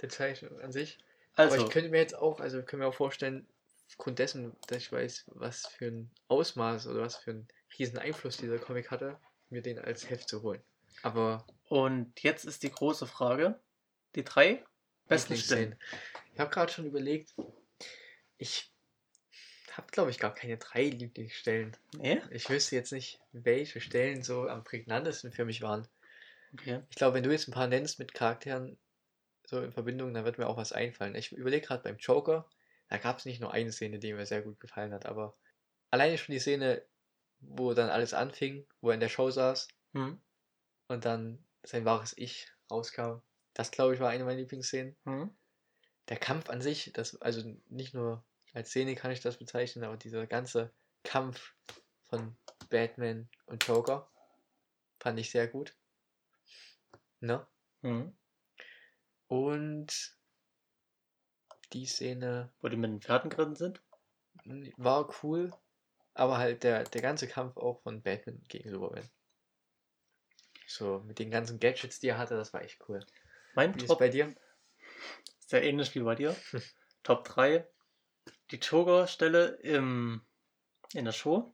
die 0.00 0.08
Zeichnung 0.08 0.60
an 0.60 0.72
sich. 0.72 0.98
Aber 1.34 1.52
Also, 1.52 1.64
ich 1.64 1.70
könnte 1.70 1.90
mir 1.90 1.98
jetzt 2.00 2.16
auch, 2.16 2.40
also 2.40 2.62
können 2.62 2.82
wir 2.82 2.88
auch 2.88 2.94
vorstellen, 2.94 3.46
aufgrund 3.88 4.18
dessen, 4.18 4.56
dass 4.66 4.78
ich 4.78 4.92
weiß, 4.92 5.24
was 5.34 5.66
für 5.66 5.86
ein 5.86 6.10
Ausmaß 6.28 6.86
oder 6.88 7.00
was 7.00 7.16
für 7.16 7.30
einen 7.30 7.48
riesen 7.78 7.98
Einfluss 7.98 8.36
dieser 8.36 8.58
Comic 8.58 8.90
hatte, 8.90 9.18
mir 9.50 9.62
den 9.62 9.78
als 9.78 10.08
Heft 10.08 10.28
zu 10.28 10.42
holen. 10.42 10.62
Aber 11.02 11.46
und 11.68 12.20
jetzt 12.22 12.44
ist 12.44 12.62
die 12.62 12.70
große 12.70 13.06
Frage. 13.06 13.58
Die 14.14 14.24
drei 14.24 14.64
besten. 15.06 15.36
Stellen. 15.36 15.78
Ich 16.32 16.40
habe 16.40 16.50
gerade 16.50 16.72
schon 16.72 16.86
überlegt, 16.86 17.34
ich 18.38 18.70
habe, 19.72 19.88
glaube 19.90 20.10
ich, 20.10 20.18
gar 20.18 20.34
keine 20.34 20.56
drei 20.56 20.84
Lieblingsstellen. 20.84 21.76
Nee? 21.96 22.20
Ich 22.30 22.48
wüsste 22.50 22.74
jetzt 22.74 22.92
nicht, 22.92 23.20
welche 23.32 23.80
Stellen 23.80 24.22
so 24.22 24.48
am 24.48 24.64
prägnantesten 24.64 25.30
für 25.30 25.44
mich 25.44 25.62
waren. 25.62 25.86
Okay. 26.52 26.82
Ich 26.90 26.96
glaube, 26.96 27.14
wenn 27.14 27.22
du 27.22 27.30
jetzt 27.30 27.48
ein 27.48 27.52
paar 27.52 27.68
nennst 27.68 27.98
mit 27.98 28.14
Charakteren 28.14 28.78
so 29.46 29.60
in 29.62 29.72
Verbindung, 29.72 30.12
dann 30.14 30.24
wird 30.24 30.38
mir 30.38 30.46
auch 30.46 30.56
was 30.56 30.72
einfallen. 30.72 31.14
Ich 31.14 31.32
überlege 31.32 31.66
gerade 31.66 31.82
beim 31.82 31.96
Joker, 31.98 32.48
da 32.88 32.98
gab 32.98 33.18
es 33.18 33.24
nicht 33.24 33.40
nur 33.40 33.52
eine 33.52 33.72
Szene, 33.72 33.98
die 33.98 34.12
mir 34.12 34.26
sehr 34.26 34.42
gut 34.42 34.60
gefallen 34.60 34.92
hat, 34.92 35.06
aber 35.06 35.36
alleine 35.90 36.18
schon 36.18 36.32
die 36.32 36.40
Szene, 36.40 36.84
wo 37.40 37.74
dann 37.74 37.90
alles 37.90 38.14
anfing, 38.14 38.66
wo 38.80 38.88
er 38.88 38.94
in 38.94 39.00
der 39.00 39.08
Show 39.08 39.30
saß 39.30 39.68
Hm. 39.94 40.20
und 40.88 41.04
dann 41.04 41.44
sein 41.62 41.84
wahres 41.84 42.16
Ich 42.16 42.48
rauskam. 42.70 43.20
Das, 43.54 43.70
glaube 43.70 43.94
ich, 43.94 44.00
war 44.00 44.10
eine 44.10 44.24
meiner 44.24 44.38
Lieblingsszenen. 44.38 44.96
Hm. 45.04 45.36
Der 46.08 46.18
Kampf 46.18 46.48
an 46.50 46.60
sich, 46.60 46.92
das, 46.94 47.20
also 47.20 47.42
nicht 47.68 47.94
nur 47.94 48.24
als 48.54 48.70
Szene 48.70 48.94
kann 48.94 49.10
ich 49.10 49.20
das 49.20 49.38
bezeichnen, 49.38 49.84
aber 49.84 49.96
dieser 49.96 50.26
ganze 50.26 50.72
Kampf 51.04 51.54
von 52.04 52.36
Batman 52.70 53.28
und 53.46 53.66
Joker 53.66 54.10
fand 55.00 55.18
ich 55.20 55.30
sehr 55.30 55.48
gut. 55.48 55.76
Ne? 57.20 57.46
Hm. 57.82 58.16
Und 59.26 60.17
die 61.72 61.86
Szene 61.86 62.50
Wo 62.60 62.68
die 62.68 62.76
mit 62.76 62.90
den 62.90 63.00
Pferden 63.00 63.30
geritten 63.30 63.56
sind. 63.56 63.80
mm, 64.44 64.68
war 64.76 65.08
cool, 65.22 65.52
aber 66.14 66.38
halt 66.38 66.62
der, 66.62 66.84
der 66.84 67.02
ganze 67.02 67.28
Kampf 67.28 67.56
auch 67.56 67.80
von 67.82 68.02
Batman 68.02 68.42
gegen 68.48 68.70
Superman. 68.70 69.08
So, 70.66 71.02
mit 71.06 71.18
den 71.18 71.30
ganzen 71.30 71.58
Gadgets, 71.60 71.98
die 72.00 72.08
er 72.08 72.18
hatte, 72.18 72.36
das 72.36 72.52
war 72.52 72.62
echt 72.62 72.78
cool. 72.88 73.00
Mein 73.54 73.74
Wie 73.74 73.80
ist 73.80 73.88
Top 73.88 73.98
bei 73.98 74.08
dir? 74.08 74.34
sehr 75.46 75.62
ähnlich 75.64 75.94
wie 75.94 76.00
bei 76.00 76.14
dir. 76.14 76.36
Top 77.02 77.24
3. 77.24 77.66
Die 78.50 78.56
Joker-Stelle 78.56 79.58
im, 79.62 80.20
in 80.92 81.04
der 81.06 81.12
Show. 81.12 81.52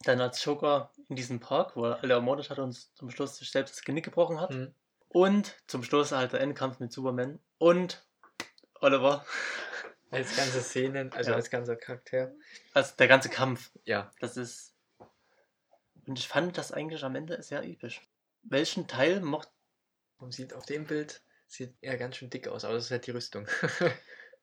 Dann 0.00 0.20
als 0.20 0.44
Joker 0.44 0.92
in 1.08 1.16
diesem 1.16 1.40
Park, 1.40 1.76
wo 1.76 1.84
er 1.84 2.02
alle 2.02 2.14
ermordet 2.14 2.50
hat 2.50 2.58
und 2.58 2.74
zum 2.96 3.10
Schluss 3.10 3.36
sich 3.36 3.50
selbst 3.50 3.76
das 3.76 3.84
Genick 3.84 4.04
gebrochen 4.04 4.40
hat. 4.40 4.50
Hm. 4.50 4.74
Und 5.08 5.56
zum 5.66 5.82
Schluss 5.82 6.12
halt 6.12 6.32
der 6.32 6.40
Endkampf 6.40 6.80
mit 6.80 6.92
Superman. 6.92 7.40
Und 7.58 8.06
Oliver. 8.80 9.24
Als 10.10 10.36
ganze 10.36 10.62
Szenen, 10.62 11.12
also 11.12 11.30
Ja. 11.30 11.36
als 11.36 11.50
ganzer 11.50 11.76
Charakter. 11.76 12.32
Also 12.72 12.94
der 12.96 13.08
ganze 13.08 13.28
Kampf. 13.28 13.70
Ja, 13.84 14.10
Das 14.20 14.36
ist. 14.36 14.74
Und 16.06 16.18
ich 16.18 16.26
fand 16.28 16.56
das 16.56 16.72
eigentlich 16.72 17.04
am 17.04 17.14
Ende 17.14 17.42
sehr 17.42 17.62
episch. 17.64 18.00
Welchen 18.42 18.86
Teil 18.88 19.20
mocht. 19.20 19.50
man 20.18 20.32
sieht 20.32 20.54
auf 20.54 20.64
dem 20.64 20.86
Bild, 20.86 21.20
sieht 21.46 21.74
er 21.82 21.98
ganz 21.98 22.16
schön 22.16 22.30
dick 22.30 22.48
aus, 22.48 22.64
aber 22.64 22.74
das 22.74 22.86
ist 22.86 22.90
halt 22.90 23.06
die 23.06 23.12
Rüstung. 23.12 23.46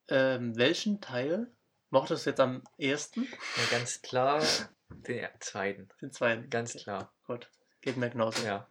Ähm, 0.08 0.56
welchen 0.56 1.02
Teil 1.02 1.48
mochtest 1.90 2.26
du 2.28 2.30
jetzt 2.30 2.40
am 2.40 2.62
ehesten? 2.78 3.24
ja, 3.24 3.64
ganz 3.72 4.04
klar 4.04 4.44
den 4.90 5.28
zweiten. 5.40 5.90
Den 6.00 6.12
zweiten. 6.12 6.48
Ganz 6.52 6.74
klar. 6.76 7.12
Gut. 7.26 7.50
Geht 7.82 7.98
mir 7.98 8.12
genauso. 8.12 8.46
Ja. 8.46 8.68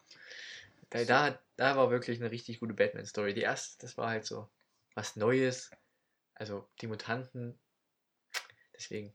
Da, 0.91 1.05
da, 1.05 1.39
da 1.57 1.77
war 1.77 1.91
wirklich 1.91 2.21
eine 2.21 2.31
richtig 2.31 2.61
gute 2.61 2.75
Batman-Story. 2.75 3.35
Die 3.35 3.41
erste, 3.41 3.85
das 3.85 3.97
war 3.97 4.11
halt 4.11 4.25
so 4.25 4.49
was 4.95 5.17
Neues. 5.17 5.71
Also 6.35 6.69
die 6.81 6.87
Mutanten. 6.87 7.59
Deswegen, 8.75 9.15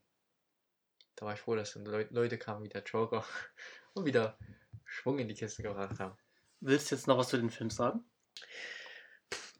da 1.15 1.25
war 1.25 1.33
ich 1.33 1.39
froh, 1.41 1.55
dass 1.55 1.73
dann 1.73 1.85
Leu 1.85 2.05
Leute 2.11 2.37
kamen 2.37 2.63
wie 2.63 2.69
der 2.69 2.83
Joker 2.83 3.25
und 3.93 4.05
wieder 4.05 4.37
Schwung 4.85 5.19
in 5.19 5.27
die 5.27 5.35
Kiste 5.35 5.63
gebracht 5.63 5.99
haben. 5.99 6.17
Willst 6.61 6.91
du 6.91 6.95
jetzt 6.95 7.07
noch 7.07 7.17
was 7.17 7.29
zu 7.29 7.37
dem 7.37 7.49
Film 7.49 7.69
sagen? 7.69 8.03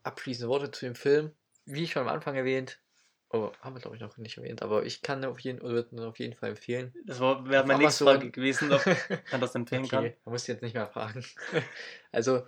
Abschließende 0.04 0.50
Worte 0.50 0.72
zu 0.72 0.86
dem 0.86 0.96
Film. 0.96 1.36
Wie 1.66 1.88
schon 1.88 2.02
am 2.04 2.08
Anfang 2.08 2.36
erwähnt, 2.36 2.80
oh, 3.30 3.52
haben 3.62 3.76
wir 3.76 3.82
glaube 3.82 3.96
ich 3.96 4.02
noch 4.02 4.18
nicht 4.18 4.38
erwähnt, 4.38 4.62
aber 4.62 4.86
ich 4.86 5.02
kann 5.02 5.24
auf 5.26 5.40
jeden, 5.40 5.60
oder 5.62 5.74
würde 5.76 6.08
auf 6.08 6.18
jeden 6.20 6.34
Fall 6.34 6.52
empfehlen. 6.52 6.94
Das 7.06 7.20
war- 7.20 7.48
wäre 7.48 7.66
meine 7.66 7.84
nächste. 7.84 8.06
Frage 8.06 8.32
gewesen, 8.32 8.72
ob 8.72 8.82
man 9.32 9.42
das 9.42 9.54
empfehlen 9.56 9.86
Okay, 9.86 10.18
man 10.24 10.32
muss 10.34 10.48
jetzt 10.48 10.62
nicht 10.62 10.74
mehr 10.74 10.88
fragen. 10.88 11.24
also, 12.12 12.46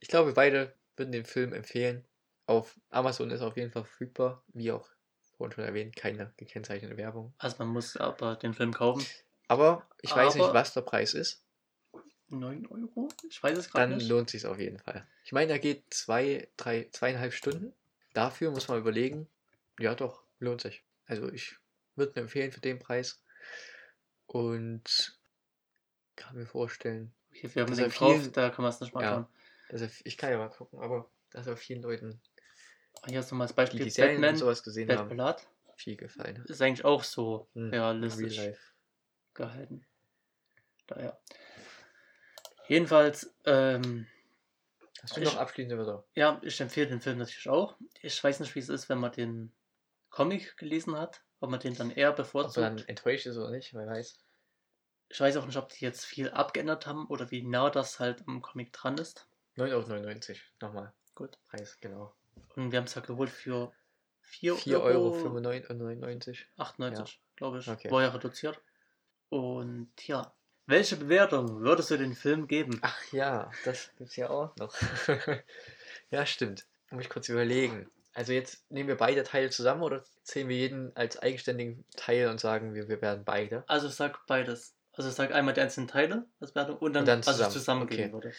ich 0.00 0.08
glaube, 0.08 0.32
beide 0.32 0.74
würden 0.96 1.12
den 1.12 1.24
Film 1.24 1.52
empfehlen. 1.52 2.04
Auf 2.46 2.78
Amazon 2.90 3.30
ist 3.30 3.40
auf 3.42 3.56
jeden 3.56 3.70
Fall 3.72 3.84
verfügbar, 3.84 4.42
wie 4.54 4.70
auch 4.72 4.88
vorhin 5.36 5.52
schon 5.54 5.64
erwähnt, 5.64 5.96
keine 5.96 6.32
gekennzeichnete 6.36 6.96
Werbung. 6.96 7.34
Also 7.38 7.56
man 7.58 7.68
muss 7.68 7.96
aber 7.96 8.36
den 8.36 8.54
Film 8.54 8.72
kaufen. 8.72 9.04
Aber 9.48 9.86
ich 10.02 10.14
weiß 10.14 10.34
nicht, 10.34 10.44
Aber- 10.44 10.54
was 10.54 10.72
der 10.74 10.80
Preis 10.82 11.14
ist. 11.14 11.42
9 12.28 12.66
Euro? 12.66 13.08
Ich 13.28 13.40
weiß 13.42 13.56
es 13.58 13.70
gerade 13.70 13.90
Dann 13.90 13.98
nicht. 13.98 14.08
lohnt 14.08 14.30
sich 14.30 14.46
auf 14.46 14.58
jeden 14.58 14.78
Fall. 14.80 15.06
Ich 15.24 15.32
meine, 15.32 15.52
er 15.52 15.58
geht 15.60 15.84
zwei, 15.94 16.48
drei, 16.56 16.88
zweieinhalb 16.90 17.32
Stunden. 17.32 17.72
Dafür 18.14 18.50
muss 18.50 18.66
man 18.68 18.78
überlegen, 18.78 19.28
ja 19.78 19.94
doch, 19.94 20.22
lohnt 20.40 20.60
sich. 20.62 20.82
Also 21.06 21.30
ich 21.30 21.56
würde 21.94 22.12
mir 22.16 22.22
empfehlen 22.22 22.50
für 22.50 22.60
den 22.60 22.78
Preis. 22.80 23.20
Und 24.26 25.18
kann 26.16 26.36
mir 26.36 26.46
vorstellen, 26.46 27.12
Okay, 27.30 27.50
wir 27.54 27.62
haben 27.62 27.74
den 27.76 27.84
gekauft, 27.90 28.22
viel- 28.22 28.30
da 28.32 28.50
kann 28.50 28.62
man 28.62 28.72
es 28.72 28.80
nicht 28.80 28.94
mal 28.94 29.02
Ja. 29.02 29.28
schauen. 29.70 29.90
ich 30.04 30.16
kann 30.16 30.30
ja 30.30 30.38
mal 30.38 30.48
gucken, 30.50 30.80
aber 30.80 31.08
dass 31.30 31.46
er 31.46 31.56
vielen 31.56 31.82
Leuten, 31.82 32.20
Hier 33.06 33.18
hast 33.18 33.30
du 33.30 33.34
mal 33.34 33.44
als 33.44 33.52
die 33.52 33.56
Beispiel 33.56 33.80
die 33.84 33.90
Serien 33.90 34.16
und 34.16 34.22
Batman, 34.22 34.36
sowas 34.38 34.62
gesehen 34.62 34.88
Bad 34.88 34.98
haben, 34.98 35.08
Blood. 35.10 35.46
viel 35.76 35.96
gefallen. 35.96 36.44
Ist 36.46 36.62
eigentlich 36.62 36.84
auch 36.84 37.04
so 37.04 37.48
Hm, 37.54 37.70
realistisch 37.70 38.40
gehalten. 39.34 39.86
Daher. 40.86 41.20
Jedenfalls, 42.68 43.34
ähm, 43.44 44.06
Hast 45.02 45.16
du 45.16 45.20
Ich- 45.20 45.26
noch 45.26 45.36
abschließende 45.36 45.76
Wörter? 45.78 46.04
ja, 46.14 46.40
ich 46.42 46.58
empfehle 46.60 46.88
den 46.88 47.00
Film 47.02 47.18
natürlich 47.18 47.48
auch. 47.48 47.76
Ich 48.00 48.22
weiß 48.24 48.40
nicht, 48.40 48.54
wie 48.54 48.58
es 48.60 48.68
ist, 48.70 48.88
wenn 48.88 48.98
man 48.98 49.12
den 49.12 49.52
Comic 50.10 50.56
gelesen 50.56 50.98
hat, 50.98 51.22
ob 51.38 51.50
man 51.50 51.60
den 51.60 51.74
dann 51.76 51.90
eher 51.90 52.10
Ob 52.10 52.16
bevorzugt. 52.16 52.56
er 52.56 52.70
dann 52.70 52.78
enttäuscht 52.88 53.26
ist 53.26 53.36
oder 53.36 53.50
nicht, 53.50 53.72
wer 53.74 53.86
weiß. 53.86 54.18
Ich 55.10 55.20
weiß 55.20 55.36
auch 55.36 55.46
nicht, 55.46 55.58
ob 55.58 55.68
die 55.68 55.84
jetzt 55.84 56.04
viel 56.06 56.30
abgeändert 56.30 56.86
haben 56.86 57.06
oder 57.06 57.30
wie 57.30 57.42
nah 57.42 57.70
das 57.70 58.00
halt 58.00 58.26
am 58.26 58.40
Comic 58.42 58.72
dran 58.72 58.96
ist. 58.98 59.28
9,99 59.56 60.30
Euro, 60.60 60.72
nochmal. 60.72 60.92
Gut. 61.14 61.38
Preis, 61.50 61.78
genau. 61.80 62.12
Und 62.54 62.72
wir 62.72 62.78
haben 62.78 62.86
es 62.86 62.94
ja 62.94 63.02
geholt 63.02 63.30
für 63.30 63.72
4 64.20 64.54
4,95 64.54 64.80
Euro. 64.80 65.10
Euro. 65.12 66.42
98, 66.56 67.20
glaube 67.36 67.58
ich. 67.58 67.68
Okay. 67.68 67.90
War 67.90 68.02
ja 68.02 68.08
reduziert. 68.08 68.60
Und 69.28 69.90
ja, 70.06 70.32
welche 70.66 70.96
Bewertung 70.96 71.60
würdest 71.60 71.90
du 71.92 71.96
den 71.96 72.14
Film 72.14 72.48
geben? 72.48 72.78
Ach 72.82 73.12
ja, 73.12 73.50
das 73.64 73.90
gibt's 73.96 74.16
ja 74.16 74.30
auch 74.30 74.54
noch. 74.56 74.74
ja, 76.10 76.26
stimmt. 76.26 76.66
Muss 76.90 77.04
ich 77.04 77.10
kurz 77.10 77.28
überlegen. 77.28 77.88
Also 78.14 78.32
jetzt 78.32 78.68
nehmen 78.70 78.88
wir 78.88 78.96
beide 78.96 79.22
Teile 79.22 79.50
zusammen 79.50 79.82
oder 79.82 80.02
zählen 80.24 80.48
wir 80.48 80.56
jeden 80.56 80.96
als 80.96 81.18
eigenständigen 81.18 81.84
Teil 81.96 82.28
und 82.28 82.40
sagen 82.40 82.74
wir, 82.74 82.88
wir 82.88 83.00
werden 83.00 83.24
beide? 83.24 83.62
Also 83.68 83.86
ich 83.88 83.94
sag 83.94 84.26
beides. 84.26 84.74
Also 84.92 85.10
ich 85.10 85.14
sag 85.14 85.32
einmal 85.32 85.54
die 85.54 85.60
einzelnen 85.60 85.88
Teile 85.88 86.26
als 86.40 86.54
Wertung 86.54 86.78
und 86.78 86.94
dann, 86.94 87.02
Und 87.02 87.08
dann 87.08 87.18
was 87.20 87.26
ich 87.26 87.32
zusammen. 87.34 87.52
zusammengeben 87.52 88.04
Okay. 88.06 88.12
würde. 88.12 88.32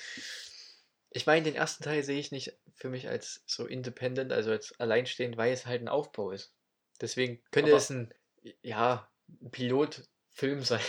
Ich 1.17 1.25
meine, 1.25 1.43
den 1.43 1.55
ersten 1.55 1.83
Teil 1.83 2.03
sehe 2.03 2.19
ich 2.19 2.31
nicht 2.31 2.53
für 2.75 2.89
mich 2.89 3.09
als 3.09 3.41
so 3.47 3.65
independent, 3.65 4.31
also 4.31 4.51
als 4.51 4.79
alleinstehend, 4.79 5.35
weil 5.37 5.51
es 5.51 5.65
halt 5.65 5.81
ein 5.81 5.87
Aufbau 5.87 6.31
ist. 6.31 6.53
Deswegen 7.01 7.41
könnte 7.51 7.71
Aber- 7.71 7.77
es 7.79 7.89
ein, 7.89 8.13
ja, 8.61 9.09
Pilotfilm 9.51 10.61
sein. 10.63 10.79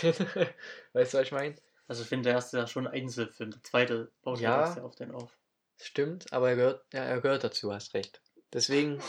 weißt 0.93 1.13
du, 1.13 1.17
was 1.17 1.25
ich 1.25 1.31
meine? 1.31 1.55
Also 1.87 2.03
ich 2.03 2.09
finde, 2.09 2.25
der 2.29 2.33
erste 2.35 2.57
ist 2.57 2.61
ja 2.61 2.67
schon 2.67 2.85
ein 2.87 2.93
Einzelfilm. 2.93 3.49
Der 3.51 3.63
zweite 3.63 4.11
baut 4.21 4.39
Ja. 4.39 4.75
ja 4.75 4.83
auf 4.83 4.95
den 4.95 5.11
auf. 5.11 5.35
Stimmt, 5.81 6.31
aber 6.31 6.49
er 6.49 6.55
gehört, 6.57 6.85
ja, 6.93 7.03
er 7.03 7.21
gehört 7.21 7.43
dazu, 7.43 7.73
hast 7.73 7.93
recht. 7.95 8.21
Deswegen, 8.53 9.01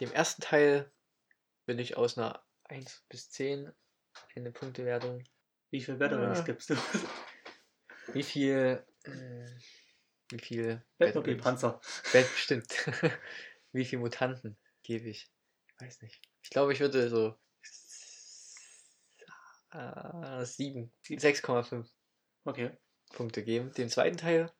dem 0.00 0.10
ersten 0.12 0.42
Teil 0.42 0.90
bin 1.66 1.78
ich 1.78 1.96
aus 1.96 2.18
einer 2.18 2.42
1 2.64 3.04
bis 3.08 3.30
10 3.30 3.72
eine 4.34 4.50
Punktewertung. 4.50 5.22
Wie 5.70 5.80
viel 5.80 5.94
Batterings 5.96 6.38
Ja. 6.38 6.44
gibst 6.44 6.70
du? 6.70 6.74
Wie 8.12 8.22
viel, 8.22 8.84
äh, 9.04 9.46
wie 10.30 10.38
viel 10.38 10.84
Batmobil 10.98 11.34
Batmobils- 11.34 11.42
Panzer. 11.42 11.80
Bat, 12.12 12.26
stimmt. 12.36 12.72
wie 13.72 13.84
viel 13.84 13.98
Mutanten 13.98 14.56
gebe 14.82 15.08
ich? 15.08 15.30
Ich 15.68 15.80
weiß 15.80 16.02
nicht. 16.02 16.20
Ich 16.42 16.50
glaube, 16.50 16.72
ich 16.72 16.80
würde 16.80 17.08
so 17.08 17.36
äh, 19.72 20.44
7, 20.44 20.92
6,5 21.04 21.86
Okay. 22.44 22.70
Punkte 23.12 23.42
geben. 23.42 23.72
Den 23.72 23.88
zweiten 23.88 24.16
Teil, 24.16 24.52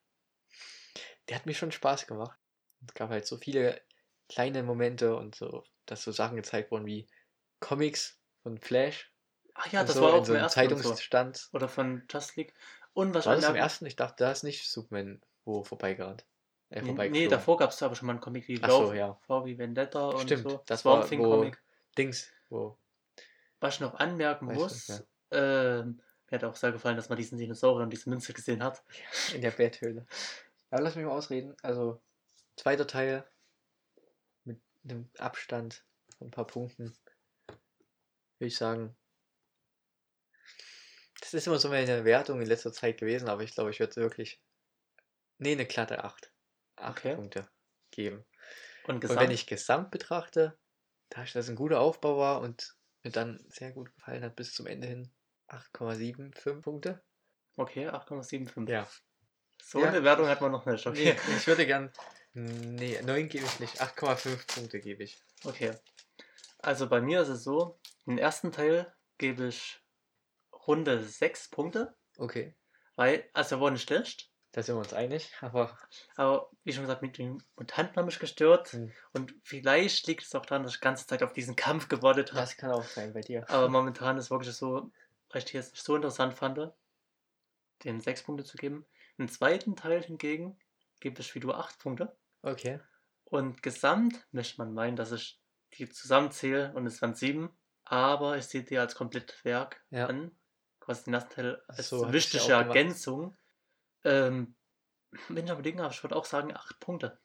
der 1.28 1.36
hat 1.36 1.46
mir 1.46 1.54
schon 1.54 1.72
Spaß 1.72 2.06
gemacht. 2.06 2.38
Es 2.86 2.94
gab 2.94 3.10
halt 3.10 3.26
so 3.26 3.36
viele 3.36 3.80
kleine 4.28 4.62
Momente 4.62 5.16
und 5.16 5.34
so, 5.34 5.64
dass 5.86 6.02
so 6.02 6.12
Sachen 6.12 6.36
gezeigt 6.36 6.70
wurden 6.70 6.86
wie 6.86 7.08
Comics 7.60 8.20
von 8.42 8.58
Flash. 8.58 9.12
Ach 9.54 9.66
ja, 9.72 9.84
das 9.84 9.94
so 9.94 10.02
war 10.02 10.14
auch 10.14 10.24
so 10.24 10.34
im 10.34 10.40
ersten 10.40 10.60
und 10.60 10.68
so. 10.70 10.76
Zeitungsstand. 10.76 11.48
Oder 11.52 11.68
von 11.68 12.04
Just 12.10 12.36
League. 12.36 12.54
Und 12.92 13.14
was 13.14 13.26
War 13.26 13.36
das 13.36 13.48
im 13.48 13.54
ersten? 13.54 13.86
Ich 13.86 13.96
dachte, 13.96 14.24
da 14.24 14.32
ist 14.32 14.42
nicht 14.42 14.70
Superman, 14.70 15.22
wo 15.46 15.64
vorbeigerannt. 15.64 16.26
Äh, 16.68 16.82
Nee, 16.82 17.08
nee, 17.08 17.28
davor 17.28 17.56
gab 17.56 17.70
es 17.70 17.82
aber 17.82 17.94
schon 17.94 18.06
mal 18.06 18.14
einen 18.14 18.20
Comic 18.20 18.48
wie 18.48 18.58
Ach 18.60 18.70
so, 18.70 18.92
ja. 18.92 19.14
V 19.26 19.46
wie 19.46 19.56
Vendetta 19.56 20.08
und 20.08 20.22
Stimmt, 20.22 20.50
so. 20.50 20.62
das 20.66 20.84
war, 20.84 21.06
Thing 21.06 21.20
wo 21.20 21.30
Comic. 21.30 21.62
Dings, 21.96 22.30
wo. 22.50 22.76
Was 23.60 23.76
ich 23.76 23.80
noch 23.80 23.94
anmerken 23.94 24.48
Weiß 24.48 24.56
muss, 24.56 24.88
nicht 24.88 25.04
ähm, 25.30 26.00
mir 26.30 26.38
hat 26.38 26.44
auch 26.44 26.56
sehr 26.56 26.72
gefallen, 26.72 26.96
dass 26.96 27.08
man 27.08 27.18
diesen 27.18 27.38
Dinosaurier 27.38 27.84
und 27.84 27.90
diese 27.90 28.10
Münze 28.10 28.32
gesehen 28.32 28.62
hat. 28.62 28.82
In 29.34 29.40
der 29.40 29.52
Betthöhle. 29.52 30.06
Aber 30.70 30.82
lass 30.82 30.96
mich 30.96 31.04
mal 31.04 31.12
ausreden. 31.12 31.54
Also, 31.62 32.00
zweiter 32.56 32.86
Teil 32.86 33.24
mit 34.44 34.60
einem 34.84 35.08
Abstand 35.18 35.84
von 36.18 36.28
ein 36.28 36.32
paar 36.32 36.46
Punkten. 36.46 36.96
Würde 38.38 38.48
ich 38.48 38.56
sagen. 38.56 38.96
Das 41.20 41.32
ist 41.32 41.46
immer 41.46 41.58
so 41.58 41.68
meine 41.68 42.04
Wertung 42.04 42.40
in 42.40 42.46
letzter 42.46 42.72
Zeit 42.72 42.98
gewesen, 42.98 43.28
aber 43.28 43.42
ich 43.42 43.54
glaube, 43.54 43.70
ich 43.70 43.80
würde 43.80 43.96
wirklich. 43.96 44.40
Nee, 45.38 45.52
eine 45.52 45.66
glatte 45.66 46.04
8. 46.04 46.32
8 46.76 46.98
Okay. 46.98 47.14
Punkte 47.16 47.48
geben. 47.90 48.24
Und 48.84 49.04
Und 49.04 49.16
wenn 49.16 49.30
ich 49.30 49.46
Gesamt 49.46 49.90
betrachte, 49.90 50.58
da 51.08 51.24
das 51.24 51.48
ein 51.48 51.56
guter 51.56 51.80
Aufbau 51.80 52.18
war 52.18 52.40
und 52.40 52.76
mir 53.02 53.10
dann 53.10 53.44
sehr 53.48 53.72
gut 53.72 53.94
gefallen 53.94 54.22
hat 54.22 54.36
bis 54.36 54.54
zum 54.54 54.66
Ende 54.66 54.86
hin, 54.88 55.12
8,75 55.48 56.60
Punkte. 56.62 57.02
okay, 57.56 57.88
8,75. 57.88 58.68
Ja. 58.68 58.88
So 59.62 59.80
Ja. 59.80 59.88
eine 59.88 60.04
Wertung 60.04 60.26
hat 60.26 60.40
man 60.40 60.52
noch 60.52 60.66
nicht. 60.66 60.84
Nee, 60.86 61.12
Okay. 61.12 61.16
ich 61.36 61.46
würde 61.46 61.66
gern. 61.66 61.92
Nee, 62.34 63.00
9 63.02 63.28
gebe 63.28 63.44
ich 63.46 63.60
nicht. 63.60 63.80
8,5 63.80 64.46
Punkte 64.54 64.80
gebe 64.80 65.02
ich. 65.04 65.18
okay. 65.44 65.72
Also 66.58 66.88
bei 66.88 67.00
mir 67.00 67.22
ist 67.22 67.28
es 67.28 67.44
so, 67.44 67.78
den 68.06 68.18
ersten 68.18 68.50
Teil 68.50 68.92
gebe 69.18 69.46
ich 69.48 69.80
runde 70.66 71.02
6 71.02 71.48
Punkte, 71.50 71.96
Okay. 72.18 72.56
weil, 72.96 73.28
also 73.34 73.56
er 73.56 73.60
war 73.60 73.70
nicht 73.70 73.82
schlecht, 73.86 74.30
Da 74.56 74.62
sind 74.62 74.74
wir 74.74 74.78
uns 74.80 74.94
einig. 74.94 75.30
Aber 75.42 75.76
aber 76.16 76.50
wie 76.64 76.72
schon 76.72 76.84
gesagt, 76.84 77.02
mit 77.02 77.18
den 77.18 77.42
Mutanten 77.56 77.94
haben 77.96 78.06
mich 78.06 78.18
gestört 78.18 78.72
Hm. 78.72 78.90
und 79.12 79.34
vielleicht 79.42 80.06
liegt 80.06 80.22
es 80.22 80.34
auch 80.34 80.46
daran, 80.46 80.62
dass 80.62 80.72
ich 80.72 80.78
die 80.80 80.84
ganze 80.84 81.06
Zeit 81.06 81.22
auf 81.22 81.34
diesen 81.34 81.56
Kampf 81.56 81.88
gewartet 81.88 82.30
habe. 82.30 82.40
das 82.40 82.56
kann 82.56 82.70
auch 82.70 82.82
sein 82.84 83.12
bei 83.12 83.20
dir. 83.20 83.44
Aber 83.50 83.68
momentan 83.68 84.16
ist 84.16 84.30
wirklich 84.30 84.54
so, 84.56 84.90
weil 85.28 85.40
ich 85.40 85.44
die 85.44 85.58
jetzt 85.58 85.72
nicht 85.72 85.84
so 85.84 85.94
interessant 85.94 86.32
fand, 86.32 86.72
den 87.84 88.00
6 88.00 88.22
Punkte 88.22 88.44
zu 88.44 88.56
geben. 88.56 88.86
Im 89.18 89.28
zweiten 89.28 89.76
Teil 89.76 90.02
hingegen 90.02 90.58
gebe 91.00 91.20
ich 91.20 91.34
wie 91.34 91.40
du 91.40 91.52
8 91.52 91.78
Punkte. 91.78 92.16
Okay. 92.40 92.80
Und 93.24 93.62
gesamt 93.62 94.26
möchte 94.32 94.56
man 94.56 94.72
meinen, 94.72 94.96
dass 94.96 95.12
ich 95.12 95.38
die 95.74 95.86
zusammenzähle 95.86 96.72
und 96.74 96.86
es 96.86 97.02
waren 97.02 97.14
7. 97.14 97.50
Aber 97.84 98.38
ich 98.38 98.46
sehe 98.46 98.62
die 98.62 98.78
als 98.78 98.94
Komplettwerk 98.94 99.84
Ja. 99.90 100.06
an. 100.06 100.34
Quasi 100.80 101.04
den 101.04 101.12
ersten 101.14 101.30
Teil 101.34 101.62
als 101.68 101.90
So, 101.90 102.10
wichtige. 102.10 102.50
Ergänzung. 102.52 103.36
Ähm, 104.06 104.54
wenn 105.28 105.44
ich 105.44 105.50
überlegen 105.52 105.80
habe, 105.80 105.92
ich 105.92 106.02
würde 106.02 106.16
auch 106.16 106.24
sagen 106.24 106.54
8 106.54 106.78
Punkte. 106.80 107.18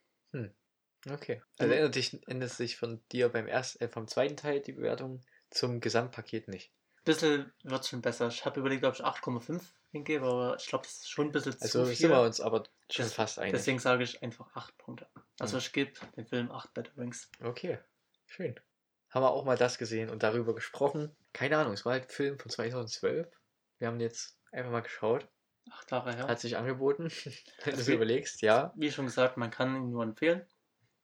Okay. 1.09 1.41
Also 1.57 1.73
ändert 1.73 1.93
sich, 1.95 2.27
ändert 2.27 2.51
sich 2.51 2.77
von 2.77 3.01
dir 3.11 3.29
beim 3.29 3.47
ersten, 3.47 3.83
äh, 3.83 3.89
vom 3.89 4.07
zweiten 4.07 4.37
Teil 4.37 4.59
die 4.61 4.73
Bewertung 4.73 5.21
zum 5.49 5.79
Gesamtpaket 5.79 6.47
nicht. 6.47 6.71
Ein 6.97 7.03
bisschen 7.05 7.53
wird 7.63 7.87
schon 7.87 8.01
besser. 8.03 8.27
Ich 8.27 8.45
habe 8.45 8.59
überlegt, 8.59 8.83
ob 8.85 8.93
ich 8.93 9.03
8,5 9.03 9.63
hingebe, 9.91 10.25
aber 10.27 10.57
ich 10.59 10.67
glaube, 10.67 10.83
das 10.85 10.97
ist 10.97 11.09
schon 11.09 11.27
ein 11.27 11.31
bisschen 11.31 11.53
Also 11.59 11.81
zu 11.81 11.85
viel. 11.87 11.95
sind 11.95 12.11
wir 12.11 12.21
uns 12.21 12.39
aber 12.39 12.63
schon 12.91 13.05
Das- 13.05 13.13
fast 13.13 13.39
einig. 13.39 13.53
Deswegen 13.53 13.79
sage 13.79 14.03
ich 14.03 14.21
einfach 14.21 14.55
8 14.55 14.77
Punkte. 14.77 15.07
Also 15.39 15.55
Mhm. 15.55 15.59
ich 15.59 15.73
gebe 15.73 15.91
dem 16.15 16.27
Film 16.27 16.51
8 16.51 16.71
Battle 16.75 16.95
Rings. 16.97 17.29
Okay. 17.43 17.79
Schön. 18.27 18.59
Haben 19.09 19.23
wir 19.23 19.31
auch 19.31 19.43
mal 19.43 19.57
das 19.57 19.77
gesehen 19.79 20.09
und 20.11 20.21
darüber 20.23 20.53
gesprochen. 20.53 21.15
Keine 21.33 21.57
Ahnung, 21.57 21.73
es 21.73 21.83
war 21.83 21.93
halt 21.93 22.03
ein 22.03 22.09
Film 22.09 22.37
von 22.39 22.51
2012. 22.51 23.27
Wir 23.79 23.87
haben 23.87 23.99
jetzt 23.99 24.37
einfach 24.51 24.71
mal 24.71 24.81
geschaut. 24.81 25.27
8 25.69 25.91
Jahre 25.91 26.15
her. 26.15 26.27
Hat 26.27 26.39
sich 26.39 26.57
angeboten, 26.57 27.09
wenn 27.63 27.75
du 27.75 27.81
es 27.81 27.87
überlegst, 27.87 28.41
ja. 28.41 28.73
Wie 28.75 28.91
schon 28.91 29.05
gesagt, 29.05 29.37
man 29.37 29.51
kann 29.51 29.75
ihn 29.75 29.91
nur 29.91 30.03
empfehlen. 30.03 30.45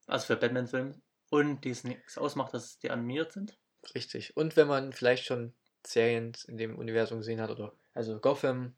Also 0.06 0.26
für 0.26 0.36
Batman-Filme. 0.36 1.00
Und 1.30 1.64
die 1.64 1.70
es 1.70 1.84
nichts 1.84 2.16
ausmacht, 2.16 2.54
dass 2.54 2.78
die 2.78 2.90
animiert 2.90 3.32
sind. 3.32 3.58
Richtig. 3.94 4.36
Und 4.36 4.56
wenn 4.56 4.66
man 4.66 4.92
vielleicht 4.92 5.24
schon 5.24 5.54
Serien 5.86 6.32
in 6.46 6.56
dem 6.56 6.78
Universum 6.78 7.18
gesehen 7.18 7.40
hat 7.40 7.50
oder 7.50 7.74
also 7.94 8.18
Gotham 8.18 8.76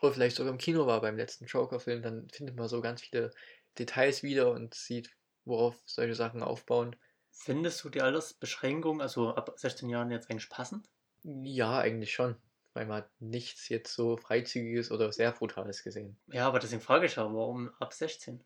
oder 0.00 0.12
vielleicht 0.12 0.36
sogar 0.36 0.52
im 0.52 0.58
Kino 0.58 0.86
war 0.86 1.00
beim 1.00 1.16
letzten 1.16 1.46
Joker-Film, 1.46 2.02
dann 2.02 2.28
findet 2.30 2.56
man 2.56 2.68
so 2.68 2.80
ganz 2.80 3.02
viele 3.02 3.32
Details 3.78 4.22
wieder 4.22 4.52
und 4.52 4.74
sieht, 4.74 5.10
worauf 5.44 5.80
solche 5.84 6.14
Sachen 6.14 6.42
aufbauen. 6.42 6.96
Findest 7.30 7.84
du 7.84 7.90
die 7.90 8.02
Altersbeschränkung, 8.02 9.00
also 9.00 9.34
ab 9.34 9.52
16 9.56 9.88
Jahren 9.88 10.10
jetzt 10.10 10.30
eigentlich 10.30 10.50
passend? 10.50 10.88
Ja, 11.22 11.78
eigentlich 11.78 12.12
schon. 12.12 12.36
Weil 12.72 12.86
man 12.86 12.98
hat 12.98 13.10
nichts 13.18 13.68
jetzt 13.68 13.92
so 13.94 14.16
Freizügiges 14.16 14.90
oder 14.92 15.12
sehr 15.12 15.32
Brutales 15.32 15.82
gesehen. 15.82 16.18
Ja, 16.28 16.46
aber 16.46 16.60
deswegen 16.60 16.80
frage 16.80 17.06
ich 17.06 17.16
ja, 17.16 17.24
warum 17.24 17.70
ab 17.80 17.92
16? 17.92 18.44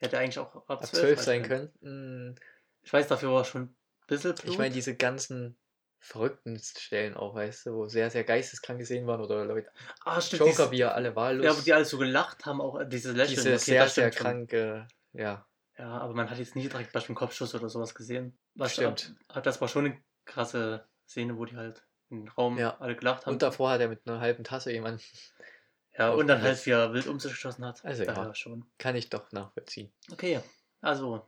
Hätte 0.00 0.18
eigentlich 0.18 0.38
auch 0.38 0.54
ab, 0.54 0.70
Ab 0.70 0.86
12, 0.86 1.00
12 1.00 1.20
sein 1.22 1.40
reichen 1.40 1.48
können. 1.48 1.72
Hm, 1.80 2.34
Ich 2.82 2.92
weiß, 2.92 3.08
dafür 3.08 3.32
war 3.32 3.44
schon 3.44 3.62
ein 3.62 3.76
bisschen 4.06 4.34
Blut. 4.34 4.50
Ich 4.50 4.58
meine, 4.58 4.74
diese 4.74 4.94
ganzen 4.96 5.56
verrückten 5.98 6.58
Stellen 6.58 7.14
auch, 7.14 7.34
weißt 7.34 7.66
du, 7.66 7.74
wo 7.74 7.88
sehr, 7.88 8.10
sehr 8.10 8.24
geisteskrank 8.24 8.78
gesehen 8.78 9.06
waren 9.06 9.22
oder 9.22 9.44
Leute. 9.46 9.70
ah, 10.04 10.20
stimmt, 10.20 10.40
Joker, 10.40 10.70
wie 10.70 10.82
er 10.82 10.94
alle 10.94 11.16
wahllos. 11.16 11.46
Ja, 11.46 11.52
aber 11.52 11.62
die 11.62 11.72
alle 11.72 11.86
so 11.86 11.96
gelacht 11.96 12.44
haben, 12.44 12.60
auch 12.60 12.78
äh, 12.78 12.86
diese 12.86 13.12
Lächeln. 13.12 13.36
diese 13.36 13.48
okay, 13.54 13.58
sehr, 13.58 13.88
sehr 13.88 14.12
stimmt 14.12 14.14
schon. 14.14 14.22
kranke, 14.24 14.88
ja. 15.14 15.46
Ja, 15.78 15.98
aber 15.98 16.14
man 16.14 16.28
hat 16.30 16.38
jetzt 16.38 16.54
nie 16.54 16.68
direkt 16.68 16.92
Beispiel 16.92 17.12
einen 17.12 17.16
Kopfschuss 17.16 17.54
oder 17.54 17.68
sowas 17.70 17.94
gesehen. 17.94 18.38
Was 18.54 18.74
Stimmt. 18.74 19.14
Aber 19.28 19.40
das 19.40 19.60
war 19.60 19.68
schon 19.68 19.86
eine 19.86 20.04
krasse 20.26 20.86
Szene, 21.08 21.36
wo 21.38 21.46
die 21.46 21.56
halt 21.56 21.84
im 22.10 22.28
Raum 22.28 22.58
Ja. 22.58 22.76
alle 22.78 22.96
gelacht 22.96 23.26
haben. 23.26 23.34
Und 23.34 23.42
davor 23.42 23.70
hat 23.70 23.80
er 23.80 23.88
mit 23.88 24.06
einer 24.06 24.20
halben 24.20 24.44
Tasse 24.44 24.72
jemanden, 24.72 25.02
ja, 25.98 26.10
und 26.10 26.26
dann 26.26 26.42
halt, 26.42 26.64
wie 26.66 26.70
er 26.70 26.92
wild 26.92 27.06
um 27.06 27.20
sich 27.20 27.32
geschossen 27.32 27.64
hat. 27.64 27.84
Also 27.84 28.04
ja. 28.04 28.34
Schon. 28.34 28.66
kann 28.78 28.96
ich 28.96 29.10
doch 29.10 29.30
nachvollziehen. 29.32 29.92
Okay, 30.12 30.40
also, 30.80 31.26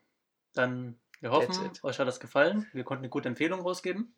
dann, 0.55 0.99
wir 1.20 1.31
hoffen, 1.31 1.70
euch 1.83 1.99
hat 1.99 2.09
das 2.09 2.20
gefallen. 2.20 2.66
Wir 2.72 2.85
konnten 2.85 3.05
eine 3.05 3.11
gute 3.11 3.29
Empfehlung 3.29 3.61
rausgeben. 3.61 4.14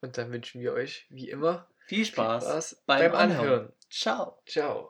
Und 0.00 0.16
dann 0.16 0.32
wünschen 0.32 0.60
wir 0.60 0.72
euch, 0.72 1.06
wie 1.10 1.28
immer, 1.28 1.68
Viel 1.86 2.04
Spaß, 2.04 2.44
viel 2.44 2.50
Spaß 2.52 2.82
beim, 2.86 3.12
beim 3.12 3.14
Anhören. 3.14 3.40
Anhören. 3.40 3.72
Ciao. 3.90 4.42
Ciao. 4.46 4.88